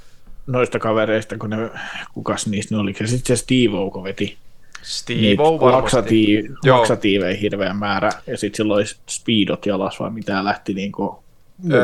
[0.48, 1.70] Noista kavereista, kun ne,
[2.14, 4.36] kukas niistä ne oli, ja sitten se Steve Ouko veti
[4.82, 5.96] Steve niitä on varmasti.
[6.00, 6.76] laksatiiv- Joo.
[6.78, 11.27] laksatiiveja hirveän määrä, ja sitten sillä oli speedot jalas, vai mitä lähti niinku Ö,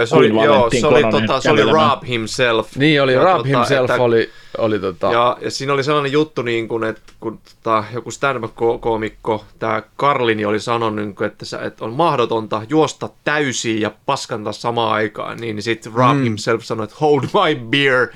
[0.05, 1.63] Se oli, joo, se oli, tota, se oli.
[1.63, 2.77] Rob himself.
[2.77, 5.13] Niin oli, Ja Rob tota, himself että- oli, oli tota...
[5.13, 10.45] Ja, ja siinä oli sellainen juttu, niin kuin, että kun tota, joku stand-up-koomikko, tämä Karlini
[10.45, 15.37] oli sanonut, niin kuin, että, sä, että on mahdotonta juosta täysin ja paskantaa samaan aikaan,
[15.39, 16.23] niin, niin sitten Rob mm.
[16.23, 18.09] himself sanoi, että hold my beer,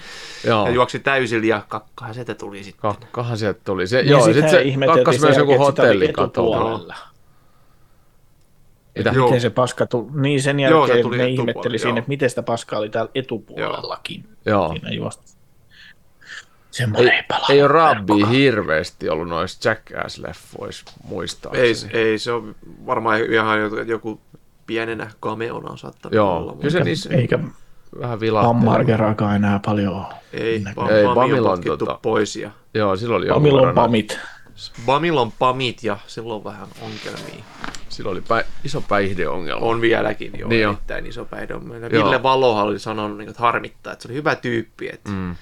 [0.47, 0.67] Joo.
[0.67, 2.81] ja juoksi täysillä ja kakkahan sieltä tuli sitten.
[2.81, 3.87] Kakkahan sieltä tuli.
[3.87, 6.13] Se, Ja joo, sit sitten hän se kakkas myös joku jälkeen, että sitä oli hotelli
[6.13, 6.57] katolla.
[6.57, 6.95] etupuolella.
[8.99, 9.11] Mitä?
[9.11, 9.27] Joo.
[9.27, 12.31] Miten se paska tuli, niin sen Joo, se jälkeen tuli ne ihmetteli siinä, että miten
[12.31, 14.25] sitä paskaa oli täällä etupuolellakin.
[14.47, 14.69] Joo.
[14.69, 15.23] Siinä juosta.
[16.71, 17.47] Semmoinen ei, pelaa.
[17.51, 21.53] Ei ole Rabbi hirveästi ollut noissa Jackass-leffoissa muistaa.
[21.55, 22.55] Ei, ei, se on
[22.87, 24.21] varmaan ihan joku, joku
[24.67, 26.53] pienenä cameona on saattanut Joo, olla.
[26.53, 27.39] kyllä se niissä Eikä
[28.01, 28.55] vähän vilahteli.
[28.55, 30.05] Pammargerakaan enää paljon ole.
[30.33, 32.37] Ei, vaan Ei, Bamil Bamil on on potkittu tota- pois.
[32.37, 34.19] Ja Joo, silloin oli jonkun Pamilla on verran- pamit.
[34.87, 37.45] Bamil on pamit ja silloin vähän ongelmia.
[37.89, 39.67] Silloin oli pä, iso päihdeongelma.
[39.67, 40.75] On vieläkin jo Niin niin on.
[40.75, 41.87] erittäin iso päihdeongelma.
[41.87, 42.05] Joo.
[42.05, 45.37] Ville Valohan oli sanonut, niin, että harmittaa, että se oli hyvä tyyppi, että Mm.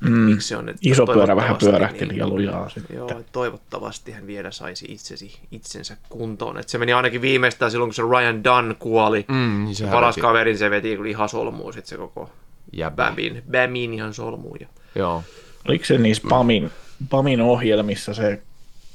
[0.00, 0.10] Mm.
[0.12, 0.68] miksi on.
[0.68, 2.96] Että Iso pyörä vähän pyörähteli niin- ja lujaa sitten.
[2.96, 6.58] Joo, että toivottavasti hän vielä saisi itsesi, itsensä kuntoon.
[6.58, 9.24] Että se meni ainakin viimeistään silloin, kun se Ryan Dunn kuoli.
[9.28, 10.20] Mm, niin se Paras veti.
[10.20, 12.30] kaveri, se veti ihan solmuun sit se koko
[12.72, 13.04] Jäbä.
[13.10, 14.56] Bämin, Bämin ihan solmuun.
[14.60, 14.66] Ja...
[14.94, 15.22] Joo.
[15.68, 16.70] Oliko se niissä Pamin,
[17.10, 18.42] Pamin ohjelmissa se,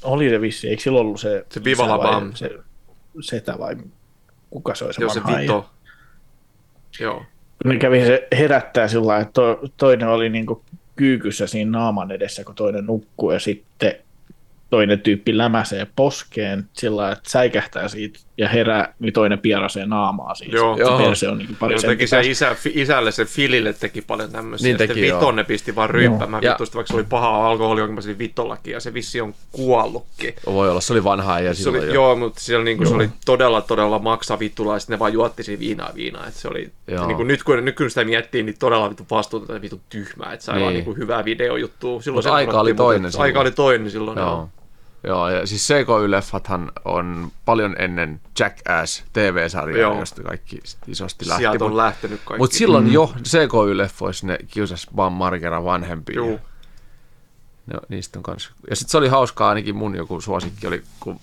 [0.04, 2.32] oli se vissi, eikö sillä ollut se, Se Vivala isä vai Bam.
[2.34, 2.50] se
[3.20, 3.76] setä vai
[4.50, 5.20] kuka se oli se Joo, se?
[5.20, 5.70] Vito.
[7.00, 7.24] Joo.
[7.64, 10.64] ne kävi se herättää sillä lailla, että to, toinen oli niinku
[10.96, 13.94] kyykyssä siinä naaman edessä, kun toinen nukkuu ja sitten
[14.70, 20.34] toinen tyyppi lämäsee poskeen sillä lailla, että säikähtää siitä ja herää, niin toinen pierasee naamaa
[20.34, 20.56] siitä.
[20.56, 20.76] Joo.
[20.76, 20.98] se Joo.
[20.98, 24.64] perse on niin pari Joo, teki se isä, fi- isälle, se Filille teki paljon tämmöisiä.
[24.64, 25.20] Niin ja sitten teki, joo.
[25.20, 28.80] Viton ne pisti vaan ryyppämään Ja- vitusta, vaikka se oli paha alkoholiongelma sillä Vitollakin, ja
[28.80, 30.34] se vissi on kuollutkin.
[30.46, 31.94] Voi olla, se oli vanha ja Se silloin oli, jo.
[31.94, 35.42] joo, mutta siellä niinku, se oli todella, todella maksa vittula, ja sitten ne vaan juotti
[35.42, 36.26] siinä viinaa viinaa.
[36.26, 37.06] Et se oli, Joo.
[37.06, 40.44] niinku, nyt, kun, nyt kun sitä miettii, niin todella vittu vastuutonta ja vittu tyhmää, että
[40.44, 40.62] sai Niin.
[40.62, 42.02] vaan niinku hyvää videojuttua.
[42.02, 43.28] Silloin se aika oli toinen mutta silloin.
[43.28, 44.28] Aika oli toinen silloin, Joo.
[44.28, 44.48] joo.
[45.06, 49.98] Joo, ja siis CKY-leffathan on paljon ennen Jackass TV-sarjaa, Joo.
[50.00, 51.40] josta kaikki sit isosti lähti.
[51.40, 52.38] Sieltä on Mut, lähtenyt kaikki.
[52.38, 56.16] mut silloin jo CKY-leffoissa ne kiusas Bam Margera vanhempia.
[56.16, 56.40] Juu.
[57.66, 58.50] No, niistä on kans.
[58.70, 61.20] Ja sitten se oli hauskaa, ainakin mun joku suosikki oli, kun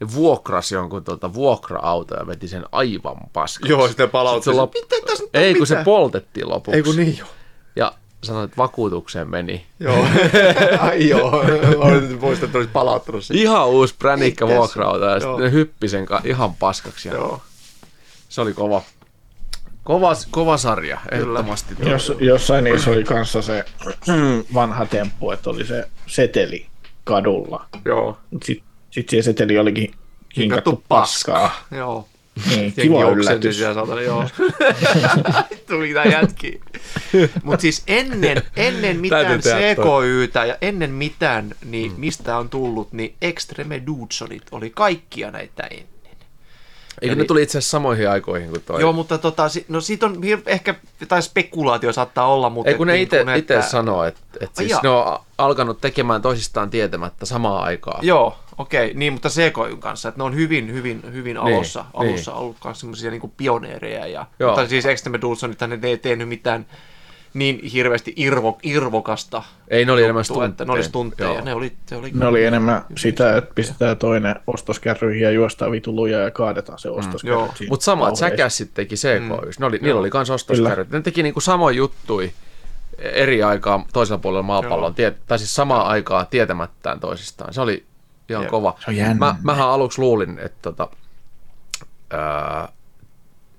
[0.00, 3.72] ne vuokrasi jonkun tuota vuokra-auto ja veti sen aivan paskaksi.
[3.72, 4.44] Joo, sitten palautti.
[4.44, 4.72] Se lop...
[4.74, 6.76] Mitä tässä nyt on Ei, kun se poltettiin lopuksi.
[6.76, 7.28] Ei kun niin joo.
[7.76, 9.66] Ja sanoi, että vakuutukseen meni.
[9.80, 10.06] Joo.
[10.80, 11.30] Ai joo.
[11.76, 13.36] Olen muistan, että olisi palauttanut sen.
[13.36, 14.58] Ihan uusi pränikkä Mitäs?
[14.58, 17.08] vuokra-auto ja sitten ne hyppi sen ka- ihan paskaksi.
[17.08, 17.42] Ja Joo.
[18.28, 18.82] Se oli kova,
[19.84, 21.74] kova, kova sarja, ehdottomasti.
[21.90, 23.64] Jos, jossain niissä oli kanssa se
[24.54, 26.66] vanha temppu, että oli se seteli
[27.04, 27.66] kadulla.
[27.84, 28.18] Joo.
[28.44, 29.94] Sitten sit siihen seteli olikin
[30.36, 31.50] hinkattu paskaa.
[31.70, 32.08] Joo.
[32.46, 33.58] Niin, kiva yllätys.
[33.58, 34.24] saatana, joo.
[35.68, 36.60] Tuli tää jätki.
[37.42, 43.82] Mutta siis ennen, ennen mitään CKYtä ja ennen mitään, niin mistä on tullut, niin Extreme
[43.86, 45.68] Dudesonit oli kaikkia näitä
[47.02, 48.80] Eikö ne tuli itse asiassa samoihin aikoihin kuin toi?
[48.80, 50.16] Joo, mutta tota, no siitä on
[50.46, 52.70] ehkä jotain spekulaatio saattaa olla, mutta...
[52.70, 53.66] Ei kun et ne niin itse että...
[53.66, 58.06] sanoo, että, että Ai siis ne on alkanut tekemään toisistaan tietämättä samaan aikaan.
[58.06, 61.90] Joo, okei, niin, mutta CKYn kanssa, että ne on hyvin, hyvin, hyvin alussa, niin.
[61.94, 64.06] alussa ollut myös semmoisia niin pioneereja.
[64.06, 64.50] Ja, Joo.
[64.50, 66.66] mutta siis Extreme Dudesonithan ne ei tehnyt mitään
[67.34, 70.82] niin hirveästi irvo, irvokasta Ei, ne oli enemmän että ne oli.
[71.18, 71.40] Joo.
[71.44, 76.18] Ne oli, se oli, Ne oli enemmän sitä, että pistetään toinen ostoskärryihin ja juostaan vituluja
[76.18, 77.34] ja kaadetaan se ostoskärry.
[77.34, 77.52] joo.
[77.54, 78.26] siinä Mutta samat lauveissa.
[78.26, 79.52] Jackass teki CK1.
[79.58, 80.90] Ne oli, niillä oli kans ostoskärryt.
[80.90, 82.32] Ne teki niinku samoja juttui
[82.98, 87.54] eri aikaa toisella puolella maapallon, tie, tai siis samaan aikaan tietämättään toisistaan.
[87.54, 87.84] Se oli
[88.28, 88.50] ihan Jep.
[88.50, 88.74] kova.
[88.78, 89.26] Se on jännä.
[89.26, 90.88] Mä, mähän aluksi luulin, että tota,
[92.10, 92.68] ää,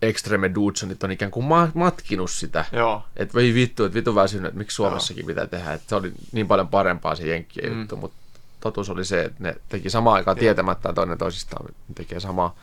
[0.01, 2.65] Extreme Dudesonit on ikään kuin ma- matkinut sitä.
[2.71, 3.03] Joo.
[3.15, 5.73] Että voi vittu, että vitu väsynyt, että miksi Suomessakin pitää tehdä.
[5.73, 7.79] Että se oli niin paljon parempaa se jenkkien mm.
[7.79, 8.17] juttu, mutta
[8.59, 12.55] totuus oli se, että ne teki samaan aikaan tietämättä toinen toisistaan, ne tekee samaa.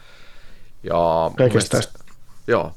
[0.82, 2.12] Ja mun Kaikesta mielestä- tästä,
[2.46, 2.72] Joo,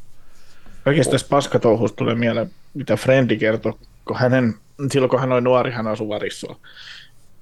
[0.83, 3.73] kaikesta tästä paskatouhusta tulee mieleen, mitä Frendi kertoi,
[4.05, 4.55] kun hänen,
[4.91, 6.55] silloin kun hän oli nuori, hän asui Varissulla.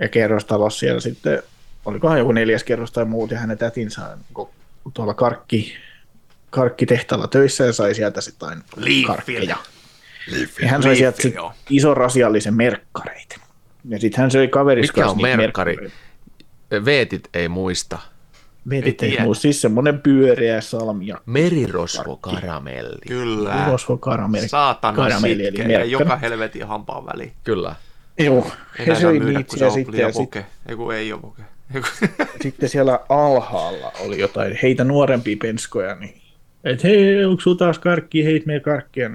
[0.02, 1.44] Ja kerrostalossa siellä sitten,
[1.86, 4.48] olikohan joku neljäs kerros tai muut, ja hänen tätinsä on niin
[4.94, 5.74] tuolla karkki,
[6.58, 8.62] karkkitehtaalla töissä ja sai sieltä sitten aina
[9.08, 9.58] karkkeja.
[10.62, 11.36] Ja hän sai sieltä sit
[11.70, 13.36] ison rasiallisen merkkareita.
[13.90, 15.76] Ja sitten hän söi kaverissa Mikä on merkkari?
[15.76, 16.86] merkkareita.
[16.86, 18.00] Veetit ei muista.
[18.70, 21.18] Vetit Ei ei muista, siis semmoinen pyöreä salmia.
[21.26, 23.06] Merirosvo karamelli.
[23.08, 23.66] Kyllä.
[23.68, 24.48] Rosvo karamelli.
[24.48, 27.32] Saatana karamelli, sitkeä joka helvetin hampaan väliin.
[27.44, 27.76] Kyllä.
[28.20, 28.52] Joo,
[28.88, 30.36] he söi niitä ja on sitten, ja sit.
[30.36, 31.42] Ei kun ei ole poke.
[32.42, 36.22] Sitten siellä alhaalla oli jotain heitä nuorempia penskoja, niin
[36.70, 39.12] että hei, onko sulla taas karkkia, heit meidän karkkia.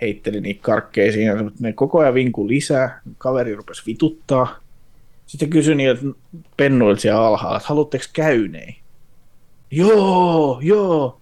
[0.00, 4.60] Heitteli niitä karkkeja siinä, mutta ne koko ajan vinku lisää, kaveri rupesi vituttaa.
[5.26, 6.02] Sitten kysyi niiltä
[6.56, 8.76] pennuilta siellä alhaalla, että haluatteko käynei?
[9.70, 11.20] Joo, joo.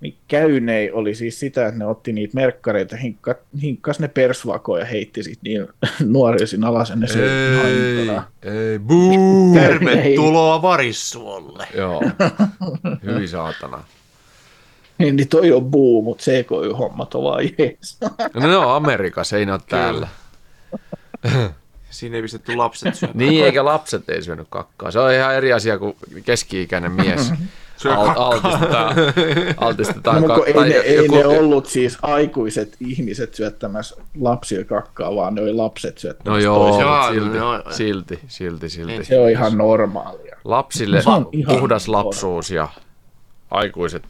[0.00, 4.86] Niin käynei oli siis sitä, että ne otti niitä merkkareita, hinkka, hinkkas ne persvakoja ja
[4.86, 5.68] heitti sitten niin
[6.04, 8.24] nuoria siinä alas ne söi haintona.
[8.42, 9.54] ei, buu.
[9.54, 11.66] Tervetuloa Varissuolle.
[11.74, 12.02] Joo,
[13.06, 13.84] hyvin saatana.
[14.98, 17.98] Niin, niin toi on buu, mutta CKY-hommat on vaan jees.
[18.34, 20.08] No ne on Amerikassa, ei ne ole täällä.
[21.90, 23.18] Siinä ei pistetty lapset syömään.
[23.18, 24.90] Niin, eikä lapset ei syönyt kakkaa.
[24.90, 27.32] Se on ihan eri asia kuin keski-ikäinen mies.
[27.76, 28.28] Syö Al- kakkaa.
[28.28, 28.94] altistetaan,
[29.68, 33.34] altistetaan No, mutta kun ka- ei, ne, tai ei joku- ne ollut siis aikuiset ihmiset
[33.34, 37.62] syöttämässä lapsia kakkaa, vaan ne oli lapset syöttämässä No joo, Joo, silti, joo, joo.
[37.72, 39.04] silti, silti, silti.
[39.04, 40.36] Se on ihan normaalia.
[40.44, 42.68] Lapsille on ihan puhdas lapsuus ja
[43.50, 44.02] aikuiset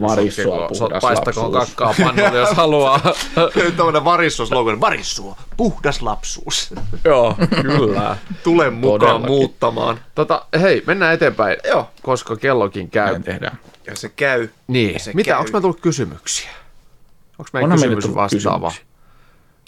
[0.00, 1.74] Varissua puhdas Paistakoon lapsuus.
[1.76, 3.00] kakkaa pannulle, jos haluaa.
[3.76, 4.80] Tämmöinen varissuuslogan.
[4.80, 6.74] Varissua, puhdas lapsuus.
[7.04, 8.16] Joo, kyllä.
[8.44, 9.26] Tule mukaan Todellakin.
[9.30, 10.00] muuttamaan.
[10.14, 11.90] Tota, hei, mennään eteenpäin, Joo.
[12.02, 13.10] koska kellokin käy.
[13.10, 13.58] Näin tehdään.
[13.86, 14.48] Ja se käy.
[14.66, 15.38] Niin, se mitä, käy.
[15.38, 16.50] onko meillä tullut kysymyksiä?
[17.38, 18.84] Onko meidän Onhan kysymys vastaava kysymyksiä.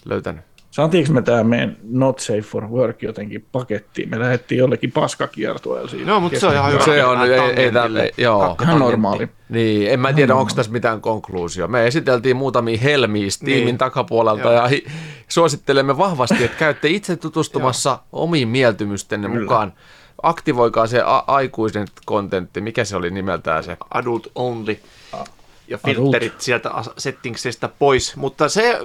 [0.05, 0.45] löytänyt?
[0.71, 4.09] Saatiinko me tämä meidän Not Safe for Work jotenkin pakettiin?
[4.11, 6.07] Me lähdettiin jollekin paskakiertueelle siitä.
[6.11, 6.85] No, mutta se on ihan hyvä.
[6.85, 8.57] Se on, ei, ei, tälle, joo.
[8.63, 9.29] Ihan normaali.
[9.49, 11.69] Niin, en mä tiedä, onko tässä mitään konkluusio.
[11.69, 13.79] Me esiteltiin muutamia helmiä tiimin Niin.
[13.79, 14.53] takapuolelta Joo.
[14.53, 14.85] ja hi-
[15.29, 19.73] suosittelemme vahvasti, että käytte itse tutustumassa omiin mieltymystenne mukaan.
[20.23, 22.61] Aktivoikaa se a- aikuisen kontentti.
[22.61, 23.77] Mikä se oli nimeltään se?
[23.95, 24.77] Adult only.
[25.69, 25.97] Ja Adult.
[25.97, 28.17] filterit sieltä as- settingsistä pois.
[28.17, 28.79] Mutta se,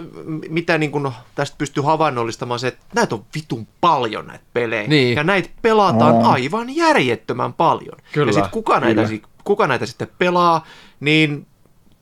[0.49, 4.87] mitä niin kun tästä pystyy havainnollistamaan, se, että näitä on vitun paljon näitä pelejä.
[4.87, 5.15] Niin.
[5.15, 6.27] Ja näitä pelataan Oo.
[6.29, 7.97] aivan järjettömän paljon.
[8.11, 8.29] Kyllä.
[8.29, 9.01] Ja sitten kuka, näitä,
[9.43, 10.65] kuka näitä sitten pelaa,
[10.99, 11.47] niin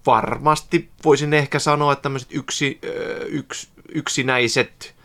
[0.06, 2.80] varmasti voisin ehkä sanoa, että tämmöiset yksi,
[3.28, 4.96] yks, yksinäiset,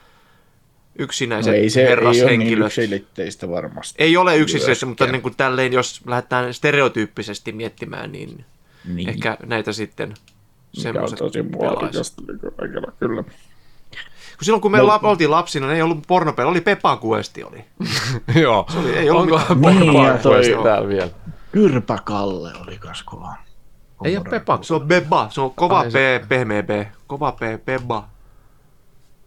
[0.99, 2.67] yksinäiset No ei se ei ole niin herrashenkilöt.
[2.67, 3.95] yksilitteistä varmasti.
[4.03, 8.45] Ei ole yksiselitteistä, mutta niin kuin tälleen, jos lähdetään stereotyyppisesti miettimään, niin,
[8.87, 9.09] Niin.
[9.09, 10.15] ehkä näitä sitten
[10.75, 13.23] semmoiset tosi muodikasta niin kaikilla, kyllä.
[13.23, 14.99] Kun silloin kun me no.
[15.03, 17.65] oltiin lapsina, niin ei ollut pornopeli, oli Pepa Kuesti oli.
[18.43, 18.67] Joo.
[18.79, 20.21] oli- ei ollut Onko mitään.
[20.41, 21.09] Niin, täällä vielä?
[21.53, 23.35] Kyrpäkalle oli kas kova.
[24.05, 24.59] Ei ole Peppa.
[24.63, 26.71] Se on Beba, se on kova Ai P, se- pehmeä B,
[27.07, 28.09] kova P, Beba.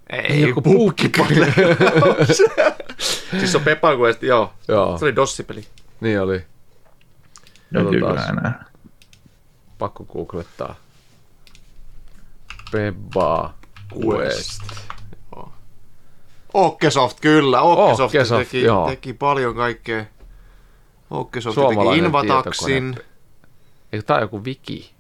[0.10, 1.54] Ei, Ei joku puukkipalle.
[3.40, 4.54] siis se on Pepa Quest, joo.
[4.68, 5.64] Joo, Se oli Dossipeli.
[6.02, 6.46] niin oli.
[7.72, 8.66] Löytyykö enää?
[9.80, 10.76] Pakko googlettaa.
[12.72, 13.54] Beba
[14.06, 14.62] Quest.
[16.54, 17.62] Okkesoft, kyllä.
[17.62, 18.88] Okkesoft Okkesoft, teki, joo.
[18.90, 20.06] teki paljon kaikkea.
[21.10, 22.84] Okkesoft teki Invataxin.
[22.92, 23.10] tietokone.
[23.94, 24.92] Eikö tää on joku wiki?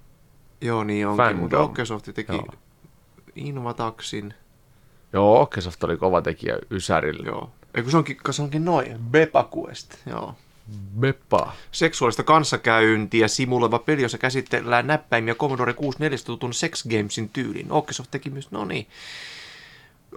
[0.61, 1.39] Joo, niin onkin, Fandom.
[1.41, 2.47] mutta Okkesoft teki Joo.
[3.35, 4.33] Invataxin.
[5.13, 7.23] Joo, Okkesoft oli kova tekijä Ysärillä.
[7.25, 7.49] Joo.
[7.75, 8.99] Eikö se onkin, se onkin noin?
[8.99, 9.95] Bepa Quest.
[10.05, 10.35] Joo.
[10.99, 11.53] Beppa.
[11.71, 17.71] Seksuaalista kanssakäyntiä simuloiva peli, jossa käsitellään näppäimiä Commodore 64 tutun Sex Gamesin tyyliin.
[17.71, 18.87] Okkesoft teki myös, no niin.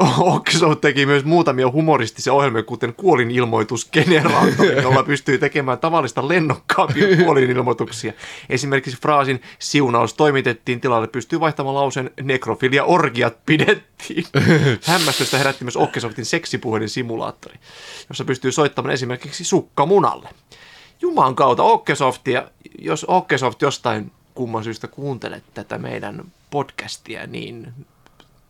[0.18, 8.12] Okkesoft teki myös muutamia humoristisia ohjelmia, kuten kuolinilmoitusgeneraattori, jolla pystyy tekemään tavallista lennokkaampia kuolinilmoituksia.
[8.48, 14.24] Esimerkiksi fraasin siunaus toimitettiin tilalle pystyy vaihtamaan lauseen nekrofilia orgiat pidettiin.
[14.84, 17.54] Hämmästystä herätti myös Okkesoftin seksipuhelin simulaattori,
[18.08, 20.28] jossa pystyy soittamaan esimerkiksi sukkamunalle.
[21.00, 27.72] Juman kautta Okkesoftia, jos Okkesoft jostain kumman syystä kuuntelet tätä meidän podcastia, niin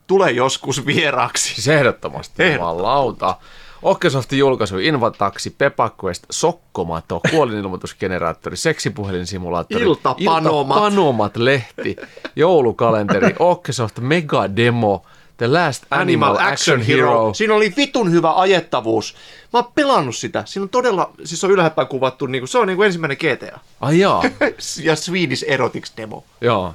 [0.06, 1.54] tule joskus vieraaksi.
[1.54, 2.42] Siis ehdottomasti.
[2.42, 2.78] Ehdottomasti.
[2.82, 3.36] Jumalauta.
[3.82, 10.76] Okesoftin julkaisu Invataxi, Pepaquest, Sokkomato, kuolinilmoitusgeneraattori, seksipuhelinsimulaattori, Iltapanomat.
[10.76, 11.96] Iltapanomat-lehti,
[12.36, 15.02] joulukalenteri, Okesoft Mega Demo,
[15.36, 17.34] The Last Animal, Action Hero.
[17.34, 19.14] Siinä oli vitun hyvä ajettavuus.
[19.52, 20.42] Mä oon pelannut sitä.
[20.46, 23.16] Siinä on todella, siis se on ylhääpäin kuvattu, niin kuin, se on niin kuin ensimmäinen
[23.16, 23.58] GTA.
[23.80, 24.22] Ai jaa,
[24.84, 26.24] ja Swedish Erotics demo.
[26.40, 26.74] joo.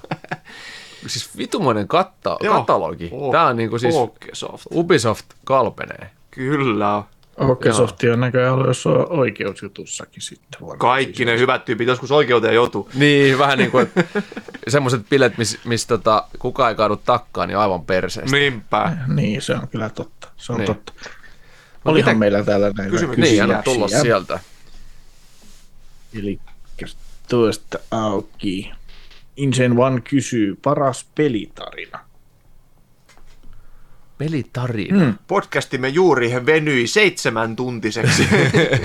[1.07, 2.59] Siis vitumoinen katta, Joo.
[2.59, 3.09] katalogi.
[3.11, 4.65] O- Tää on niinku siis Okesoft.
[4.71, 6.09] Ubisoft kalpenee.
[6.31, 7.03] Kyllä.
[7.37, 10.59] Okkesoft on näköjään ollut jossain oikeusjutussakin sitten.
[10.77, 12.89] Kaikki ne hyvät tyypit joskus oikeuteen joutuu.
[12.93, 13.89] Niin, vähän niin kuin
[14.67, 18.35] semmoiset bilet, missä mis, tota, kukaan ei kaadu takkaan, niin aivan perseestä.
[18.37, 18.97] Niinpä.
[19.07, 20.27] Niin, se on kyllä totta.
[20.37, 20.65] Se on Niin.
[20.67, 20.93] totta.
[21.85, 23.23] Olihan mitä- meillä täällä näitä Kysymyksiä.
[23.25, 23.87] Niin, anna kysymyksiä.
[23.89, 24.39] tulla sieltä.
[26.19, 26.39] Eli
[27.29, 28.71] tuosta auki.
[29.37, 31.99] Insane One kysyy, paras pelitarina.
[34.17, 35.05] Pelitarina.
[35.05, 35.17] Mm.
[35.27, 38.27] Podcastimme juuri venyi seitsemän tuntiseksi.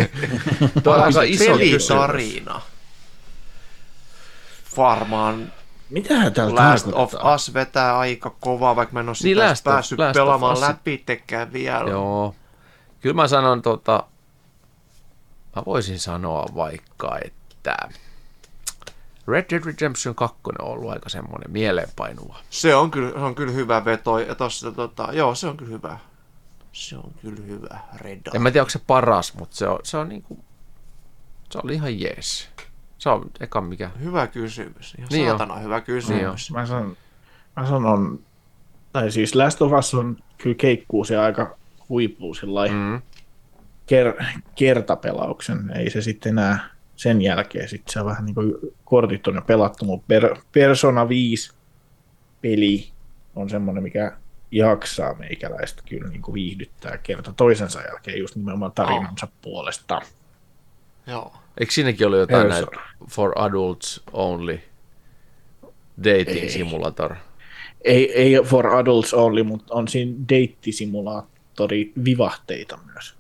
[0.83, 1.45] Tuo on aika iso.
[1.45, 2.61] Pelitarina.
[4.77, 5.53] Varmaan
[5.91, 7.35] Mitähän täällä Last of tarkoittaa?
[7.35, 10.15] Us vetää aika kovaa, vaikka mä en ole Niin, sitä Last of- päässyt Last of
[10.15, 11.91] pelaamaan läpi tekään vielä.
[11.91, 12.35] Joo.
[13.01, 14.05] Kyllä mä sanon tota,
[15.57, 17.77] mä voisin sanoa vaikka, että
[19.27, 22.39] Red Dead Redemption 2 on ollut aika semmoinen mieleenpainuva.
[22.51, 24.19] Se on kyllä, se on kyllä hyvä veto.
[24.19, 25.99] Ja tossa, tota, joo, se on kyllä hyvä.
[26.73, 27.79] Se on kyllä hyvä.
[27.97, 28.35] Red Dead.
[28.35, 30.39] En mä tiedä, onko se paras, mutta se on, se on niinku,
[31.51, 32.49] se oli ihan jees.
[32.99, 33.91] Se on eka mikä.
[34.01, 34.95] Hyvä kysymys.
[34.99, 35.39] Ihan Niin niin on.
[35.39, 36.51] saatana hyvä Niin kysymys.
[36.51, 36.97] Mä sanon,
[37.57, 38.19] mä sanon,
[38.93, 41.57] tai siis Last of Us on kyllä keikkuu se aika
[41.89, 43.03] huipuu sillä Mm.
[43.87, 44.15] ker,
[44.55, 45.71] kertapelauksen.
[45.75, 48.55] Ei se sitten enää sen jälkeen, sitten se on vähän niin kuin
[48.85, 51.53] kortit on jo pelattu, mutta per, Persona 5
[52.41, 52.89] peli
[53.37, 54.17] on semmoinen, mikä
[54.51, 60.01] jaksaa meikäläistä kyllä niin kuin viihdyttää kerta toisensa jälkeen just nimenomaan tarinansa puolesta.
[61.07, 61.33] Joo.
[61.61, 62.71] Eikö siinäkin ollut jotain Persona.
[62.71, 64.59] näitä for adults only
[65.99, 66.51] dating Ei.
[66.51, 67.15] simulator?
[67.85, 73.15] Ei, ei for adults only, mutta on siinä deittisimulaattori vivahteita myös.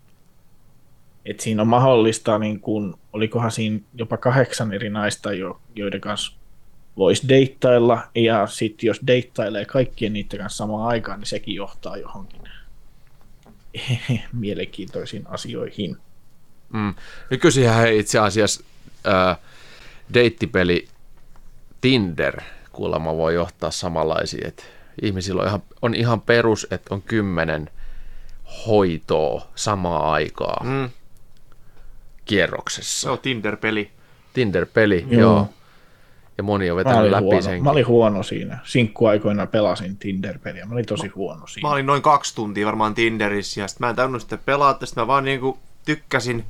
[1.24, 6.32] Et siinä on mahdollista, niin kun, olikohan siinä jopa kahdeksan eri naista, jo, joiden kanssa
[6.96, 12.40] voisi deittailla, ja sitten jos deittailee kaikkien niiden kanssa samaan aikaan, niin sekin johtaa johonkin
[14.32, 15.96] mielenkiintoisiin asioihin.
[16.72, 16.94] Mm.
[17.30, 18.64] Nykyisinhän he itse asiassa
[19.04, 19.36] ää,
[20.14, 20.88] deittipeli
[21.80, 22.40] Tinder
[22.72, 24.62] kuulemma voi johtaa samanlaisia, että
[25.02, 27.70] ihmisillä on ihan, on ihan perus, että on kymmenen
[28.66, 30.90] hoitoa samaa aikaa Mm.
[32.24, 33.00] Kierroksessa.
[33.00, 33.90] Se on Tinder-peli.
[34.32, 35.20] Tinder-peli, joo.
[35.20, 35.32] Joo.
[35.36, 35.48] joo.
[36.38, 37.42] Ja moni on Mä vetänyt läpi huono.
[37.42, 37.64] senkin.
[37.64, 38.58] mä olin huono siinä.
[38.64, 40.66] Sinkkuaikoina pelasin Tinder-peliä.
[40.66, 41.68] Mä olin tosi huono siinä.
[41.68, 45.02] Mä olin noin kaksi tuntia varmaan Tinderissä ja sitten mä en tajunnut sitä pelata, sitten
[45.02, 46.44] mä vaan niinku tykkäsin.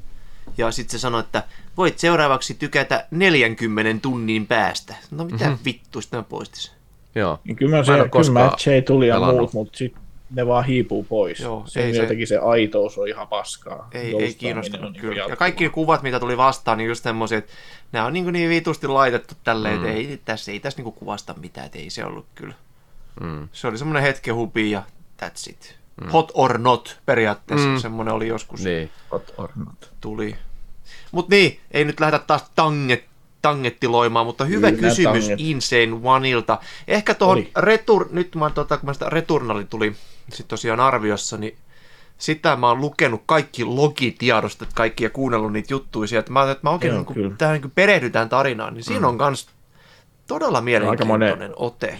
[0.58, 1.42] Ja sitten se sanoi, että
[1.76, 4.94] voit seuraavaksi tykätä 40 tunnin päästä.
[5.10, 5.58] No mitä mm-hmm.
[5.64, 6.74] vittu, sitten mä poistin sen.
[7.14, 7.40] Joo.
[7.44, 9.38] Niin kyllä, mä Mä se, kyllä matcheja tuli ja pelannut.
[9.38, 10.01] muut, mutta sitten
[10.34, 11.40] ne vaan hiipuu pois.
[11.40, 13.88] Joo, se, ei se- jotenkin se aitous on ihan paskaa.
[13.92, 15.14] Ei, ei kiinnostanut niin kyllä.
[15.14, 15.36] Ja jatkuvaa.
[15.36, 17.52] kaikki ne kuvat, mitä tuli vastaan, niin just semmoisia, että
[17.92, 19.84] nämä on niin, niin vitusti laitettu tälleen, mm.
[19.86, 22.54] että ei tässä, ei tässä niin kuvasta mitään, että ei se ollut kyllä.
[23.20, 23.48] Mm.
[23.52, 24.82] Se oli semmoinen hetken hupi ja
[25.22, 25.76] that's it.
[26.04, 26.08] Mm.
[26.10, 27.72] Hot or not periaatteessa, Mm.
[27.74, 27.80] mm.
[27.80, 28.90] semmoinen oli joskus Niin.
[29.12, 29.90] Hot or not.
[30.00, 30.36] tuli.
[31.12, 33.04] Mutta niin, ei nyt lähdetä taas tanget,
[33.42, 35.40] tangettiloimaan, mutta hyvä Kyllä, kysymys tanget.
[35.40, 36.58] Insane Oneilta.
[36.88, 37.44] Ehkä tuohon.
[37.56, 39.92] Retur, nyt mä, tota, kun mä sitä Returnali tuli
[40.28, 41.58] sitten tosiaan arviossa, niin
[42.18, 46.30] sitä mä oon lukenut kaikki logitiedostot kaikki ja kuunnellut niitä juttuja sieltä.
[46.32, 49.46] Mä ajattelin, että mä oikein Joo, niin tähän niin perehdytään tarinaan, niin siinä on kans
[50.26, 51.98] Todella mielenkiintoinen ote.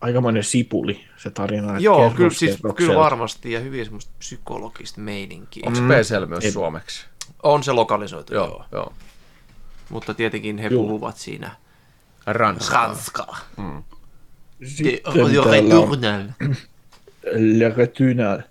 [0.00, 1.68] Aikamoinen sipuli se tarina.
[1.68, 5.62] että Joo, kyllä, siis, kyllä varmasti ja hyvin semmoista psykologista meininkiä.
[5.66, 7.06] Onko PCL myös Ei- suomeksi?
[7.42, 8.46] On se lokalisoitu, joo.
[8.46, 8.92] Joo, joo.
[9.90, 10.82] Mutta tietenkin he Joo.
[10.82, 11.56] puhuvat siinä
[12.26, 12.96] Ranskaa.
[14.64, 16.28] Sitten täällä on returnal.
[17.32, 18.38] Le Returnal.
[18.38, 18.42] Äh,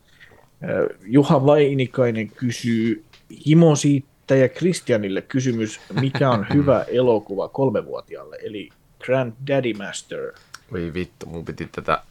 [1.02, 3.06] Juha Vainikainen kysyy
[3.45, 8.69] Himo siitä ja Christianille kysymys, mikä on hyvä elokuva kolmevuotiaalle, eli
[8.99, 10.31] Grand Daddy Master,
[10.72, 12.03] Voi vittu, mun piti tätä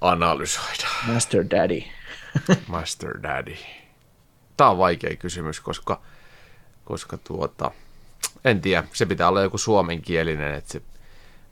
[0.00, 0.88] analysoida.
[1.06, 1.82] Master Daddy.
[2.68, 3.56] Master Daddy.
[4.56, 6.00] Tämä on vaikea kysymys, koska,
[6.84, 7.70] koska tuota,
[8.44, 10.82] en tiedä, se pitää olla joku suomenkielinen, että se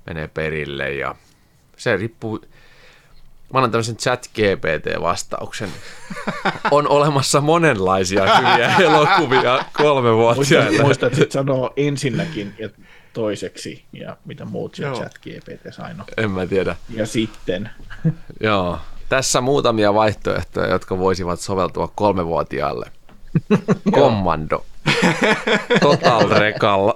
[0.07, 1.15] menee perille ja
[1.77, 2.41] se riippuu,
[3.55, 5.69] mä annan tämmöisen chat GPT-vastauksen.
[6.71, 10.83] On olemassa monenlaisia hyviä elokuvia Muista, kolmevuotiaille.
[10.83, 12.69] muista että sit sanoo ensinnäkin ja
[13.13, 16.07] toiseksi ja mitä muut chat GPT sanoo.
[16.17, 16.77] En mä tiedä.
[16.91, 17.71] Ja sitten,
[18.41, 18.79] Joo.
[19.09, 22.91] Tässä muutamia vaihtoehtoja, jotka voisivat soveltua kolmevuotiaalle.
[24.01, 24.65] Kommando.
[25.81, 26.93] Total Recall.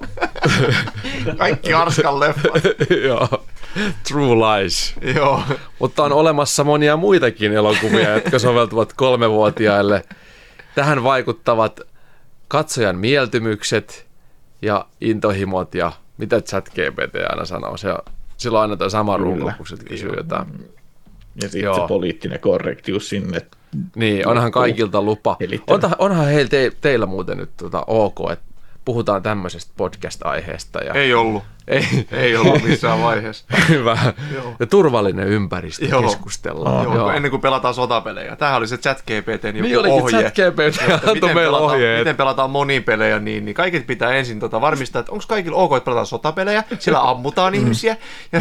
[1.38, 2.62] Kaikki Arskan leffat.
[3.04, 3.44] Joo.
[4.08, 4.94] True Lies.
[5.14, 5.42] joo.
[5.78, 10.04] Mutta on olemassa monia muitakin elokuvia, jotka soveltuvat kolmevuotiaille.
[10.74, 11.80] Tähän vaikuttavat
[12.48, 14.06] katsojan mieltymykset
[14.62, 17.76] ja intohimot ja mitä ChatGPT aina sanoo.
[17.76, 17.88] Se,
[18.36, 20.46] sillä on aina tuo sama runko, kun se kysyy jotain.
[21.42, 23.46] ja sitten se poliittinen korrektius sinne.
[23.96, 25.36] Niin, onhan kaikilta lupa.
[25.66, 28.44] Onhan, onhan heillä te, teillä muuten nyt tota, ok, että
[28.88, 30.78] puhutaan tämmöisestä podcast-aiheesta.
[30.78, 31.42] Ja, Ei ollut.
[31.66, 33.44] ei, Ei ollut missään vaiheessa.
[33.68, 33.98] hyvä.
[34.34, 34.54] Joo.
[34.60, 36.02] Ja turvallinen ympäristö Joo.
[36.02, 36.84] keskustellaan.
[36.84, 38.36] Joo, kun ennen kuin pelataan sotapelejä.
[38.36, 40.30] Tämähän oli se chat joku Niin olikin ohje.
[40.30, 41.98] ChatGPT antoi miten, meille pelataan, ohjeet.
[41.98, 45.84] miten pelataan monipelejä, niin, niin kaiket pitää ensin tota varmistaa, että onko kaikilla ok, että
[45.84, 47.96] pelataan sotapelejä, siellä ammutaan ihmisiä,
[48.32, 48.40] ja.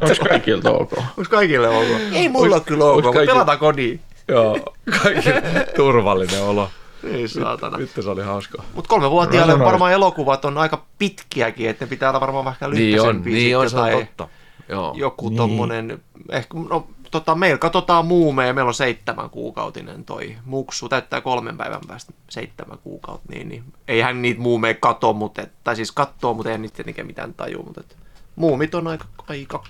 [0.00, 0.92] Onko kaikilta ok?
[0.98, 1.86] Onko kaikille ok?
[2.12, 4.00] Ei mulla ole kyllä ok, onks mutta kaikki- pelataan kodiin.
[4.28, 5.30] Joo, kaikki
[5.76, 6.70] turvallinen olo.
[7.04, 7.78] Ei saatana.
[7.78, 8.62] Nyt se oli hauska.
[8.74, 13.00] Mutta kolmevuotiaille sanoin- varmaan elokuvat on aika pitkiäkin, että ne pitää olla varmaan vähän Niin
[13.00, 14.28] on, lyhkäisempiä niin on, se sitten, on tai totta.
[14.68, 14.94] Joo.
[14.96, 15.36] joku Niin.
[15.36, 21.56] tommonen, ehkä, no, tota, meillä katsotaan muumeja, meillä on seitsemän kuukautinen toi muksu, täyttää kolmen
[21.56, 26.34] päivän päästä seitsemän kuukautta, niin, niin eihän niitä muumeja kato, mutta, et- tai siis kattoo,
[26.34, 27.96] mutta eihän niitä tietenkään mitään tajua, mutta et,
[28.36, 29.64] muumit on aika, aika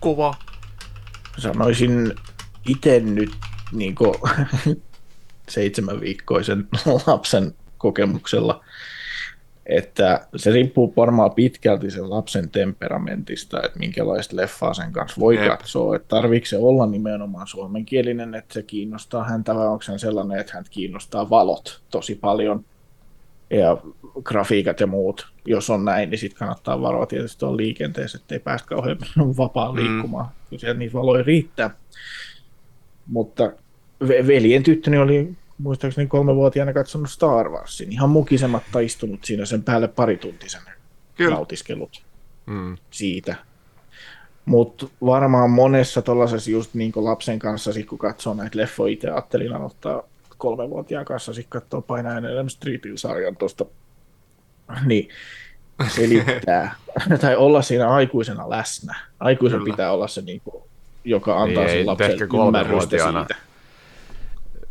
[0.00, 0.34] kova.
[1.38, 2.14] Sanoisin
[2.68, 3.32] itse nyt
[3.72, 4.14] niin seitsemän
[6.00, 6.68] viikkoisen
[7.06, 8.64] lapsen kokemuksella,
[9.66, 15.48] että se riippuu varmaan pitkälti sen lapsen temperamentista, että minkälaista leffaa sen kanssa voi Jep.
[15.48, 15.96] katsoa.
[15.96, 20.52] Että tarviiko se olla nimenomaan suomenkielinen, että se kiinnostaa häntä, vai onko hän sellainen, että
[20.54, 22.64] hän kiinnostaa valot tosi paljon
[23.50, 23.76] ja
[24.22, 25.26] grafiikat ja muut.
[25.46, 30.28] Jos on näin, niin sitten kannattaa varoa tietysti tuolla liikenteessä, ettei päästä kauhean vapaan liikkumaan,
[30.50, 31.70] kun siellä niitä valoja riittää.
[33.06, 33.52] Mutta
[34.00, 37.92] veljen tyttöni oli muistaakseni kolmevuotiaana katsonut Star Warsin.
[37.92, 40.62] Ihan mukisematta istunut siinä sen päälle parituntisen
[41.14, 41.34] Kyllä.
[41.34, 42.02] nautiskelut
[42.46, 42.76] Mm.
[42.90, 43.34] siitä.
[44.44, 49.10] Mutta varmaan monessa tuollaisessa just niin kuin lapsen kanssa, sit kun katsoo näitä leffoja, itse
[49.10, 50.02] ajattelin aloittaa
[50.38, 53.64] kolmenvuotiaan kanssa, sit katsoo Painajan Elm Streetin-sarjan tuosta,
[54.84, 55.08] niin
[55.96, 56.74] selittää,
[57.20, 58.96] tai olla siinä aikuisena läsnä.
[59.20, 59.72] Aikuisen Kyllä.
[59.72, 60.64] pitää olla se, niin kuin,
[61.04, 63.36] joka antaa Niin, ei sen ehkä ymmärrystä siitä.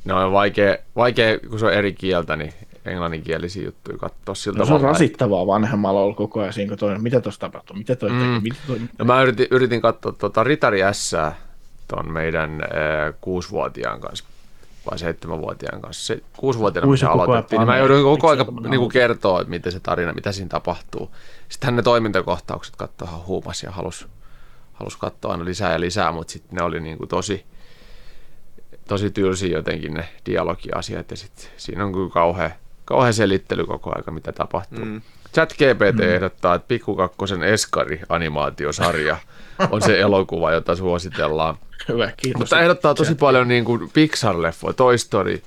[0.05, 2.53] No on vaikea, vaikea, kun se on eri kieltä, niin
[2.85, 6.77] englanninkielisiä juttuja katsoa siltä No, se on että- rasittavaa vanhemmalla olla koko ajan siinä, kun
[6.77, 8.19] toinen, mitä tuossa tapahtuu, mitä toi Mm.
[8.19, 8.79] tekee, mitä toi...
[8.99, 11.15] No mä yritin, yritin katsoa tuota Ritari S
[11.87, 14.25] ton meidän äh, kuusivuotiaan kanssa
[14.91, 16.05] vai seitsemänvuotiaan kanssa.
[16.05, 19.79] Se, kuusivuotiaana koko ajan aloitettiin, niin mä joudun koko ajan niin kertoa, että miten se
[19.79, 21.11] tarina, mitä siinä tapahtuu.
[21.49, 24.05] Sitten ne toimintakohtaukset katsoi ihan huumas ja halusi
[24.73, 27.45] halus katsoa aina lisää ja lisää, mutta sitten ne oli niin kuin tosi,
[28.93, 32.51] tosi tylsiä jotenkin ne dialogiasiat ja sitten siinä on kyllä kauhea,
[32.85, 34.85] kauhea selittely koko aika, mitä tapahtuu.
[34.85, 35.01] Mm.
[35.33, 36.01] ChatGPT mm.
[36.01, 39.17] ehdottaa, että Pikku Kakkosen Eskari-animaatiosarja
[39.71, 41.57] on se elokuva, jota suositellaan.
[41.89, 42.39] Hyvä, kiitos.
[42.39, 45.41] Mutta ehdottaa tosi paljon niin kuin Pixar-leffoja, Toy Story,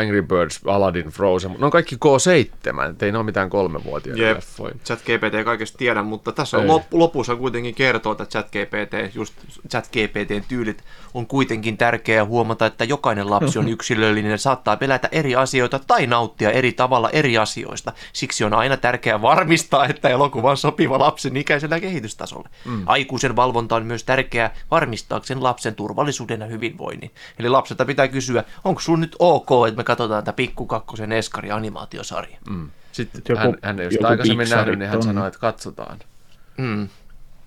[0.00, 4.22] Angry Birds, Aladdin, Frozen, mutta ne on kaikki K7, et ei ne ole mitään kolmevuotiaita
[4.22, 4.36] Jep.
[4.36, 4.74] leffoja.
[4.84, 9.34] ChatGPT ei kaikesta tiedä, mutta tässä on lop, lopussa kuitenkin kertoo, että ChatGPT, just
[9.68, 10.84] ChatGPTn tyylit
[11.14, 16.06] on kuitenkin tärkeää huomata, että jokainen lapsi on yksilöllinen ja saattaa pelätä eri asioita tai
[16.06, 17.92] nauttia eri tavalla eri asioista.
[18.12, 22.48] Siksi on aina tärkeää varmistaa, että elokuva on sopiva lapsen ikäisellä kehitystasolle.
[22.64, 22.82] Mm.
[22.86, 27.10] Aikuisen valvonta on myös tärkeää varmistaakseen lapsen turvallisuuden ja hyvinvoinnin.
[27.38, 32.36] Eli lapselta pitää kysyä, onko sun nyt ok, että me katsotaan tätä Pikku Kakkosen Eskari-animaatiosarja?
[32.50, 32.70] Mm.
[32.92, 35.02] Sitten Joku- hän, hän ei ole aikaisemmin Pixarit nähnyt, niin hän on.
[35.02, 35.98] sanoi, että katsotaan.
[36.58, 36.88] Mm.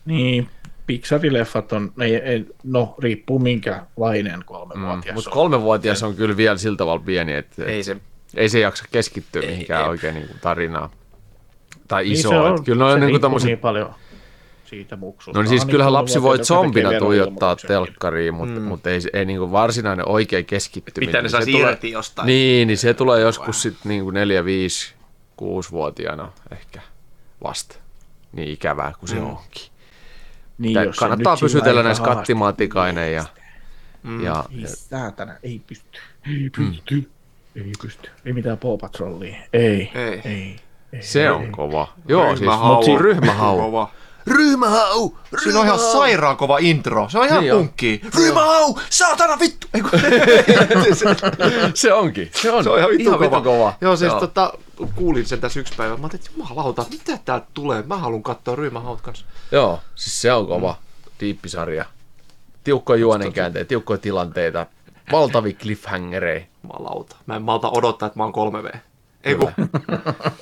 [0.06, 0.50] Niin,
[0.92, 5.34] Pixar-leffat on, ei, ei, no riippuu minkälainen kolmevuotias Mutta on.
[5.34, 7.98] kolmevuotias on kyllä vielä sillä tavalla pieni, että Ei se,
[8.36, 9.90] ei se jaksa keskittyä Ei, mihinkään ei.
[9.90, 10.90] oikein niin tarinaan.
[11.88, 12.30] Tai Niin iso.
[12.30, 13.94] se on, että kyllä ne on se niin kuin riippuu tommoset, niin paljon
[14.66, 15.40] siitä muksusta.
[15.40, 18.66] No niin siis Onhan kyllähän lapsi voi zombina tuijottaa telkkariin, mutta, mm.
[18.66, 21.10] mutta ei, ei niin kuin varsinainen oikein keskittyminen.
[21.10, 22.26] mitä ne niin saisi se tulee- irti jostain.
[22.26, 24.94] Niin, niin se tulee joskus sitten niin kuin 4, 5,
[25.42, 26.82] 6-vuotiaana ehkä
[27.44, 27.76] vasta.
[28.34, 29.26] Niin ikävää kuin se Mm.
[29.26, 29.64] onkin.
[30.58, 32.16] Niin, jos kannattaa pysytellä näissä haastaa.
[32.16, 33.26] kattimaatikainen ja,
[34.04, 34.24] Mm.
[34.24, 36.00] ja Ei saatana, ei pysty.
[36.28, 37.10] Ei pysty.
[37.56, 38.10] Ei pysty.
[38.26, 39.36] Ei mitään Paw Patrollia.
[39.54, 39.92] Ei.
[39.96, 40.22] Ei.
[40.26, 40.56] Ei.
[40.94, 41.02] ei.
[41.02, 41.94] se on kova.
[42.08, 43.88] Joo, siis Ryhmähau.
[44.28, 45.10] Ryhmähau.
[45.10, 45.44] Ryhmähau!
[45.44, 47.10] Siinä on ihan sairaan kova intro.
[47.10, 47.60] Se on ihan Niin niin on.
[47.60, 48.02] punkki.
[48.16, 48.76] Ryhmähau!
[48.90, 49.68] Saatana vittu!
[49.74, 49.92] Ei, kun-
[51.74, 52.32] Se onkin.
[52.42, 53.38] Se on, se on ihan vittu ihan kova.
[53.38, 53.74] vittu kova.
[53.82, 54.54] Joo, siis Tota,
[54.96, 55.98] kuulin sen tässä yksi päivä.
[55.98, 57.84] Mä ajattelin, että jumalauta, mitä täältä tulee?
[57.88, 59.26] Mä haluan katsoa ryhmähaut kanssa.
[59.52, 60.76] Joo, siis se on kova.
[61.20, 61.86] Diippisarja.
[62.64, 64.66] Tiukkoja juonenkäänteitä, tiukkoja tilanteita,
[65.12, 66.42] valtavia cliffhangereja.
[66.64, 67.16] Jumalauta.
[67.26, 68.78] Mä en malta odottaa, että mä oon 3V.
[69.24, 69.52] Ei kun,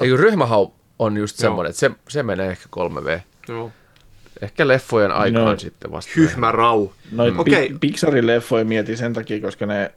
[0.02, 1.42] Eikö ryhmähau on just Joo.
[1.48, 3.20] semmoinen, että se, se menee ehkä 3V.
[3.48, 3.72] Joo.
[4.42, 6.12] Ehkä leffojen aikaan No, sitten vasta.
[6.16, 6.88] Hyhmä rau.
[7.12, 7.40] Noit Mm.
[7.40, 7.54] Okei.
[7.54, 7.78] Okei.
[7.80, 9.92] Pixarin leffoja mietin sen takia, koska ne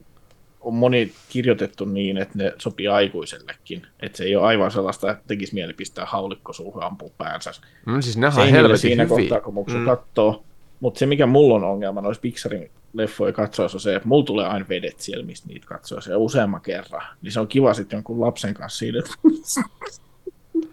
[0.61, 3.87] on moni kirjoitettu niin, että ne sopii aikuisellekin.
[3.99, 7.51] Että se ei ole aivan sellaista, että tekisi mieli pistää haulikko suuhun ja ampua päänsä.
[7.85, 9.17] Mm, siis nehän on helvetin siinä hyviä.
[9.17, 9.85] kohtaa, kun muksu mm.
[9.85, 10.43] katsoo.
[10.79, 14.47] Mutta se, mikä mulla on ongelma noissa Pixarin leffoja katsoessa, on se, että mulla tulee
[14.47, 17.07] aina vedet siellä, mistä niitä katsoessa, ja useamman kerran.
[17.21, 19.11] Niin se on kiva sitten jonkun lapsen kanssa siinä, että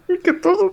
[0.07, 0.65] mikä tuossa,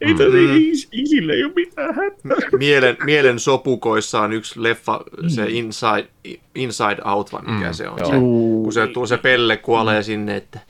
[0.00, 0.56] ei Mm.
[0.56, 2.48] is, isille ei ole mitään hätää.
[2.58, 6.08] Mielen, mielen sopukoissa on yksi leffa, se Inside,
[6.54, 7.98] Inside Out, vai mikä Mm, se on.
[7.98, 8.10] joo.
[8.10, 8.16] Se,
[8.64, 10.60] kun se, tuo se pelle kuolee sinne, että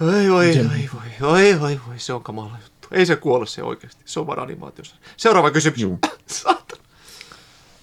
[0.00, 2.88] oi voi, oi voi, oi voi, voi, se on kamala juttu.
[2.90, 4.96] Ei se kuole se oikeasti, se on vaan animaatiossa.
[5.16, 5.80] Seuraava kysymys.
[5.80, 5.98] Juu.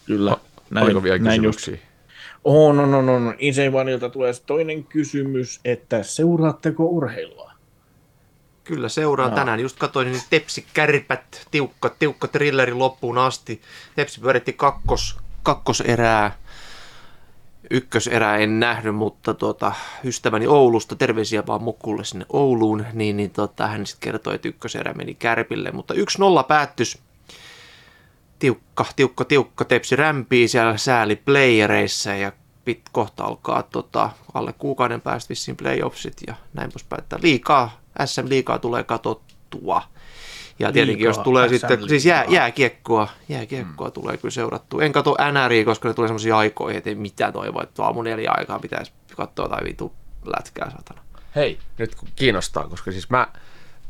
[0.05, 0.37] Kyllä,
[0.81, 1.57] Oliko vielä näin just.
[1.59, 1.89] kysymyksiä?
[2.43, 3.33] Oh, no, no, no, no.
[3.39, 7.48] Inseivanilta tulee toinen kysymys, että seuraatteko urheilua?
[8.69, 9.35] Kyllä seuraa Joo.
[9.35, 9.59] tänään.
[9.59, 13.61] Just katsoin niin Tepsi kärpät, tiukka, tiukka trilleri loppuun asti.
[13.95, 16.37] Tepsi pyöritti kakkos, kakkoserää.
[17.71, 19.71] Ykköserää en nähnyt, mutta tuota,
[20.03, 24.93] ystäväni Oulusta, terveisiä vaan mukulle sinne Ouluun, niin, niin tota, hän sitten kertoi, että ykköserä
[24.93, 25.97] meni kärpille, mutta 1-0
[26.47, 26.97] päättys.
[28.39, 32.31] Tiukka, tiukka, tiukka, Tepsi rämpii siellä sääli playereissa ja
[32.65, 37.03] pit, kohta alkaa tota, alle kuukauden päästä vissiin playoffsit ja näin poispäin.
[37.21, 39.81] Liikaa, SM-liikaa tulee katottua.
[40.59, 43.93] Ja tietenkin Liikaa jos tulee sitten, siis jää, jääkiekkoa, jääkiekkoa mm.
[43.93, 44.83] tulee kyllä seurattua.
[44.83, 48.31] En katso NRI, koska ne tulee semmoisia aikoihin, että ei mitään toivoa, että aamu neljä
[48.37, 49.93] aikaa pitäisi katsoa tai vitu
[50.25, 51.01] lätkää satana.
[51.35, 53.27] Hei, nyt kiinnostaa, koska siis mä,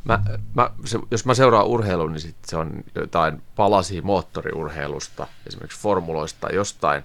[0.03, 0.23] mä,
[0.53, 6.39] mä se, jos mä seuraan urheilua, niin sit se on jotain palasia moottoriurheilusta, esimerkiksi formuloista
[6.41, 7.03] tai jostain,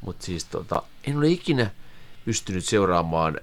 [0.00, 1.70] mutta siis tota, en ole ikinä
[2.26, 3.40] pystynyt seuraamaan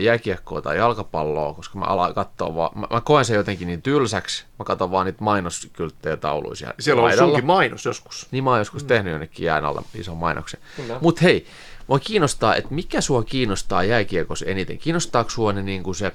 [0.00, 4.44] jääkiekkoa tai jalkapalloa, koska mä alan katsoa vaan, mä, mä koen sen jotenkin niin tylsäksi,
[4.58, 6.74] mä katson vaan niitä mainoskylttejä tauluisia.
[6.78, 7.28] Siellä on laidalla.
[7.28, 8.28] sunkin mainos joskus.
[8.30, 10.60] Niin mä oon joskus tehnyt jonnekin jään alle ison mainoksen.
[11.00, 11.46] Mutta hei,
[11.86, 14.78] mua kiinnostaa, että mikä sua kiinnostaa jääkiekossa eniten?
[14.78, 16.12] Kiinnostaako sua ne niinku se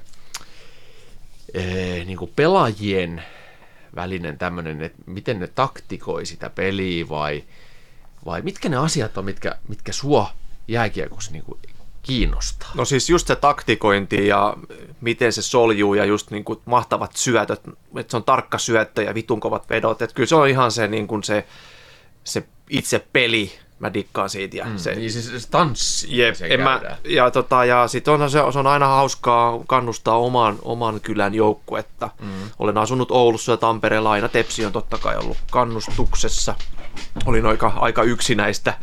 [1.54, 3.22] ee, niinku pelaajien
[3.94, 7.44] välinen tämmöinen, että miten ne taktikoi sitä peliä vai,
[8.24, 10.30] vai mitkä ne asiat on, mitkä, mitkä sua
[10.68, 11.58] jääkiekossa niinku
[12.02, 12.70] kiinnostaa?
[12.74, 14.56] No siis just se taktikointi ja
[15.00, 17.60] miten se soljuu ja just niin kuin mahtavat syötöt,
[17.96, 20.02] että se on tarkka syöttö ja vitun kovat vedot.
[20.02, 21.46] Että kyllä se on ihan se, niin kuin se,
[22.24, 24.56] se itse peli, mä dikkaan siitä.
[24.56, 28.30] Ja se, niin siis se tanssi, Jep, se en mä, ja, tota, ja sit on,
[28.30, 32.10] se, se on aina hauskaa kannustaa oman, oman kylän joukkuetta.
[32.20, 32.28] Mm.
[32.58, 36.54] Olen asunut Oulussa ja Tampereella aina Tepsi on totta kai ollut kannustuksessa.
[37.26, 38.74] Olin aika, aika yksinäistä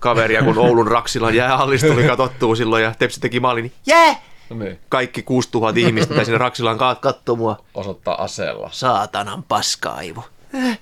[0.00, 4.14] kaveria, kun Oulun Raksilan jäähallista tuli katsottua silloin ja Tepsi teki maalin, niin jää!
[4.50, 7.64] No niin, Kaikki 6000 ihmistä sinne Raksilan kaat kattoo mua.
[7.74, 8.68] osoittaa aseella.
[8.72, 10.24] Saatanan paska-aivo.
[10.54, 10.78] Eh,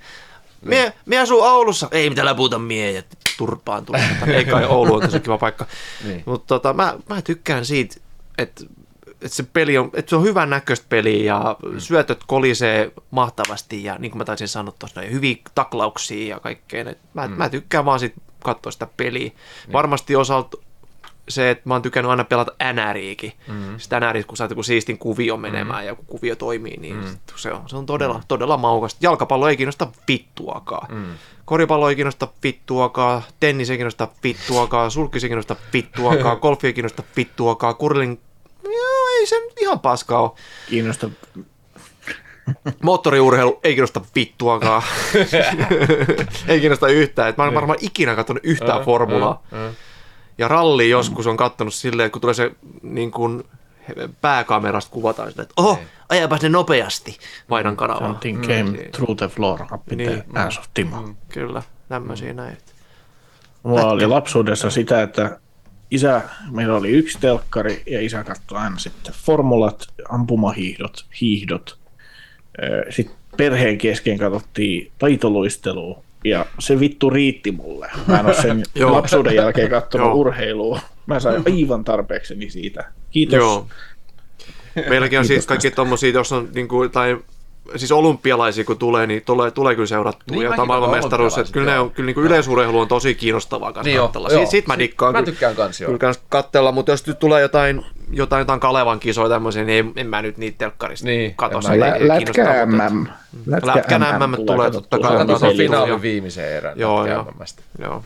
[0.62, 1.88] Mie, mie asuu Oulussa.
[1.90, 3.04] Ei mitään läpuuta mie
[3.46, 3.98] turpaan tuli.
[4.26, 5.66] Ei kai Oulu on tosi kiva paikka.
[6.04, 6.22] Niin.
[6.26, 7.96] Mutta tota, mä, mä, tykkään siitä,
[8.38, 8.64] että
[9.06, 13.96] että se peli on, että se on hyvän näköistä peliä ja syötöt kolisee mahtavasti ja
[13.98, 16.84] niin kuin mä taisin sanoa tuossa, noin hyviä taklauksia ja kaikkea.
[17.14, 17.34] Mä, mm.
[17.34, 19.20] mä tykkään vaan siitä katsoa sitä peliä.
[19.20, 19.72] Niin.
[19.72, 20.58] Varmasti osalta
[21.28, 23.32] se, että mä oon tykännyt aina pelata NRiikin.
[23.48, 23.78] Mm.
[23.78, 25.86] Sitä NRiä, kun saat joku siistin kuvio menemään mm.
[25.86, 27.16] ja kun kuvio toimii, niin mm.
[27.36, 28.24] se on, se on todella, mm.
[28.28, 28.98] todella maukasta.
[29.02, 30.94] Jalkapallo ei kiinnosta vittuakaan.
[30.94, 31.14] Mm.
[31.52, 37.02] Koripallo ei kiinnosta vittuakaan, tennis ei kiinnosta vittuakaan, sulkis ei kiinnosta vittuakaan, golfi ei kiinnosta
[37.16, 38.20] vittuakaan, kurlin...
[38.64, 40.30] Joo, ei se ihan paskaa ole.
[40.68, 41.10] Kiinnosta
[42.82, 44.82] Moottoriurheilu ei kiinnosta vittuakaan.
[46.48, 47.28] ei kiinnosta yhtään.
[47.28, 49.42] Et mä en varmaan ikinä katsonut yhtään formulaa.
[50.38, 52.50] Ja ralli joskus on kattonut silleen, että kun tulee se
[52.82, 53.44] niin kuin,
[54.20, 55.78] pääkamerasta kuvataan sitä, että oho,
[56.08, 57.18] ajapas ne nopeasti.
[57.50, 58.08] Vaihdan kanavaa.
[58.08, 60.36] Something came through the floor up in the Niin.
[60.38, 61.14] ass of Timo.
[61.28, 62.58] Kyllä, tämmöisiä näin.
[63.62, 65.38] Mulla oli lapsuudessa sitä, että
[65.90, 71.78] isä, meillä oli yksi telkkari ja isä katsoi aina sitten formulat, ampumahiihdot, hiihdot.
[72.90, 77.90] Sitten perheen kesken katsottiin taitoluistelua ja se vittu riitti mulle.
[78.06, 80.80] Mä en ole sen lapsuuden jälkeen katsonut urheilua.
[81.06, 82.84] Mä sain aivan tarpeekseni siitä.
[83.10, 83.36] Kiitos.
[83.36, 83.66] Joo.
[84.88, 87.18] Meilläkin on siis kaikki tommosia, jos on niin kuin, tai
[87.76, 90.22] siis olympialaisia kun tulee, niin tulee, tulee kyllä seurattua.
[90.36, 93.72] Niin, Niin, ja maailmanmestaruus, että kyllä, ne on, kyllä niin kuin yleisurheilu on tosi kiinnostavaa
[93.72, 94.28] kanssa Niin joo, katsella.
[94.28, 94.38] joo.
[94.38, 95.12] Siitä, siitä mä dikkaan.
[95.12, 95.86] Mä kyllä- tykkään kans joo.
[95.86, 99.92] Kyllä kans katsella, mutta jos nyt tulee jotain, jotain, jotain Kalevan kisoja tämmöisiä, niin en,
[99.96, 101.58] en mä nyt niitä telkkarista Niin, katso.
[101.58, 103.06] Lä, lätkä MM.
[103.62, 105.16] Lätkän MM tulee totta kai.
[105.16, 106.78] Katsotaan finaalin viimeisen erän.
[106.78, 107.32] Joo, lätkä joo.
[107.78, 108.04] Joo.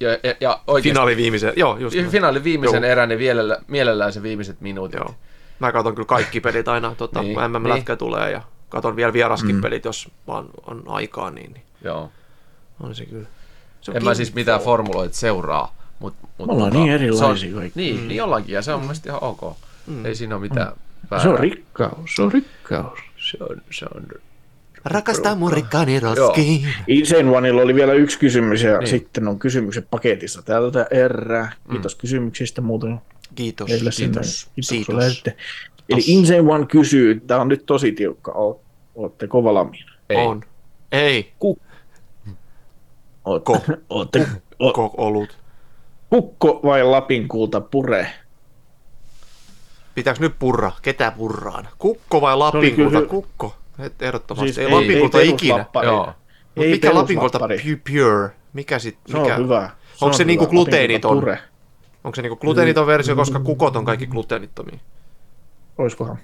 [0.00, 2.08] Ja, ja, ja oikeasti, Finaali viimeisen, joo, just näin.
[2.10, 2.92] finaalin viimeisen Joo.
[2.92, 5.00] erän ja mielellä, mielellään se viimeiset minuutit.
[5.00, 5.14] Joo.
[5.58, 8.40] Mä katson kyllä kaikki pelit aina, tota, Niin, kun MM-lätkä tulee ja
[8.70, 9.60] katon vielä vieraskin mm.
[9.60, 12.10] pelit, jos vaan on aikaa, niin, niin Joo.
[12.80, 13.26] on se kyllä.
[13.80, 15.74] Se on En mä siis mitään formuloita seuraa.
[15.98, 17.80] Mut, mut, Me ollaan tota, niin erilaisia se on, kaikki.
[17.80, 18.08] Niin, mm.
[18.08, 19.56] niin ollaankin ja se on mun mielestä ihan ok.
[19.86, 20.06] Mm.
[20.06, 20.72] Ei siinä ole mitään
[21.10, 21.22] väärää.
[21.22, 22.98] Se on rikkaus, se on rikkaus.
[23.30, 24.06] Se on, se on.
[24.84, 26.66] Rakastaa mun rikkaani roski.
[26.86, 28.88] Insane Oneilla oli vielä yksi kysymys ja niin.
[28.88, 31.52] sitten on kysymykset paketissa tältä erää.
[31.70, 32.00] Kiitos mm.
[32.00, 33.00] kysymyksistä muuten.
[33.34, 33.70] Kiitos.
[33.70, 33.90] Sinne.
[33.96, 34.50] Kiitos.
[34.54, 34.68] Kiitos.
[34.68, 35.22] Kiitos.
[35.88, 38.60] Eli Insane One kysyy, tämä on nyt tosi tiukka, O-
[38.94, 39.92] ootte kova valmiina?
[40.10, 40.16] Ei.
[40.16, 40.42] On.
[40.92, 41.32] Ei.
[43.24, 43.58] Ootte, Ko.
[43.90, 44.26] ootte,
[44.58, 45.36] o, Ko- olut.
[46.10, 48.06] kukko vai Lapin kulta pure?
[49.94, 50.72] Pitääkö nyt purra?
[50.82, 51.68] Ketä purraan?
[51.78, 52.90] Kukko vai oli lapinkulta?
[52.90, 53.56] kyllä hy- Kukko.
[53.78, 54.46] Et- Ehdottomasti.
[54.52, 55.64] Siis ei, ei- lapinkulta ei ikinä.
[55.84, 56.12] Joo.
[56.56, 57.76] Ei mikä lapinkulta peruslappari.
[57.76, 58.30] pu- pure?
[58.52, 58.98] Mikä sit?
[59.08, 59.34] Se Mikä?
[59.36, 59.70] on hyvä.
[60.00, 60.48] Onko se on niinku hyvä.
[60.48, 61.20] Lapin kulta gluteeniton?
[61.20, 61.38] Pure.
[62.04, 64.78] Onko se niinku gluteeniton versio, koska kukot on kaikki gluteenittomia?
[65.78, 66.18] Oiskohan?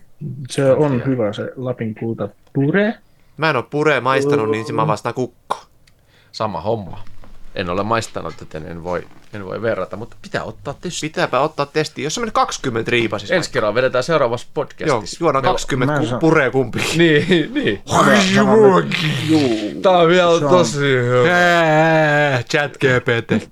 [0.51, 2.95] Se on hyvä se Lapin kulta pure.
[3.37, 5.57] Mä en oo puree maistanut, niin mä vastaan kukko.
[6.33, 7.05] Sama homma.
[7.57, 11.07] En ole maistanut, joten en voi, en voi verrata, mutta pitää ottaa testi.
[11.09, 12.03] Pitääpä ottaa testi.
[12.03, 13.31] Jos se menee 20 riipa siis.
[13.31, 15.17] Ensi kerralla vedetään seuraavassa Joo, podcastissa.
[15.21, 16.79] juodaan Meillä- 20 mä en ku- saa- puree kumpi.
[16.97, 17.83] Niin, niin.
[19.83, 21.29] Tää on vielä on- tosi hyvä.
[22.51, 23.33] Chat GPT.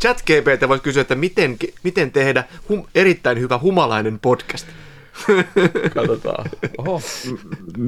[0.00, 4.66] Chat GPT voisi kysyä, että miten, miten tehdä hum, erittäin hyvä humalainen podcast.
[5.94, 6.50] Katsotaan.
[6.78, 7.00] Oho.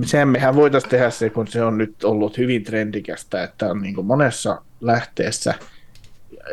[0.04, 4.06] Sen mehän voitaisiin tehdä se, kun se on nyt ollut hyvin trendikästä, että on niin
[4.06, 5.54] monessa lähteessä,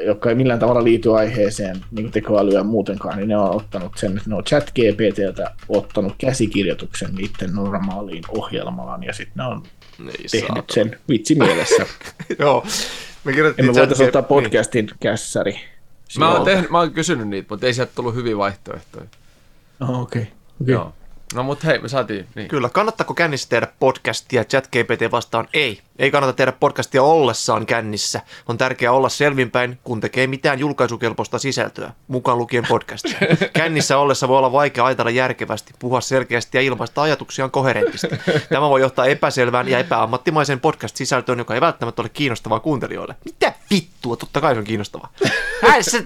[0.06, 4.30] jotka ei millään tavalla liity aiheeseen, niin tekoälyä muutenkaan, niin ne on ottanut sen, että
[4.30, 9.64] ne on chat GPTltä ottanut käsikirjoituksen niiden normaaliin ohjelmaan, ja sitten ne on
[10.00, 11.86] Ei tehnyt sen vitsimielessä.
[12.40, 12.66] Joo.
[13.24, 15.60] Me Emme voitaisiin ottaa podcastin kässäri.
[16.18, 19.06] Mä oon, tehnyt, mä oon kysynyt niitä, mutta ei sieltä tullut hyviä vaihtoehtoja.
[19.80, 20.22] Oh, okei.
[20.22, 20.35] Okay.
[20.66, 20.94] Joo.
[21.34, 22.48] No mut hei, me saatiin, niin.
[22.48, 24.44] Kyllä, kannattaako kännissä tehdä podcastia?
[24.44, 25.82] ChatGPT vastaan ei.
[26.00, 28.22] Ei kannata tehdä podcastia ollessaan kännissä.
[28.48, 33.06] On tärkeää olla selvinpäin, kun tekee mitään julkaisukelpoista sisältöä, mukaan lukien podcast.
[33.54, 38.08] Kännissä ollessa voi olla vaikea ajatella järkevästi, puhua selkeästi ja ilmaista ajatuksiaan koherentisti.
[38.50, 43.16] Tämä voi johtaa epäselvään ja epäammattimaiseen podcast-sisältöön, joka ei välttämättä ole kiinnostavaa kuuntelijoille.
[43.26, 44.16] Mitä vittua?
[44.16, 45.12] Totta kai se on kiinnostavaa.
[45.64, 46.04] Ää, se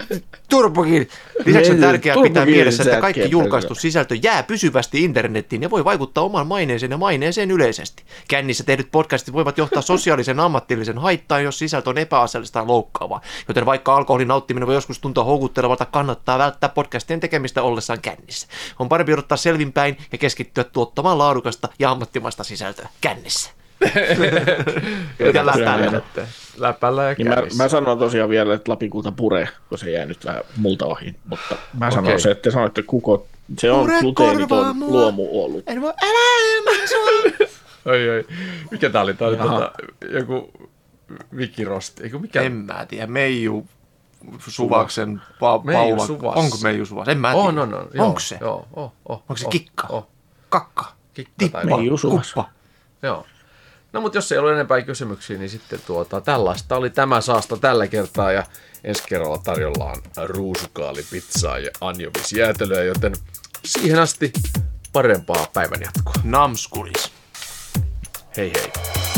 [0.50, 1.10] turbokin.
[1.46, 5.86] Lisäksi on Ei, tärkeää pitää mielessä, että kaikki julkaistu sisältö jää pysyvästi internettiin ja voi
[5.86, 8.04] vaikuttaa omaan maineeseen ja maineeseen yleisesti.
[8.28, 13.22] Kännissä tehdyt podcastit voivat johtaa sosiaalisen ja ammatillisen haittaan, jos sisältö on epäasiallista tai loukkaavaa.
[13.48, 18.48] Joten vaikka alkoholin nauttiminen voi joskus tuntua houkuttelevalta, kannattaa välttää podcastien tekemistä ollessaan kännissä.
[18.80, 23.52] On parempi odottaa selvinpäin ja keskittyä tuottamaan laadukasta ja ammattimaista sisältöä kännissä.
[25.34, 26.02] Ja läpällä.
[26.58, 30.26] Läpällä ja Niin mä, mä sanon tosiaan vielä, että Lapikulta pure, kun se jää nyt
[30.26, 31.92] vähän multa ohi, mutta mä okay.
[31.92, 33.28] sanon se, että te sanoitte kukot,
[33.58, 34.88] se on Pure gluteeniton mua.
[34.88, 35.64] luomuolut.
[35.68, 37.50] En voi elää ilman.
[37.86, 38.26] Oi, oi.
[38.72, 39.14] Mikä tää oli?
[39.14, 39.72] Tää oli tota,
[40.12, 40.52] joku
[41.38, 42.04] Vikirosti.
[42.04, 42.42] Eikö mikä?
[42.42, 43.68] En mä tiedä, Meiju
[44.48, 46.08] Suvaksen pa- Meiju Paula.
[46.08, 46.36] Suvas.
[46.36, 47.08] Onko Meiju Suvas?
[47.08, 47.44] En mä tiedä.
[47.48, 47.88] On, on, on.
[47.94, 48.38] Joo, Onko se?
[48.42, 49.88] Joo, oh, oh, Onko se oh, kikka?
[49.90, 50.08] Oh,
[50.50, 50.86] Kakka.
[51.14, 51.58] kikka Tippa.
[51.62, 52.34] tai Meiju Suvas.
[52.34, 52.50] Kuppa.
[53.04, 53.26] Joo.
[53.94, 57.88] No mutta jos ei ole enempää kysymyksiä, niin sitten tuota, tällaista oli tämä saasta tällä
[57.88, 58.44] kertaa ja
[58.84, 63.14] ensi kerralla tarjolla on ruusukaalipizzaa ja anjovisjäätelöä, joten
[63.66, 64.34] siihen asti
[64.94, 66.14] parempaa päivänjatkoa.
[66.24, 67.12] Namskuris.
[68.40, 69.09] Hey, hey.